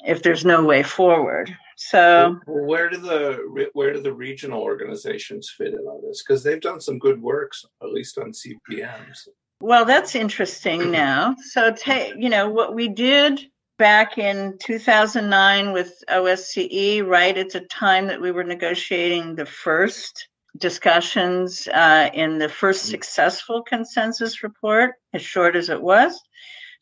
if 0.00 0.22
there's 0.22 0.44
no 0.44 0.64
way 0.64 0.82
forward. 0.82 1.54
So 1.76 2.38
where 2.46 2.88
do 2.88 2.96
the 2.96 3.68
where 3.74 3.92
do 3.92 4.00
the 4.00 4.12
regional 4.12 4.62
organizations 4.62 5.52
fit 5.56 5.74
in 5.74 5.80
on 5.80 6.02
this? 6.06 6.22
Because 6.22 6.42
they've 6.42 6.60
done 6.60 6.80
some 6.80 6.98
good 6.98 7.20
works, 7.20 7.64
at 7.82 7.90
least 7.90 8.18
on 8.18 8.32
CBMs. 8.32 9.28
Well, 9.60 9.84
that's 9.84 10.14
interesting 10.14 10.90
now. 10.90 11.36
So, 11.50 11.72
take 11.72 12.14
you 12.16 12.30
know, 12.30 12.48
what 12.48 12.74
we 12.74 12.88
did 12.88 13.40
back 13.78 14.18
in 14.18 14.58
2009 14.60 15.72
with 15.72 16.02
OSCE, 16.08 17.06
right 17.06 17.36
at 17.36 17.50
the 17.50 17.60
time 17.60 18.06
that 18.08 18.20
we 18.20 18.32
were 18.32 18.44
negotiating 18.44 19.34
the 19.34 19.46
first 19.46 20.28
discussions 20.56 21.68
uh, 21.68 22.10
in 22.14 22.38
the 22.38 22.48
first 22.48 22.86
successful 22.86 23.62
consensus 23.62 24.42
report, 24.42 24.94
as 25.12 25.22
short 25.22 25.56
as 25.56 25.68
it 25.68 25.80
was. 25.80 26.20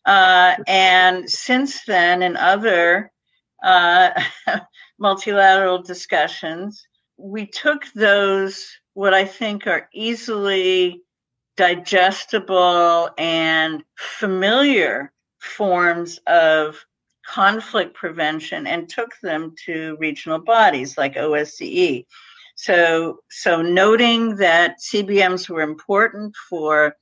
Uh, 0.06 0.54
and 0.68 1.28
since 1.28 1.84
then, 1.84 2.22
in 2.22 2.36
other 2.36 3.10
uh, 3.64 4.10
multilateral 4.98 5.82
discussions, 5.82 6.86
we 7.16 7.46
took 7.46 7.84
those, 7.94 8.66
what 8.94 9.14
I 9.14 9.24
think 9.24 9.66
are 9.66 9.88
easily 9.92 11.02
digestible 11.56 13.10
and 13.18 13.82
familiar 13.96 15.12
forms 15.40 16.20
of 16.26 16.84
conflict 17.26 17.94
prevention 17.94 18.66
and 18.66 18.88
took 18.88 19.10
them 19.22 19.54
to 19.64 19.96
regional 19.98 20.38
bodies 20.38 20.96
like 20.96 21.14
OSCE. 21.14 22.06
So, 22.57 23.20
so 23.30 23.62
noting 23.62 24.36
that 24.36 24.80
CBMs 24.80 25.48
were 25.48 25.61
important 25.61 26.34
for 26.48 26.96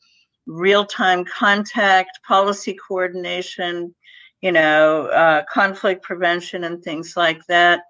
real-time 0.47 1.25
contact, 1.25 2.19
policy 2.27 2.75
coordination, 2.75 3.95
you 4.43 4.53
know, 4.53 5.07
uh, 5.07 5.45
conflict 5.51 6.03
prevention 6.03 6.65
and 6.65 6.83
things 6.83 7.17
like 7.17 7.47
that 7.47 7.81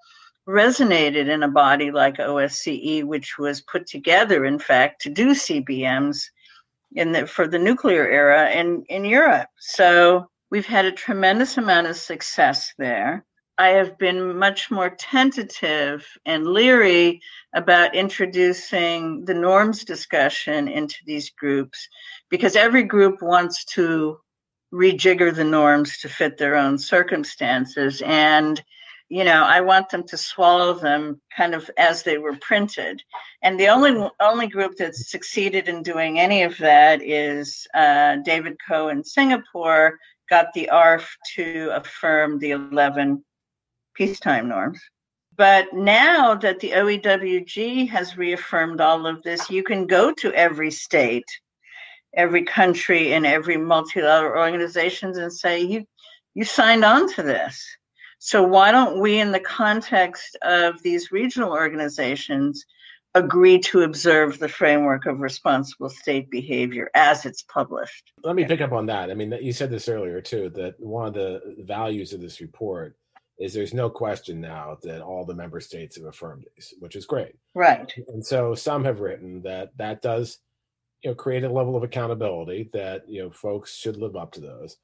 resonated 0.47 1.29
in 1.29 1.43
a 1.43 1.49
body 1.49 1.91
like 1.91 2.19
OSCE, 2.19 3.05
which 3.05 3.39
was 3.39 3.63
put 3.63 3.87
together, 3.87 4.45
in 4.45 4.59
fact, 4.59 5.01
to 5.03 5.11
do 5.11 5.31
CBMs 5.31 6.23
in 6.95 7.13
the, 7.13 7.27
for 7.27 7.49
the 7.49 7.59
nuclear 7.59 8.07
era 8.07 8.51
in, 8.51 8.85
in 8.89 9.05
Europe. 9.05 9.49
So 9.59 10.29
we've 10.51 10.67
had 10.67 10.85
a 10.85 10.93
tremendous 10.93 11.57
amount 11.57 11.87
of 11.87 11.97
success 11.97 12.73
there. 12.79 13.25
I 13.57 13.69
have 13.69 13.97
been 13.99 14.37
much 14.37 14.71
more 14.71 14.91
tentative 14.91 16.05
and 16.27 16.45
leery 16.47 17.21
about 17.55 17.95
introducing 17.95 19.25
the 19.27 19.35
norms 19.35 19.85
discussion 19.85 20.67
into 20.67 20.97
these 21.07 21.31
groups 21.31 21.89
because 22.31 22.57
every 22.57 22.83
group 22.83 23.23
wants 23.23 23.65
to 23.67 24.19
rejigger 24.73 25.33
the 25.33 25.45
norms 25.45 25.99
to 25.99 26.09
fit 26.09 26.37
their 26.37 26.57
own 26.57 26.79
circumstances. 26.79 28.03
And, 28.05 28.61
you 29.09 29.23
know, 29.23 29.45
I 29.45 29.61
want 29.61 29.89
them 29.89 30.03
to 30.09 30.17
swallow 30.17 30.75
them 30.75 31.21
kind 31.37 31.55
of 31.55 31.71
as 31.79 32.03
they 32.03 32.19
were 32.19 32.37
printed. 32.39 33.01
And 33.43 33.59
the 33.61 33.69
only 33.69 34.11
only 34.21 34.49
group 34.49 34.73
that's 34.77 35.13
succeeded 35.13 35.69
in 35.69 35.85
doing 35.85 36.19
any 36.19 36.43
of 36.43 36.59
that 36.59 37.03
is 37.03 37.69
uh, 37.73 38.17
David 38.25 38.57
Koh 38.67 38.89
in 38.89 39.05
Singapore 39.05 39.97
got 40.29 40.53
the 40.55 40.71
ARF 40.71 41.17
to 41.37 41.71
affirm 41.73 42.41
the 42.41 42.51
11 42.51 43.23
peacetime 43.95 44.49
norms. 44.49 44.81
But 45.37 45.73
now 45.73 46.35
that 46.37 46.61
the 46.61 46.71
OEWG 46.71 47.89
has 47.89 48.17
reaffirmed 48.17 48.81
all 48.81 49.07
of 49.07 49.23
this, 49.23 49.51
you 49.51 49.63
can 49.63 49.87
go 49.87 50.13
to 50.13 50.33
every 50.33 50.71
state 50.71 51.25
every 52.17 52.45
country 52.45 53.13
and 53.13 53.27
every 53.27 53.57
multilateral 53.57 54.41
organizations 54.41 55.19
and 55.19 55.33
say 55.33 55.61
you 55.61 55.85
you 56.35 56.45
signed 56.45 56.85
on 56.85 57.13
to 57.15 57.23
this. 57.23 57.65
So 58.19 58.43
why 58.43 58.73
don't 58.73 59.01
we 59.01 59.21
in 59.21 59.31
the 59.31 59.41
context 59.41 60.37
of 60.43 60.83
these 60.83 61.13
regional 61.13 61.53
organizations 61.53 62.65
agree 63.15 63.61
to 63.61 63.83
observe 63.83 64.41
the 64.41 64.49
framework 64.49 65.07
of 65.07 65.21
responsible 65.21 65.89
state 65.89 66.29
behavior 66.31 66.91
as 66.95 67.25
it's 67.25 67.43
published? 67.43 68.11
Let 68.25 68.35
me 68.35 68.45
pick 68.45 68.61
up 68.61 68.73
on 68.73 68.87
that. 68.87 69.11
I 69.11 69.15
mean 69.15 69.37
you 69.41 69.53
said 69.53 69.71
this 69.71 69.89
earlier 69.89 70.21
too 70.21 70.51
that 70.51 70.79
one 70.81 71.09
of 71.09 71.15
the 71.15 71.57
values 71.61 72.13
of 72.13 72.21
this 72.21 72.41
report 72.41 72.97
is 73.39 73.53
there's 73.53 73.75
no 73.75 73.91
question 73.91 74.41
now 74.41 74.79
that 74.83 75.03
all 75.03 75.25
the 75.25 75.35
member 75.35 75.61
states 75.61 75.97
have 75.97 76.07
affirmed 76.07 76.45
these 76.55 76.75
which 76.79 76.97
is 76.97 77.07
great. 77.07 77.35
Right. 77.55 77.93
And 78.09 78.25
so 78.25 78.55
some 78.55 78.85
have 78.85 79.01
written 79.01 79.43
that 79.43 79.77
that 79.77 80.03
does 80.03 80.39
you 81.03 81.11
know 81.11 81.15
create 81.15 81.45
a 81.45 81.53
level 81.53 81.77
of 81.77 81.83
accountability 81.83 82.71
that 82.73 83.09
you 83.09 83.23
know 83.23 83.31
folks 83.31 83.75
should 83.75 83.97
live 83.97 84.17
up 84.17 84.33
to 84.33 84.41
those. 84.41 84.77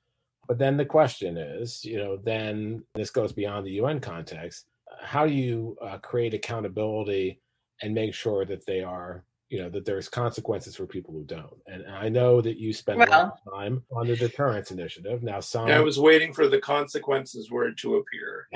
But 0.48 0.58
then 0.58 0.76
the 0.76 0.84
question 0.84 1.36
is 1.36 1.84
you 1.84 1.98
know 1.98 2.16
then 2.16 2.84
this 2.94 3.10
goes 3.10 3.32
beyond 3.32 3.66
the 3.66 3.80
un 3.80 4.00
context 4.00 4.66
how 5.00 5.26
do 5.26 5.32
you 5.32 5.76
uh, 5.82 5.98
create 5.98 6.34
accountability 6.34 7.40
and 7.82 7.94
make 7.94 8.14
sure 8.14 8.44
that 8.44 8.66
they 8.66 8.82
are 8.82 9.24
you 9.50 9.60
know 9.60 9.68
that 9.68 9.84
there's 9.84 10.08
consequences 10.08 10.76
for 10.76 10.86
people 10.86 11.12
who 11.12 11.24
don't. 11.24 11.58
And 11.66 11.84
i 11.88 12.08
know 12.08 12.40
that 12.40 12.56
you 12.58 12.72
spend 12.72 13.00
well, 13.00 13.08
a 13.08 13.10
lot 13.10 13.32
of 13.46 13.52
time 13.52 13.82
on 13.92 14.06
the 14.06 14.16
deterrence 14.16 14.70
initiative. 14.70 15.22
Now 15.22 15.40
some 15.40 15.68
i 15.68 15.80
was 15.80 15.98
waiting 15.98 16.32
for 16.32 16.48
the 16.48 16.60
consequences 16.60 17.50
word 17.50 17.76
to 17.78 17.96
appear. 17.96 18.48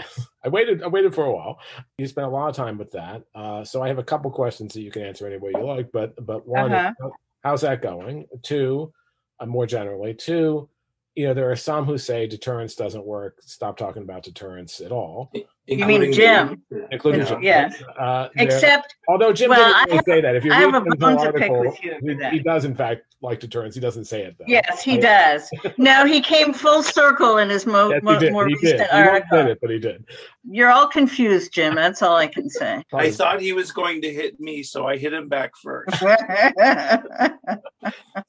I 0.44 0.48
waited 0.48 0.82
i 0.82 0.86
waited 0.86 1.14
for 1.14 1.24
a 1.24 1.32
while. 1.34 1.58
You 1.98 2.06
spent 2.06 2.28
a 2.28 2.30
lot 2.30 2.48
of 2.48 2.56
time 2.56 2.78
with 2.78 2.92
that. 2.92 3.24
Uh, 3.34 3.64
so 3.64 3.82
i 3.82 3.88
have 3.88 3.98
a 3.98 4.04
couple 4.04 4.30
questions 4.30 4.72
that 4.72 4.82
you 4.82 4.90
can 4.90 5.02
answer 5.02 5.26
any 5.26 5.36
way 5.36 5.50
you 5.54 5.64
like 5.64 5.90
but 5.92 6.14
but 6.24 6.46
one 6.46 6.72
uh-huh. 6.72 6.92
is, 7.06 7.12
how's 7.42 7.60
that 7.62 7.82
going? 7.82 8.26
Two, 8.42 8.92
uh, 9.40 9.46
more 9.46 9.66
generally, 9.66 10.14
two, 10.14 10.68
you 11.14 11.26
know, 11.26 11.34
there 11.34 11.50
are 11.50 11.56
some 11.56 11.84
who 11.84 11.96
say 11.96 12.26
deterrence 12.26 12.74
doesn't 12.74 13.04
work. 13.04 13.38
Stop 13.42 13.76
talking 13.76 14.02
about 14.02 14.24
deterrence 14.24 14.80
at 14.80 14.90
all. 14.90 15.30
You 15.66 15.86
mean 15.86 16.12
Jim? 16.12 16.62
Including 16.90 17.24
Jim. 17.24 17.42
Yes. 17.42 17.80
Uh, 17.98 18.28
Except, 18.36 18.96
although 19.08 19.32
Jim 19.32 19.50
well, 19.50 19.58
didn't 19.58 19.84
really 19.84 19.96
have, 19.96 20.04
say 20.06 20.20
that. 20.20 20.36
If 20.36 20.44
you 20.44 20.50
read 20.50 20.72
Jim's 20.72 21.22
article, 21.22 21.72
he, 21.80 22.28
he, 22.30 22.38
does 22.40 22.64
in 22.64 22.74
fact 22.74 23.02
like 23.22 23.38
deterrence. 23.40 23.76
He 23.76 23.80
doesn't 23.80 24.06
say 24.06 24.22
it 24.22 24.36
though. 24.38 24.44
Yes, 24.48 24.82
he 24.82 24.98
does. 24.98 25.48
no, 25.78 26.04
he 26.04 26.20
came 26.20 26.52
full 26.52 26.82
circle 26.82 27.38
in 27.38 27.48
his 27.48 27.64
mo- 27.64 27.90
yes, 27.90 28.02
mo- 28.02 28.18
more 28.30 28.48
he 28.48 28.54
recent 28.54 28.78
did. 28.78 28.90
article. 28.90 29.44
He 29.44 29.52
it, 29.52 29.58
but 29.60 29.70
he 29.70 29.78
did. 29.78 30.04
You're 30.50 30.70
all 30.70 30.88
confused, 30.88 31.52
Jim. 31.52 31.76
That's 31.76 32.02
all 32.02 32.16
I 32.16 32.26
can 32.26 32.50
say. 32.50 32.82
I 32.92 33.10
thought 33.10 33.40
he 33.40 33.52
was 33.52 33.70
going 33.72 34.02
to 34.02 34.12
hit 34.12 34.38
me, 34.40 34.64
so 34.64 34.86
I 34.86 34.96
hit 34.98 35.12
him 35.14 35.28
back 35.28 35.52
first. 35.56 35.96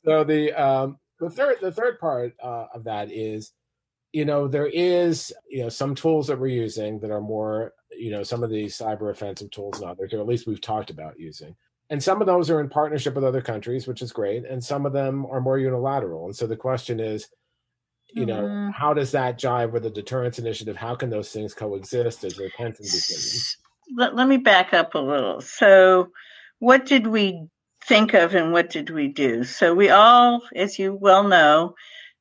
so 0.05 0.23
the 0.23 0.53
um, 0.53 0.97
the 1.19 1.29
third 1.29 1.57
the 1.61 1.71
third 1.71 1.99
part 1.99 2.33
uh, 2.43 2.65
of 2.73 2.83
that 2.85 3.11
is 3.11 3.51
you 4.13 4.25
know 4.25 4.47
there 4.47 4.67
is 4.67 5.33
you 5.49 5.63
know 5.63 5.69
some 5.69 5.95
tools 5.95 6.27
that 6.27 6.39
we're 6.39 6.47
using 6.47 6.99
that 6.99 7.11
are 7.11 7.21
more 7.21 7.73
you 7.91 8.11
know 8.11 8.23
some 8.23 8.43
of 8.43 8.49
these 8.49 8.77
cyber 8.77 9.11
offensive 9.11 9.51
tools 9.51 9.79
and 9.79 9.89
others 9.89 10.13
or 10.13 10.19
at 10.19 10.27
least 10.27 10.47
we've 10.47 10.61
talked 10.61 10.89
about 10.89 11.19
using. 11.19 11.55
And 11.87 12.01
some 12.01 12.19
of 12.19 12.25
those 12.25 12.49
are 12.49 12.59
in 12.59 12.69
partnership 12.69 13.13
with 13.13 13.23
other 13.23 13.41
countries 13.41 13.87
which 13.87 14.01
is 14.01 14.11
great 14.11 14.45
and 14.45 14.63
some 14.63 14.85
of 14.85 14.93
them 14.93 15.25
are 15.27 15.41
more 15.41 15.59
unilateral. 15.59 16.25
And 16.25 16.35
so 16.35 16.47
the 16.47 16.55
question 16.55 16.99
is 16.99 17.27
you 18.13 18.25
know 18.25 18.43
mm-hmm. 18.43 18.71
how 18.71 18.93
does 18.93 19.11
that 19.11 19.39
jive 19.39 19.71
with 19.71 19.83
the 19.83 19.89
deterrence 19.89 20.39
initiative? 20.39 20.77
How 20.77 20.95
can 20.95 21.09
those 21.09 21.31
things 21.31 21.53
coexist 21.53 22.23
as 22.23 22.35
there 22.35 22.49
tension 22.49 22.85
between 22.85 23.41
let, 23.95 24.15
let 24.15 24.27
me 24.27 24.37
back 24.37 24.73
up 24.73 24.95
a 24.95 24.99
little. 24.99 25.41
So 25.41 26.09
what 26.59 26.85
did 26.85 27.07
we 27.07 27.47
think 27.87 28.13
of 28.13 28.33
and 28.35 28.51
what 28.51 28.69
did 28.69 28.89
we 28.89 29.07
do? 29.07 29.43
So 29.43 29.73
we 29.73 29.89
all, 29.89 30.41
as 30.55 30.79
you 30.79 30.93
well 30.93 31.23
know, 31.23 31.75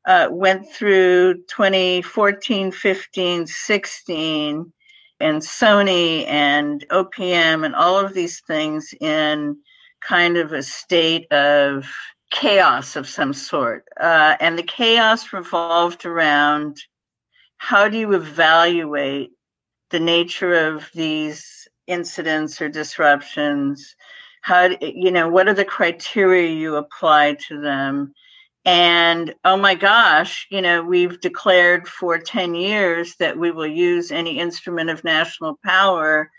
uh, 0.06 0.28
went 0.30 0.70
through 0.70 1.34
2014, 1.48 2.70
15, 2.70 3.46
16, 3.46 4.72
and 5.20 5.40
Sony 5.40 6.26
and 6.28 6.84
OPM 6.90 7.64
and 7.64 7.74
all 7.74 7.98
of 7.98 8.12
these 8.12 8.40
things 8.40 8.92
in 9.00 9.56
kind 10.02 10.36
of 10.36 10.52
a 10.52 10.62
state 10.62 11.30
of 11.32 11.86
chaos 12.30 12.96
of 12.96 13.08
some 13.08 13.32
sort. 13.32 13.84
Uh, 13.98 14.36
and 14.40 14.58
the 14.58 14.62
chaos 14.62 15.32
revolved 15.32 16.04
around 16.04 16.76
how 17.56 17.88
do 17.88 17.96
you 17.96 18.12
evaluate 18.12 19.30
the 19.90 20.00
nature 20.00 20.54
of 20.54 20.90
these 20.94 21.66
incidents 21.86 22.60
or 22.60 22.68
disruptions? 22.68 23.96
How, 24.44 24.68
you 24.82 25.10
know, 25.10 25.26
what 25.26 25.48
are 25.48 25.54
the 25.54 25.64
criteria 25.64 26.50
you 26.50 26.76
apply 26.76 27.38
to 27.48 27.58
them? 27.58 28.12
And 28.66 29.34
oh 29.42 29.56
my 29.56 29.74
gosh, 29.74 30.46
you 30.50 30.60
know, 30.60 30.82
we've 30.82 31.18
declared 31.22 31.88
for 31.88 32.18
10 32.18 32.54
years 32.54 33.16
that 33.20 33.38
we 33.38 33.50
will 33.50 33.66
use 33.66 34.12
any 34.12 34.38
instrument 34.38 34.90
of 34.90 35.02
national 35.02 35.58
power 35.64 36.30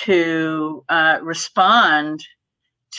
to 0.00 0.84
uh, 0.88 1.20
respond 1.22 2.24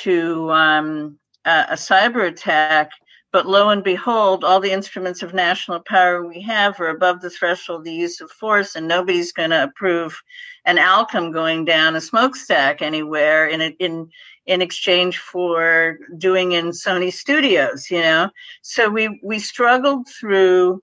to 0.03 0.49
um, 0.51 1.19
a, 1.43 1.65
a 1.71 1.75
cyber 1.75 2.25
attack. 2.25 2.91
But 3.33 3.47
lo 3.47 3.67
and 3.71 3.83
behold, 3.83 4.45
all 4.45 4.61
the 4.61 4.71
instruments 4.71 5.21
of 5.21 5.33
national 5.33 5.81
power 5.81 6.25
we 6.25 6.41
have 6.43 6.79
are 6.79 6.87
above 6.87 7.19
the 7.19 7.29
threshold 7.29 7.79
of 7.79 7.83
the 7.83 7.91
use 7.91 8.21
of 8.21 8.31
force, 8.31 8.77
and 8.77 8.87
nobody's 8.87 9.33
going 9.33 9.49
to 9.49 9.63
approve 9.63 10.17
an 10.63 10.77
outcome 10.77 11.33
going 11.33 11.65
down 11.65 11.97
a 11.97 12.01
smokestack 12.01 12.81
anywhere 12.81 13.47
in 13.47 13.61
in 13.61 14.09
in 14.45 14.61
exchange 14.61 15.17
for 15.17 15.97
doing 16.17 16.53
in 16.53 16.67
Sony 16.69 17.11
studios, 17.11 17.89
you 17.89 17.99
know. 17.99 18.29
So 18.61 18.89
we 18.89 19.19
we 19.23 19.39
struggled 19.39 20.07
through 20.07 20.81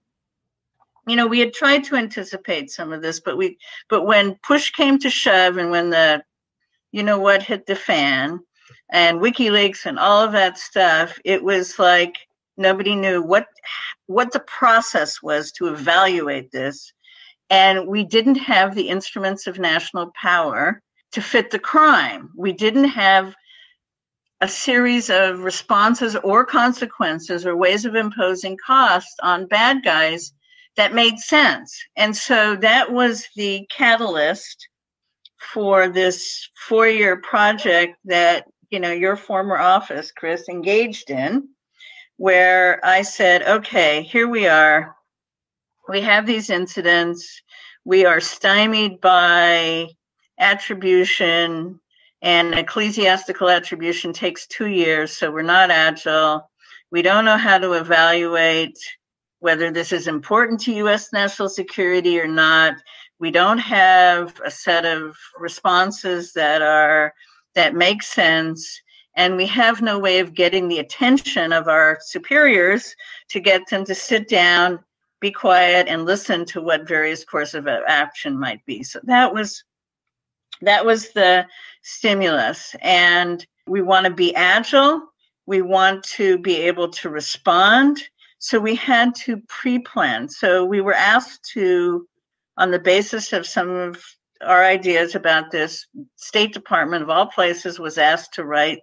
you 1.07 1.17
know, 1.17 1.27
we 1.27 1.41
had 1.41 1.53
tried 1.53 1.83
to 1.85 1.97
anticipate 1.97 2.71
some 2.71 2.93
of 2.93 3.03
this, 3.03 3.21
but 3.21 3.37
we 3.37 3.59
but 3.89 4.05
when 4.05 4.37
push 4.43 4.71
came 4.71 4.99
to 5.01 5.11
shove 5.11 5.57
and 5.57 5.71
when 5.71 5.91
the 5.91 6.23
you 6.93 7.03
know 7.03 7.19
what 7.19 7.43
hit 7.43 7.67
the 7.67 7.75
fan 7.75 8.41
and 8.91 9.21
WikiLeaks 9.21 9.87
and 9.87 9.99
all 9.99 10.23
of 10.23 10.33
that 10.33 10.59
stuff, 10.59 11.19
it 11.25 11.43
was 11.43 11.79
like 11.79 12.17
nobody 12.57 12.95
knew 12.95 13.23
what 13.23 13.47
what 14.07 14.33
the 14.33 14.41
process 14.41 15.23
was 15.23 15.51
to 15.53 15.69
evaluate 15.69 16.53
this. 16.53 16.93
And 17.51 17.87
we 17.87 18.05
didn't 18.05 18.37
have 18.37 18.75
the 18.75 18.89
instruments 18.89 19.47
of 19.47 19.59
national 19.59 20.13
power 20.21 20.81
to 21.13 21.21
fit 21.21 21.51
the 21.51 21.59
crime. 21.59 22.31
We 22.37 22.53
didn't 22.53 22.89
have 22.89 23.35
a 24.43 24.49
series 24.49 25.09
of 25.09 25.45
responses 25.45 26.17
or 26.17 26.45
consequences 26.45 27.47
or 27.47 27.57
ways 27.57 27.85
of 27.85 27.95
imposing 27.95 28.59
costs 28.67 29.15
on 29.23 29.47
bad 29.47 29.85
guys 29.85 30.33
that 30.77 30.93
made 30.93 31.17
sense. 31.21 31.81
And 31.97 32.15
so 32.15 32.57
that 32.57 32.93
was 32.93 33.25
the 33.37 33.65
catalyst 33.71 34.69
for 35.55 35.89
this 35.89 36.51
four 36.69 36.89
year 36.89 37.21
project 37.21 37.97
that, 38.05 38.47
you 38.71 38.81
know, 38.81 38.91
your 38.91 39.15
former 39.15 39.59
office, 39.59 40.11
Chris, 40.11 40.49
engaged 40.49 41.11
in, 41.11 41.49
where 42.17 42.85
I 42.85 43.03
said, 43.03 43.45
okay, 43.45 44.03
here 44.03 44.29
we 44.29 44.49
are. 44.49 44.97
We 45.89 46.01
have 46.01 46.27
these 46.27 46.51
incidents. 46.51 47.43
We 47.85 48.07
are 48.07 48.21
stymied 48.21 49.01
by 49.01 49.87
attribution 50.41 51.79
and 52.23 52.55
ecclesiastical 52.55 53.51
attribution 53.51 54.13
takes 54.13 54.47
two 54.47 54.69
years, 54.69 55.13
so 55.13 55.31
we're 55.31 55.43
not 55.43 55.71
agile. 55.71 56.49
We 56.93 57.03
don't 57.03 57.25
know 57.25 57.37
how 57.37 57.59
to 57.59 57.73
evaluate 57.73 58.79
whether 59.41 59.73
this 59.73 59.93
is 59.93 60.07
important 60.07 60.61
to 60.61 60.75
US 60.75 61.13
national 61.13 61.49
security 61.49 62.21
or 62.21 62.29
not. 62.29 62.77
We 63.19 63.33
don't 63.33 63.59
have 63.59 64.41
a 64.45 64.51
set 64.51 64.85
of 64.85 65.17
responses 65.39 66.33
that 66.35 66.63
are 66.63 67.13
that 67.55 67.75
make 67.75 68.03
sense 68.03 68.81
and 69.15 69.37
we 69.37 69.47
have 69.47 69.83
no 69.83 69.99
way 69.99 70.21
of 70.21 70.33
getting 70.33 70.69
the 70.69 70.79
attention 70.79 71.53
of 71.53 71.69
our 71.69 71.99
superiors 72.01 72.95
to 73.29 73.41
get 73.41 73.69
them 73.69 73.85
to 73.85 73.95
sit 73.95 74.29
down 74.29 74.79
be 75.21 75.31
quiet 75.31 75.87
and 75.87 76.05
listen 76.05 76.45
to 76.47 76.63
what 76.63 76.89
various 76.89 77.25
course 77.25 77.55
of 77.55 77.69
action 77.69 78.39
might 78.39 78.65
be 78.65 78.83
so 78.83 78.99
that 79.05 79.33
was 79.33 79.65
that 80.63 80.85
was 80.85 81.11
the 81.11 81.47
stimulus. 81.83 82.75
And 82.81 83.45
we 83.67 83.83
want 83.83 84.07
to 84.07 84.13
be 84.13 84.35
agile. 84.35 85.03
We 85.47 85.63
want 85.63 86.05
to 86.05 86.39
be 86.39 86.57
able 86.57 86.89
to 86.91 87.11
respond. 87.11 88.03
So 88.39 88.59
we 88.59 88.75
had 88.75 89.15
to 89.17 89.41
pre 89.49 89.79
plan. 89.79 90.29
So 90.29 90.65
we 90.65 90.81
were 90.81 90.95
asked 90.95 91.49
to, 91.55 92.07
on 92.57 92.71
the 92.71 92.79
basis 92.79 93.33
of 93.33 93.47
some 93.47 93.71
of 93.71 94.03
our 94.45 94.65
ideas 94.65 95.15
about 95.15 95.51
this, 95.51 95.87
State 96.17 96.53
Department 96.53 97.03
of 97.03 97.11
all 97.11 97.27
places 97.27 97.79
was 97.79 97.99
asked 97.99 98.35
to 98.35 98.45
write 98.45 98.81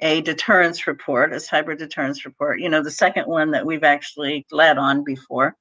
a 0.00 0.20
deterrence 0.22 0.86
report, 0.86 1.32
a 1.32 1.36
cyber 1.36 1.78
deterrence 1.78 2.24
report. 2.24 2.60
You 2.60 2.68
know, 2.68 2.82
the 2.82 2.90
second 2.90 3.26
one 3.26 3.52
that 3.52 3.64
we've 3.64 3.84
actually 3.84 4.44
led 4.50 4.76
on 4.76 5.04
before, 5.04 5.56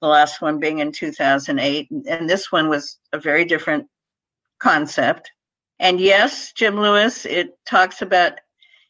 the 0.00 0.08
last 0.08 0.40
one 0.40 0.60
being 0.60 0.78
in 0.78 0.92
2008. 0.92 1.90
And 2.08 2.30
this 2.30 2.52
one 2.52 2.68
was 2.68 2.98
a 3.12 3.18
very 3.18 3.44
different 3.44 3.86
concept. 4.64 5.30
And 5.78 6.00
yes, 6.00 6.52
Jim 6.52 6.80
Lewis, 6.80 7.26
it 7.26 7.58
talks 7.66 8.00
about, 8.00 8.32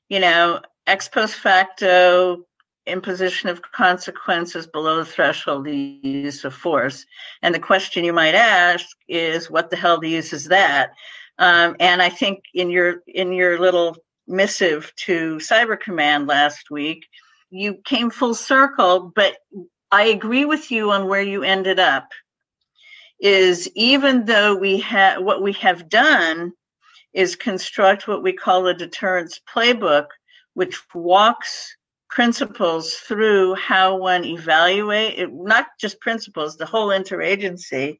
you 0.09 0.21
know, 0.21 0.61
ex 0.87 1.09
post 1.09 1.35
facto 1.35 2.45
imposition 2.87 3.49
of 3.49 3.63
consequences 3.63 4.67
below 4.67 4.99
the 4.99 5.05
threshold 5.05 5.65
the 5.65 5.99
use 6.03 6.45
of 6.45 6.55
force. 6.55 7.05
And 7.43 7.55
the 7.55 7.59
question 7.71 8.05
you 8.05 8.13
might 8.13 8.35
ask 8.35 8.87
is, 9.09 9.51
what 9.51 9.71
the 9.71 9.77
hell 9.77 9.99
the 9.99 10.11
use 10.11 10.33
is 10.33 10.45
that? 10.45 10.91
Um, 11.39 11.75
and 11.81 12.01
I 12.01 12.11
think 12.11 12.45
in 12.55 12.71
your 12.71 13.03
in 13.09 13.33
your 13.33 13.59
little 13.59 13.97
missive 14.29 14.93
to 15.07 15.37
Cyber 15.39 15.79
Command 15.81 16.29
last 16.29 16.71
week, 16.71 17.01
you 17.51 17.79
came 17.85 18.11
full 18.11 18.35
circle. 18.35 19.13
But 19.15 19.33
I 19.91 20.05
agree 20.05 20.45
with 20.45 20.71
you 20.71 20.93
on 20.93 21.09
where 21.09 21.23
you 21.23 21.43
ended 21.43 21.81
up 21.81 22.07
is 23.21 23.71
even 23.75 24.25
though 24.25 24.55
we 24.57 24.79
have 24.81 25.23
what 25.23 25.43
we 25.43 25.53
have 25.53 25.89
done 25.89 26.53
is 27.13 27.37
construct 27.37 28.09
what 28.09 28.23
we 28.23 28.33
call 28.33 28.67
a 28.67 28.75
deterrence 28.75 29.41
playbook, 29.53 30.07
which 30.55 30.81
walks 30.95 31.77
principals 32.11 32.95
through 32.95 33.55
how 33.55 33.97
one 33.97 34.25
evaluate 34.25 35.19
it, 35.19 35.33
not 35.33 35.67
just 35.81 36.01
principals, 36.01 36.57
the 36.57 36.67
whole 36.67 36.89
interagency, 36.89 37.99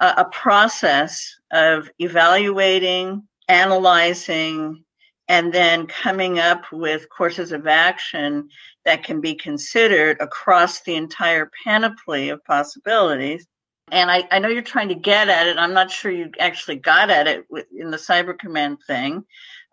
uh, 0.00 0.14
a 0.16 0.24
process 0.26 1.34
of 1.52 1.90
evaluating, 1.98 3.22
analyzing, 3.48 4.84
and 5.28 5.52
then 5.52 5.86
coming 5.86 6.38
up 6.38 6.64
with 6.72 7.08
courses 7.08 7.52
of 7.52 7.66
action 7.66 8.48
that 8.84 9.04
can 9.04 9.20
be 9.20 9.34
considered 9.34 10.16
across 10.20 10.82
the 10.82 10.94
entire 10.94 11.50
panoply 11.64 12.28
of 12.28 12.44
possibilities 12.44 13.46
and 13.90 14.10
I, 14.10 14.26
I 14.30 14.38
know 14.38 14.48
you're 14.48 14.62
trying 14.62 14.88
to 14.88 14.94
get 14.94 15.28
at 15.28 15.46
it. 15.46 15.58
I'm 15.58 15.74
not 15.74 15.90
sure 15.90 16.10
you 16.10 16.30
actually 16.38 16.76
got 16.76 17.10
at 17.10 17.26
it 17.26 17.46
in 17.76 17.90
the 17.90 17.96
cyber 17.96 18.38
command 18.38 18.78
thing. 18.86 19.24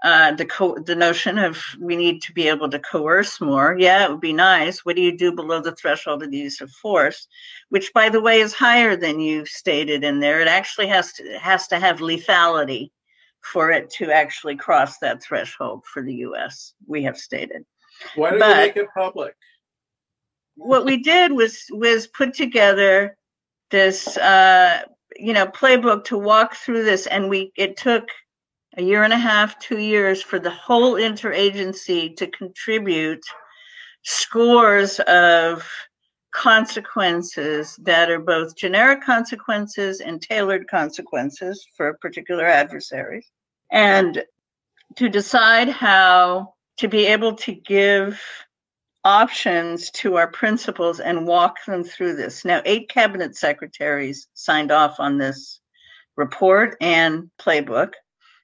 Uh, 0.04 0.32
the 0.34 0.46
co- 0.46 0.80
the 0.80 0.96
notion 0.96 1.38
of 1.38 1.62
we 1.80 1.98
need 1.98 2.22
to 2.22 2.32
be 2.32 2.48
able 2.48 2.70
to 2.70 2.80
coerce 2.80 3.42
more. 3.42 3.76
Yeah, 3.78 4.06
it 4.06 4.12
would 4.12 4.22
be 4.22 4.34
nice. 4.34 4.86
What 4.86 4.96
do 4.96 5.02
you 5.02 5.18
do 5.18 5.34
below 5.34 5.62
the 5.62 5.76
threshold 5.76 6.24
of 6.24 6.32
the 6.32 6.38
use 6.38 6.62
of 6.62 6.72
force, 6.72 7.28
which, 7.68 7.92
by 7.94 8.08
the 8.08 8.22
way, 8.22 8.40
is 8.40 8.54
higher 8.54 8.96
than 8.96 9.20
you 9.20 9.46
stated 9.46 10.06
in 10.06 10.22
there. 10.22 10.40
It 10.40 10.48
actually 10.48 10.88
has 10.88 11.12
to 11.14 11.38
has 11.40 11.68
to 11.68 11.80
have 11.80 12.00
lethality 12.00 12.92
for 13.42 13.72
it 13.72 13.90
to 13.92 14.12
actually 14.12 14.56
cross 14.56 15.00
that 15.00 15.22
threshold 15.22 15.84
for 15.86 16.02
the 16.02 16.16
U.S. 16.16 16.74
We 16.88 17.04
have 17.04 17.18
stated. 17.18 17.66
Why 18.16 18.32
don't 18.32 18.40
you 18.40 18.56
make 18.56 18.78
it 18.78 18.88
public? 18.94 19.36
What 20.56 20.86
we 20.86 21.04
did 21.04 21.34
was 21.34 21.66
was 21.72 22.08
put 22.08 22.34
together 22.34 23.18
this 23.70 24.18
uh, 24.18 24.82
you 25.16 25.34
know 25.34 25.48
playbook 25.48 26.04
to 26.06 26.18
walk 26.18 26.56
through 26.56 26.84
this 26.84 27.08
and 27.08 27.30
we 27.30 27.52
it 27.56 27.78
took 27.78 28.10
a 28.78 28.82
year 28.82 29.04
and 29.04 29.14
a 29.14 29.18
half 29.18 29.60
two 29.60 29.80
years 29.80 30.22
for 30.22 30.40
the 30.40 30.50
whole 30.50 30.94
interagency 30.94 32.16
to 32.16 32.28
contribute 32.28 33.24
scores 34.04 35.00
of 35.02 35.68
consequences 36.32 37.78
that 37.82 38.10
are 38.10 38.20
both 38.20 38.56
generic 38.56 39.04
consequences 39.04 40.00
and 40.00 40.22
tailored 40.22 40.68
consequences 40.68 41.66
for 41.76 41.94
particular 41.96 42.46
adversaries. 42.46 43.30
And 43.72 44.24
to 44.96 45.10
decide 45.10 45.70
how 45.70 46.54
to 46.78 46.88
be 46.88 47.06
able 47.08 47.34
to 47.36 47.54
give 47.54 48.22
options 49.04 49.90
to 49.92 50.16
our 50.16 50.28
principals 50.28 51.00
and 51.00 51.28
walk 51.28 51.58
them 51.66 51.84
through 51.84 52.16
this. 52.16 52.44
Now, 52.44 52.62
eight 52.66 52.90
cabinet 52.90 53.36
secretaries 53.36 54.28
signed 54.34 54.72
off 54.72 55.00
on 55.00 55.18
this 55.18 55.62
report 56.18 56.76
and 56.82 57.30
playbook. 57.40 57.94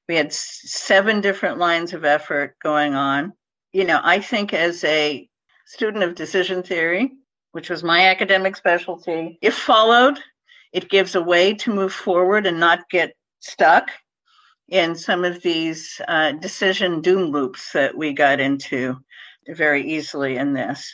We 0.08 0.16
had 0.16 0.32
seven 0.32 1.20
different 1.20 1.58
lines 1.58 1.94
of 1.94 2.06
effort 2.06 2.56
going 2.64 2.96
on. 2.96 3.34
You 3.74 3.86
know, 3.86 4.00
I 4.04 4.20
think 4.20 4.54
as 4.54 4.84
a 4.84 5.28
student 5.66 6.04
of 6.04 6.16
decision 6.16 6.64
theory, 6.64 7.12
which 7.52 7.70
was 7.70 7.84
my 7.84 8.08
academic 8.08 8.56
specialty, 8.56 9.38
if 9.42 9.56
followed, 9.56 10.20
it 10.72 10.90
gives 10.90 11.16
a 11.16 11.22
way 11.22 11.54
to 11.56 11.74
move 11.74 11.94
forward 11.94 12.46
and 12.46 12.60
not 12.60 12.90
get 12.90 13.16
stuck 13.40 13.90
in 14.70 14.96
some 14.96 15.24
of 15.24 15.42
these 15.42 16.02
uh, 16.08 16.32
decision 16.34 17.02
doom 17.02 17.32
loops 17.32 17.72
that 17.72 17.96
we 17.96 18.14
got 18.14 18.40
into 18.40 18.98
very 19.48 19.84
easily 19.90 20.38
in 20.38 20.54
this. 20.54 20.92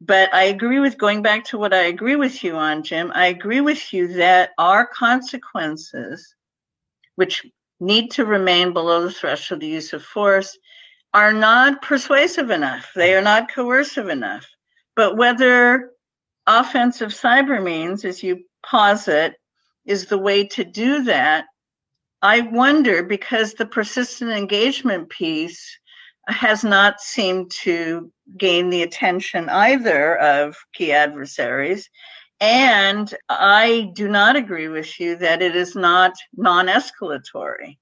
But 0.00 0.32
I 0.34 0.44
agree 0.44 0.80
with 0.80 0.98
going 0.98 1.22
back 1.22 1.44
to 1.46 1.58
what 1.58 1.72
I 1.72 1.84
agree 1.84 2.16
with 2.16 2.44
you 2.44 2.54
on, 2.56 2.82
Jim. 2.82 3.12
I 3.14 3.26
agree 3.26 3.60
with 3.60 3.92
you 3.92 4.08
that 4.14 4.50
our 4.58 4.86
consequences, 4.86 6.34
which 7.14 7.46
need 7.80 8.10
to 8.12 8.24
remain 8.24 8.72
below 8.72 9.02
the 9.02 9.10
threshold 9.10 9.58
of 9.58 9.60
the 9.60 9.68
use 9.68 9.92
of 9.92 10.02
force 10.02 10.56
are 11.14 11.32
not 11.32 11.82
persuasive 11.82 12.50
enough. 12.50 12.90
They 12.94 13.14
are 13.14 13.22
not 13.22 13.52
coercive 13.52 14.08
enough. 14.08 14.46
But 14.94 15.16
whether 15.16 15.92
offensive 16.46 17.10
cyber 17.10 17.62
means, 17.62 18.04
as 18.04 18.22
you 18.22 18.44
posit, 18.64 19.34
is 19.86 20.06
the 20.06 20.18
way 20.18 20.44
to 20.48 20.64
do 20.64 21.04
that, 21.04 21.46
I 22.22 22.40
wonder 22.40 23.02
because 23.02 23.54
the 23.54 23.66
persistent 23.66 24.30
engagement 24.30 25.08
piece 25.08 25.78
has 26.28 26.64
not 26.64 27.00
seemed 27.00 27.50
to 27.62 28.10
gain 28.36 28.70
the 28.70 28.82
attention 28.82 29.48
either 29.48 30.16
of 30.18 30.56
key 30.72 30.92
adversaries. 30.92 31.88
And 32.40 33.12
I 33.28 33.90
do 33.94 34.08
not 34.08 34.36
agree 34.36 34.68
with 34.68 35.00
you 35.00 35.16
that 35.16 35.40
it 35.40 35.56
is 35.56 35.74
not 35.74 36.12
non 36.36 36.66
escalatory. 36.66 37.78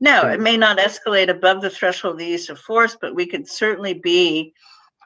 No, 0.00 0.28
it 0.28 0.40
may 0.40 0.56
not 0.56 0.78
escalate 0.78 1.28
above 1.28 1.60
the 1.60 1.70
threshold 1.70 2.14
of 2.14 2.18
the 2.18 2.26
use 2.26 2.48
of 2.48 2.58
force, 2.60 2.96
but 3.00 3.14
we 3.14 3.26
could 3.26 3.48
certainly 3.48 3.94
be 3.94 4.54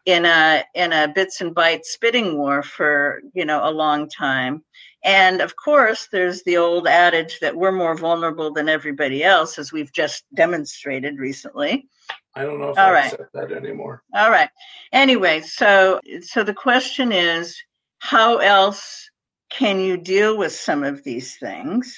in 0.04 0.26
a 0.26 0.64
in 0.74 0.92
a 0.92 1.08
bits 1.08 1.40
and 1.40 1.54
bytes 1.54 1.84
spitting 1.86 2.36
war 2.36 2.62
for 2.62 3.22
you 3.34 3.44
know 3.44 3.68
a 3.68 3.70
long 3.70 4.08
time. 4.08 4.62
And 5.04 5.40
of 5.40 5.56
course, 5.56 6.08
there's 6.12 6.42
the 6.44 6.58
old 6.58 6.86
adage 6.86 7.40
that 7.40 7.56
we're 7.56 7.72
more 7.72 7.96
vulnerable 7.96 8.52
than 8.52 8.68
everybody 8.68 9.24
else, 9.24 9.58
as 9.58 9.72
we've 9.72 9.92
just 9.92 10.24
demonstrated 10.34 11.18
recently. 11.18 11.88
I 12.34 12.44
don't 12.44 12.58
know 12.58 12.70
if 12.70 12.78
All 12.78 12.88
I 12.88 12.92
right. 12.92 13.12
accept 13.12 13.32
that 13.34 13.52
anymore. 13.52 14.02
All 14.14 14.30
right. 14.30 14.48
Anyway, 14.92 15.42
so 15.42 16.00
so 16.22 16.42
the 16.42 16.54
question 16.54 17.12
is, 17.12 17.56
how 17.98 18.38
else 18.38 19.10
can 19.50 19.80
you 19.80 19.96
deal 19.96 20.38
with 20.38 20.52
some 20.52 20.82
of 20.82 21.04
these 21.04 21.36
things? 21.36 21.94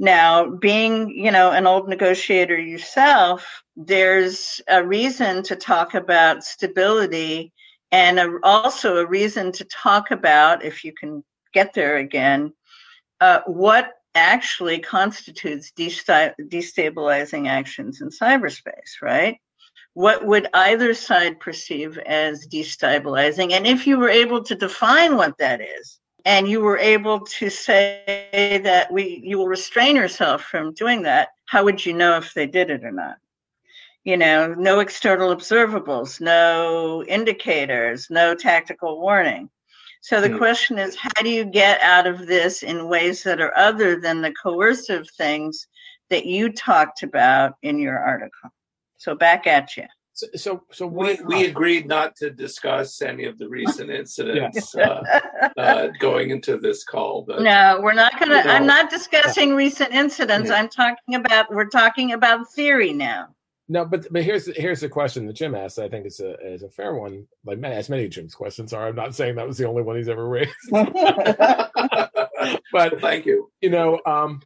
Now, 0.00 0.48
being 0.48 1.10
you 1.10 1.30
know 1.30 1.52
an 1.52 1.66
old 1.66 1.88
negotiator 1.88 2.58
yourself, 2.58 3.62
there's 3.76 4.60
a 4.68 4.84
reason 4.84 5.42
to 5.44 5.56
talk 5.56 5.94
about 5.94 6.44
stability, 6.44 7.52
and 7.92 8.18
a, 8.18 8.38
also 8.42 8.96
a 8.98 9.06
reason 9.06 9.52
to 9.52 9.64
talk 9.64 10.10
about, 10.10 10.64
if 10.64 10.84
you 10.84 10.92
can 10.92 11.24
get 11.52 11.72
there 11.74 11.96
again, 11.96 12.52
uh, 13.20 13.40
what 13.46 13.94
actually 14.14 14.80
constitutes 14.80 15.72
destabilizing 15.76 17.48
actions 17.48 18.00
in 18.00 18.08
cyberspace, 18.08 19.00
right? 19.02 19.38
What 19.98 20.24
would 20.24 20.46
either 20.54 20.94
side 20.94 21.40
perceive 21.40 21.98
as 21.98 22.46
destabilizing? 22.46 23.50
And 23.50 23.66
if 23.66 23.84
you 23.84 23.98
were 23.98 24.08
able 24.08 24.44
to 24.44 24.54
define 24.54 25.16
what 25.16 25.36
that 25.38 25.60
is, 25.60 25.98
and 26.24 26.46
you 26.46 26.60
were 26.60 26.78
able 26.78 27.18
to 27.18 27.50
say 27.50 28.60
that 28.62 28.92
we 28.92 29.20
you 29.24 29.38
will 29.38 29.48
restrain 29.48 29.96
yourself 29.96 30.44
from 30.44 30.72
doing 30.74 31.02
that, 31.02 31.30
how 31.46 31.64
would 31.64 31.84
you 31.84 31.94
know 31.94 32.16
if 32.16 32.32
they 32.32 32.46
did 32.46 32.70
it 32.70 32.84
or 32.84 32.92
not? 32.92 33.16
You 34.04 34.16
know, 34.16 34.54
no 34.54 34.78
external 34.78 35.34
observables, 35.34 36.20
no 36.20 37.02
indicators, 37.08 38.06
no 38.08 38.36
tactical 38.36 39.00
warning. 39.00 39.50
So 40.00 40.20
the 40.20 40.30
mm. 40.30 40.38
question 40.38 40.78
is, 40.78 40.94
how 40.94 41.22
do 41.24 41.28
you 41.28 41.44
get 41.44 41.80
out 41.80 42.06
of 42.06 42.28
this 42.28 42.62
in 42.62 42.88
ways 42.88 43.24
that 43.24 43.40
are 43.40 43.58
other 43.58 43.98
than 43.98 44.20
the 44.20 44.32
coercive 44.40 45.10
things 45.16 45.66
that 46.08 46.24
you 46.24 46.52
talked 46.52 47.02
about 47.02 47.54
in 47.62 47.80
your 47.80 47.98
article? 47.98 48.52
So 48.98 49.14
back 49.14 49.46
at 49.46 49.76
you. 49.76 49.84
So, 50.12 50.26
so, 50.34 50.64
so 50.72 50.86
we, 50.86 51.16
we 51.26 51.46
agreed 51.46 51.86
not 51.86 52.16
to 52.16 52.30
discuss 52.30 53.00
any 53.02 53.24
of 53.24 53.38
the 53.38 53.48
recent 53.48 53.88
incidents 53.88 54.74
uh, 54.74 55.20
uh, 55.56 55.88
going 56.00 56.30
into 56.30 56.58
this 56.58 56.82
call. 56.82 57.22
But 57.22 57.42
no, 57.42 57.78
we're 57.80 57.94
not 57.94 58.18
going 58.18 58.30
to. 58.30 58.38
You 58.38 58.44
know, 58.44 58.50
I'm 58.50 58.66
not 58.66 58.90
discussing 58.90 59.54
recent 59.54 59.94
incidents. 59.94 60.50
Yeah. 60.50 60.56
I'm 60.56 60.68
talking 60.68 61.14
about. 61.14 61.54
We're 61.54 61.68
talking 61.68 62.14
about 62.14 62.52
theory 62.52 62.92
now. 62.92 63.28
No, 63.68 63.84
but 63.84 64.06
but 64.10 64.24
here's 64.24 64.46
here's 64.56 64.80
the 64.80 64.88
question 64.88 65.26
that 65.26 65.34
Jim 65.34 65.54
asked. 65.54 65.78
I 65.78 65.88
think 65.88 66.06
it's 66.06 66.18
a 66.20 66.34
is 66.40 66.64
a 66.64 66.70
fair 66.70 66.94
one. 66.94 67.28
Like 67.44 67.62
as 67.62 67.88
many 67.88 68.08
Jim's 68.08 68.34
questions 68.34 68.72
are. 68.72 68.88
I'm 68.88 68.96
not 68.96 69.14
saying 69.14 69.36
that 69.36 69.46
was 69.46 69.58
the 69.58 69.68
only 69.68 69.82
one 69.82 69.96
he's 69.98 70.08
ever 70.08 70.26
raised. 70.26 70.50
but 72.72 73.00
thank 73.00 73.26
you. 73.26 73.52
You 73.60 73.70
know, 73.70 74.00
um, 74.04 74.40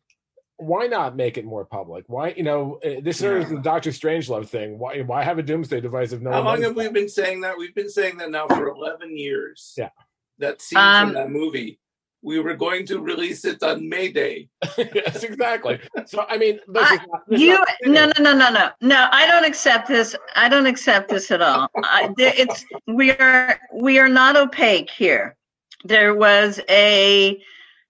why 0.63 0.87
not 0.87 1.17
make 1.17 1.39
it 1.39 1.45
more 1.45 1.65
public? 1.65 2.05
Why 2.09 2.35
you 2.37 2.43
know 2.43 2.79
uh, 2.85 3.01
this 3.03 3.23
is 3.23 3.49
the 3.49 3.59
Doctor 3.59 3.91
Strangelove 3.91 4.49
thing? 4.49 4.79
Why 4.79 5.01
why 5.03 5.23
have 5.23 5.39
a 5.39 5.43
doomsday 5.43 5.81
device 5.81 6.13
if 6.13 6.21
no? 6.21 6.33
How 6.33 6.43
long 6.43 6.63
have 6.63 6.77
we 6.77 6.89
been 6.89 7.09
saying 7.09 7.41
that? 7.43 7.57
We've 7.57 7.75
been 7.75 7.91
saying 7.91 8.19
that 8.19 8.31
now 8.31 8.47
for 8.49 8.69
11 8.69 9.17
years. 9.17 9.75
Yeah, 9.77 9.91
that 10.39 10.63
scene 10.63 10.79
um, 10.79 11.09
from 11.09 11.15
that 11.15 11.31
movie 11.31 11.79
we 12.23 12.39
were 12.39 12.55
going 12.55 12.87
to 12.87 13.01
release 13.01 13.45
it 13.45 13.63
on 13.63 13.89
May 13.89 14.11
Day. 14.11 14.49
yes, 14.79 15.25
exactly. 15.25 15.81
So 16.07 16.25
I 16.29 16.39
mean, 16.39 16.61
I, 16.77 16.99
you 17.29 17.59
no 17.83 18.07
no 18.07 18.13
no 18.21 18.33
no 18.33 18.51
no 18.51 18.71
no. 18.81 19.09
I 19.11 19.27
don't 19.27 19.45
accept 19.45 19.89
this. 19.89 20.15
I 20.37 20.49
don't 20.49 20.67
accept 20.67 21.11
this 21.11 21.31
at 21.31 21.43
all. 21.43 21.69
I, 21.77 22.15
it's 22.17 22.65
we 22.87 23.11
are 23.13 23.59
we 23.75 23.99
are 23.99 24.09
not 24.09 24.37
opaque 24.37 24.91
here. 24.91 25.37
There 25.85 26.15
was 26.15 26.61
a 26.69 27.43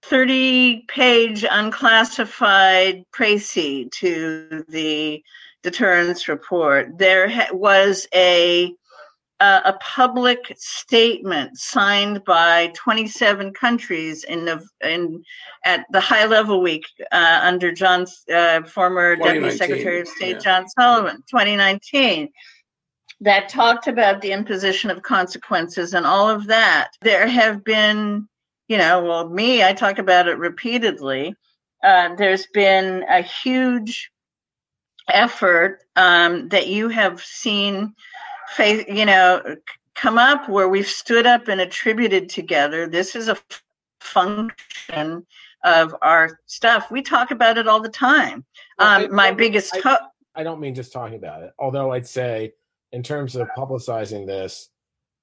30 0.03 0.85
page 0.87 1.45
unclassified 1.49 3.03
précis 3.11 3.91
to 3.91 4.65
the 4.67 5.23
deterrence 5.61 6.27
report. 6.27 6.97
There 6.97 7.29
ha- 7.29 7.49
was 7.51 8.07
a 8.13 8.73
uh, 9.39 9.61
a 9.65 9.73
public 9.73 10.39
statement 10.57 11.57
signed 11.57 12.23
by 12.23 12.71
27 12.75 13.53
countries 13.53 14.23
in 14.23 14.45
the 14.45 14.65
in 14.83 15.23
at 15.65 15.85
the 15.91 15.99
high 15.99 16.25
level 16.25 16.61
week 16.61 16.85
uh, 17.11 17.39
under 17.43 17.71
John 17.71 18.05
uh, 18.33 18.63
former 18.63 19.15
Deputy 19.15 19.51
Secretary 19.51 20.01
of 20.01 20.07
State 20.07 20.35
yeah. 20.35 20.39
John 20.39 20.69
Sullivan 20.69 21.17
2019 21.29 22.29
that 23.23 23.47
talked 23.47 23.87
about 23.87 24.21
the 24.21 24.31
imposition 24.31 24.89
of 24.89 25.01
consequences 25.01 25.93
and 25.93 26.05
all 26.05 26.29
of 26.29 26.47
that. 26.47 26.91
There 27.01 27.27
have 27.27 27.63
been, 27.63 28.27
you 28.67 28.77
know, 28.77 29.03
well, 29.03 29.29
me, 29.29 29.63
I 29.63 29.73
talk 29.73 29.99
about 29.99 30.27
it 30.27 30.37
repeatedly. 30.37 31.35
Uh, 31.83 32.15
there's 32.15 32.47
been 32.47 33.03
a 33.09 33.21
huge 33.21 34.11
effort 35.09 35.79
um, 35.95 36.49
that 36.49 36.67
you 36.67 36.87
have 36.89 37.21
seen 37.21 37.93
face, 38.55 38.85
you 38.87 39.05
know, 39.05 39.57
come 39.95 40.17
up 40.17 40.49
where 40.49 40.69
we've 40.69 40.87
stood 40.87 41.25
up 41.25 41.47
and 41.47 41.61
attributed 41.61 42.29
together. 42.29 42.87
This 42.87 43.15
is 43.15 43.27
a 43.27 43.37
function 43.99 45.25
of 45.63 45.95
our 46.01 46.39
stuff. 46.45 46.91
We 46.91 47.01
talk 47.01 47.31
about 47.31 47.57
it 47.57 47.67
all 47.67 47.81
the 47.81 47.89
time. 47.89 48.45
Well, 48.79 49.05
um, 49.05 49.15
my 49.15 49.31
biggest. 49.31 49.75
I, 49.83 49.99
I 50.35 50.43
don't 50.43 50.59
mean 50.59 50.75
just 50.75 50.91
talking 50.91 51.15
about 51.15 51.43
it, 51.43 51.51
although 51.59 51.91
I'd 51.91 52.07
say, 52.07 52.53
in 52.91 53.03
terms 53.03 53.35
of 53.35 53.47
publicizing 53.57 54.25
this, 54.25 54.69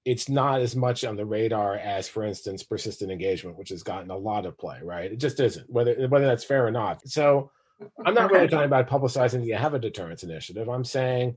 it's 0.05 0.29
not 0.29 0.61
as 0.61 0.75
much 0.75 1.05
on 1.05 1.17
the 1.17 1.27
radar 1.27 1.75
as, 1.75 2.09
for 2.09 2.25
instance, 2.25 2.63
persistent 2.63 3.11
engagement, 3.11 3.59
which 3.59 3.69
has 3.69 3.83
gotten 3.83 4.11
a 4.11 4.17
lot 4.17 4.47
of 4.47 4.59
play. 4.59 4.79
Right? 4.83 5.13
It 5.13 5.21
just 5.21 5.41
isn't. 5.41 5.69
Whether 5.69 6.09
whether 6.09 6.27
that's 6.27 6.45
fair 6.45 6.67
or 6.67 6.71
not. 6.71 7.07
So, 7.09 7.51
I'm 8.05 8.15
not 8.15 8.31
really 8.31 8.49
talking 8.49 8.67
about 8.67 8.89
publicizing 8.89 9.41
that 9.41 9.47
you 9.47 9.55
have 9.55 9.75
a 9.75 9.79
deterrence 9.79 10.23
initiative. 10.23 10.69
I'm 10.69 10.85
saying 10.85 11.37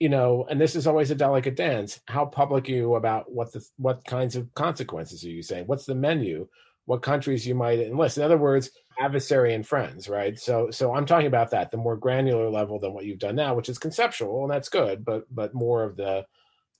you 0.00 0.08
know, 0.08 0.46
and 0.50 0.60
this 0.60 0.74
is 0.76 0.86
always 0.86 1.10
a 1.10 1.14
delicate 1.14 1.56
dance. 1.56 2.00
How 2.06 2.26
public 2.26 2.68
are 2.68 2.72
you 2.72 2.94
about 2.96 3.30
what 3.32 3.52
the 3.52 3.64
what 3.76 4.04
kinds 4.04 4.36
of 4.36 4.52
consequences 4.54 5.24
are 5.24 5.30
you 5.30 5.42
saying? 5.42 5.66
What's 5.66 5.86
the 5.86 5.94
menu? 5.94 6.48
What 6.86 7.02
countries 7.02 7.46
you 7.46 7.54
might 7.54 7.78
enlist? 7.78 8.18
In 8.18 8.24
other 8.24 8.36
words, 8.36 8.70
adversary 9.00 9.54
and 9.54 9.66
friends, 9.66 10.08
right? 10.08 10.38
So, 10.38 10.70
so 10.70 10.94
I'm 10.94 11.06
talking 11.06 11.28
about 11.28 11.50
that, 11.52 11.70
the 11.70 11.78
more 11.78 11.96
granular 11.96 12.50
level 12.50 12.78
than 12.78 12.92
what 12.92 13.06
you've 13.06 13.18
done 13.18 13.36
now, 13.36 13.54
which 13.54 13.70
is 13.70 13.78
conceptual, 13.78 14.42
and 14.42 14.52
that's 14.52 14.68
good, 14.68 15.04
but 15.04 15.24
but 15.34 15.54
more 15.54 15.84
of 15.84 15.96
the 15.96 16.26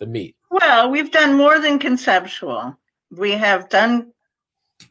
the 0.00 0.06
meat. 0.06 0.36
Well, 0.50 0.90
we've 0.90 1.10
done 1.10 1.34
more 1.34 1.58
than 1.58 1.78
conceptual. 1.78 2.78
We 3.10 3.32
have 3.32 3.68
done 3.68 4.12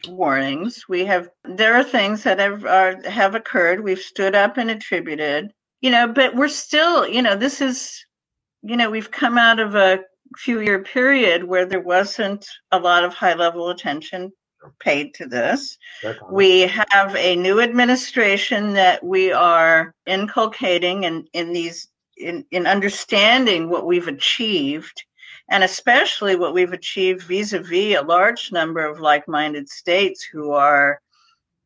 warnings. 0.07 0.85
We 0.87 1.05
have 1.05 1.29
there 1.43 1.75
are 1.75 1.83
things 1.83 2.23
that 2.23 2.39
have 2.39 2.65
are, 2.65 3.01
have 3.09 3.35
occurred. 3.35 3.83
We've 3.83 3.99
stood 3.99 4.35
up 4.35 4.57
and 4.57 4.69
attributed, 4.69 5.51
you 5.81 5.91
know, 5.91 6.07
but 6.07 6.35
we're 6.35 6.47
still, 6.47 7.07
you 7.07 7.21
know, 7.21 7.35
this 7.35 7.61
is 7.61 8.05
you 8.63 8.77
know, 8.77 8.89
we've 8.89 9.11
come 9.11 9.37
out 9.37 9.59
of 9.59 9.75
a 9.75 9.99
few 10.37 10.61
year 10.61 10.81
period 10.81 11.43
where 11.43 11.65
there 11.65 11.81
wasn't 11.81 12.47
a 12.71 12.79
lot 12.79 13.03
of 13.03 13.13
high 13.13 13.33
level 13.33 13.69
attention 13.69 14.31
paid 14.79 15.13
to 15.15 15.25
this. 15.27 15.77
We 16.31 16.61
have 16.61 17.15
a 17.17 17.35
new 17.35 17.59
administration 17.59 18.73
that 18.73 19.03
we 19.03 19.31
are 19.33 19.93
inculcating 20.05 21.03
in, 21.03 21.27
in 21.33 21.51
these 21.51 21.89
in, 22.17 22.45
in 22.51 22.67
understanding 22.67 23.69
what 23.69 23.85
we've 23.85 24.07
achieved 24.07 25.03
and 25.49 25.63
especially 25.63 26.35
what 26.35 26.53
we've 26.53 26.73
achieved 26.73 27.23
vis-a-vis 27.23 27.97
a 27.97 28.01
large 28.01 28.51
number 28.51 28.85
of 28.85 28.99
like-minded 28.99 29.67
states 29.69 30.23
who 30.23 30.51
are 30.51 31.01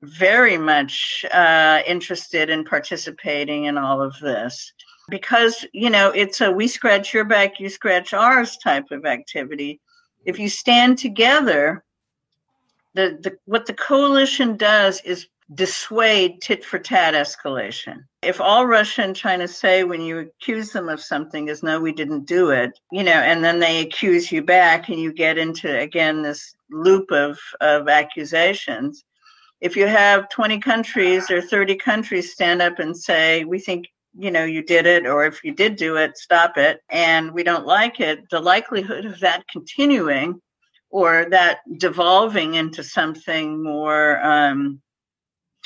very 0.01 0.57
much 0.57 1.25
uh, 1.33 1.81
interested 1.87 2.49
in 2.49 2.63
participating 2.63 3.65
in 3.65 3.77
all 3.77 4.01
of 4.01 4.17
this. 4.19 4.73
Because 5.09 5.65
you 5.73 5.89
know 5.89 6.11
it's 6.11 6.41
a 6.41 6.51
we 6.51 6.67
scratch 6.67 7.13
your 7.13 7.23
back 7.23 7.59
you 7.59 7.69
scratch 7.69 8.13
ours 8.13 8.57
type 8.57 8.91
of 8.91 9.05
activity. 9.05 9.79
If 10.25 10.37
you 10.37 10.49
stand 10.49 10.97
together 10.97 11.83
the, 12.93 13.17
the 13.21 13.37
what 13.45 13.65
the 13.65 13.73
coalition 13.73 14.57
does 14.57 15.01
is 15.05 15.27
dissuade 15.53 16.41
tit 16.41 16.65
for 16.65 16.79
tat 16.79 17.13
escalation. 17.13 18.03
If 18.21 18.41
all 18.41 18.67
Russia 18.67 19.03
and 19.03 19.15
China 19.15 19.47
say 19.47 19.83
when 19.83 20.01
you 20.01 20.19
accuse 20.19 20.71
them 20.71 20.89
of 20.89 21.01
something 21.01 21.47
is 21.47 21.63
no, 21.63 21.79
we 21.79 21.93
didn't 21.93 22.25
do 22.25 22.49
it, 22.49 22.77
you 22.91 23.03
know, 23.03 23.11
and 23.11 23.43
then 23.43 23.59
they 23.59 23.81
accuse 23.81 24.31
you 24.31 24.41
back 24.41 24.89
and 24.89 24.99
you 24.99 25.13
get 25.13 25.37
into 25.37 25.79
again 25.79 26.21
this 26.21 26.55
loop 26.69 27.11
of, 27.11 27.39
of 27.61 27.87
accusations. 27.87 29.05
If 29.61 29.75
you 29.75 29.87
have 29.87 30.29
20 30.29 30.59
countries 30.59 31.31
or 31.31 31.41
30 31.41 31.75
countries 31.75 32.33
stand 32.33 32.61
up 32.61 32.79
and 32.79 32.95
say, 32.95 33.43
we 33.45 33.59
think 33.59 33.87
you 34.19 34.31
know 34.31 34.45
you 34.45 34.63
did 34.63 34.87
it 34.87 35.05
or 35.05 35.25
if 35.25 35.43
you 35.43 35.53
did 35.53 35.75
do 35.75 35.95
it 35.97 36.17
stop 36.17 36.57
it 36.57 36.81
and 36.89 37.31
we 37.31 37.43
don't 37.43 37.67
like 37.67 37.99
it 37.99 38.27
the 38.31 38.39
likelihood 38.39 39.05
of 39.05 39.19
that 39.19 39.47
continuing 39.47 40.41
or 40.89 41.27
that 41.29 41.59
devolving 41.77 42.55
into 42.55 42.83
something 42.83 43.61
more 43.61 44.19
um, 44.25 44.81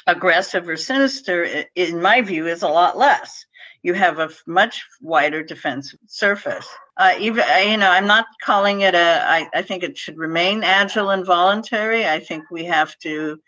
aggressive 0.08 0.68
or 0.68 0.78
sinister 0.78 1.66
in 1.76 2.02
my 2.02 2.22
view 2.22 2.48
is 2.48 2.64
a 2.64 2.68
lot 2.68 2.98
less. 2.98 3.46
You 3.84 3.94
have 3.94 4.20
a 4.20 4.30
much 4.46 4.86
wider 5.02 5.44
defensive 5.44 6.00
surface. 6.08 6.68
Uh, 6.98 7.16
even 7.20 7.44
you 7.68 7.78
know 7.78 7.90
i'm 7.90 8.06
not 8.06 8.26
calling 8.44 8.82
it 8.82 8.94
a 8.94 9.24
I, 9.28 9.48
I 9.56 9.62
think 9.62 9.82
it 9.82 9.98
should 9.98 10.18
remain 10.18 10.64
agile 10.64 11.10
and 11.10 11.26
voluntary. 11.26 12.08
I 12.08 12.20
think 12.20 12.52
we 12.52 12.66
have 12.66 12.98
to 13.00 13.40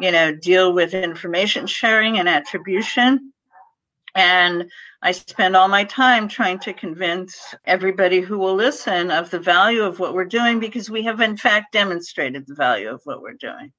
you 0.00 0.12
know 0.12 0.34
deal 0.34 0.72
with 0.72 0.94
information 0.94 1.66
sharing 1.66 2.18
and 2.18 2.28
attribution. 2.28 3.32
And 4.14 4.68
I 5.00 5.12
spend 5.12 5.54
all 5.54 5.68
my 5.68 5.84
time 5.84 6.26
trying 6.26 6.58
to 6.60 6.72
convince 6.72 7.54
everybody 7.64 8.20
who 8.20 8.36
will 8.38 8.54
listen 8.54 9.12
of 9.12 9.30
the 9.30 9.38
value 9.38 9.82
of 9.82 10.00
what 10.00 10.12
we're 10.12 10.24
doing 10.24 10.58
because 10.58 10.90
we 10.90 11.04
have, 11.04 11.20
in 11.20 11.36
fact, 11.36 11.72
demonstrated 11.72 12.44
the 12.46 12.54
value 12.54 12.88
of 12.88 13.00
what 13.04 13.22
we're 13.22 13.34
doing. 13.34 13.72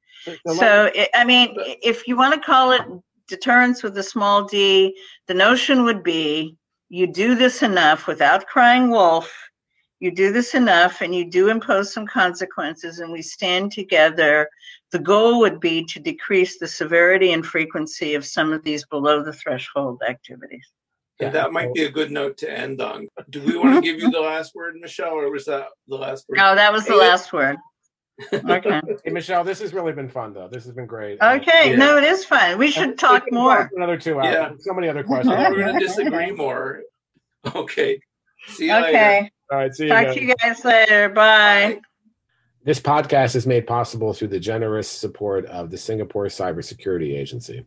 So, 0.58 0.92
I 1.14 1.24
mean, 1.24 1.56
if 1.58 2.08
you 2.08 2.18
want 2.18 2.34
to 2.34 2.40
call 2.40 2.72
it 2.72 2.82
deterrence 3.28 3.84
with 3.84 3.98
a 3.98 4.04
small 4.04 4.46
d, 4.46 4.96
the 5.28 5.34
notion 5.34 5.84
would 5.84 6.04
be 6.04 6.56
you 6.90 7.08
do 7.08 7.36
this 7.36 7.62
enough 7.62 8.08
without 8.08 8.48
crying 8.48 8.90
wolf, 8.90 9.32
you 10.00 10.12
do 10.12 10.32
this 10.32 10.56
enough, 10.56 11.02
and 11.02 11.14
you 11.14 11.30
do 11.30 11.50
impose 11.50 11.94
some 11.94 12.08
consequences, 12.08 13.00
and 13.00 13.12
we 13.12 13.22
stand 13.22 13.72
together 13.72 14.50
the 14.92 15.00
goal 15.00 15.40
would 15.40 15.60
be 15.60 15.84
to 15.86 16.00
decrease 16.00 16.58
the 16.58 16.68
severity 16.68 17.34
and 17.34 17.46
frequency 17.46 18.16
of 18.16 18.26
some 18.26 18.52
of 18.52 18.64
these 18.64 18.86
below 18.86 19.24
the 19.24 19.34
threshold 19.34 20.02
activities. 20.08 20.66
Yeah, 21.20 21.30
that 21.30 21.52
might 21.52 21.74
be 21.74 21.84
a 21.84 21.92
good 21.92 22.12
note 22.12 22.38
to 22.38 22.50
end 22.50 22.82
on. 22.82 23.08
Do 23.30 23.42
we 23.42 23.58
want 23.58 23.76
to 23.76 23.82
give 23.92 24.00
you 24.00 24.10
the 24.10 24.22
last 24.22 24.56
word, 24.56 24.76
Michele, 24.80 25.10
or 25.10 25.30
was 25.30 25.46
that 25.46 25.68
the 25.88 25.98
last 25.98 26.26
word? 26.30 26.38
No, 26.38 26.56
that 26.56 26.72
was 26.72 26.86
the 26.86 26.96
last 26.96 27.34
word. 27.34 27.58
Okay. 28.34 28.82
hey, 29.04 29.12
Michele, 29.12 29.44
this 29.44 29.60
has 29.62 29.74
really 29.74 29.94
been 29.94 30.10
fun, 30.10 30.34
though. 30.34 30.48
This 30.48 30.66
has 30.66 30.74
been 30.74 30.86
great. 30.86 31.18
Um, 31.20 31.40
okay, 31.40 31.72
yeah. 31.72 31.78
no, 31.78 31.98
it 31.98 32.04
is 32.04 32.26
fun. 32.26 32.58
We 32.58 32.70
should 32.72 32.98
talk 32.98 33.24
more. 33.32 33.70
Another 33.76 33.98
two 33.98 34.20
hours. 34.20 34.34
Yeah. 34.34 34.52
So 34.60 34.74
many 34.74 34.90
other 34.90 35.04
questions. 35.04 35.36
We're 35.38 35.56
going 35.56 35.80
to 35.80 35.86
disagree 35.86 36.32
more. 36.32 36.82
Okay. 37.56 38.02
See 38.48 38.66
you 38.66 38.76
okay. 38.76 39.22
later. 39.22 39.30
All 39.52 39.58
right. 39.58 39.74
See 39.74 39.84
you. 39.84 39.90
Talk 39.90 40.14
to 40.14 40.22
you 40.22 40.36
guys 40.36 40.66
later. 40.66 41.10
Bye. 41.10 41.76
Bye. 41.76 41.80
This 42.66 42.80
podcast 42.80 43.36
is 43.36 43.48
made 43.48 43.66
possible 43.66 44.14
through 44.14 44.28
the 44.28 44.40
generous 44.40 44.90
support 44.90 45.46
of 45.46 45.72
the 45.72 45.78
Singapore 45.78 46.26
Cybersecurity 46.26 47.18
Agency. 47.18 47.66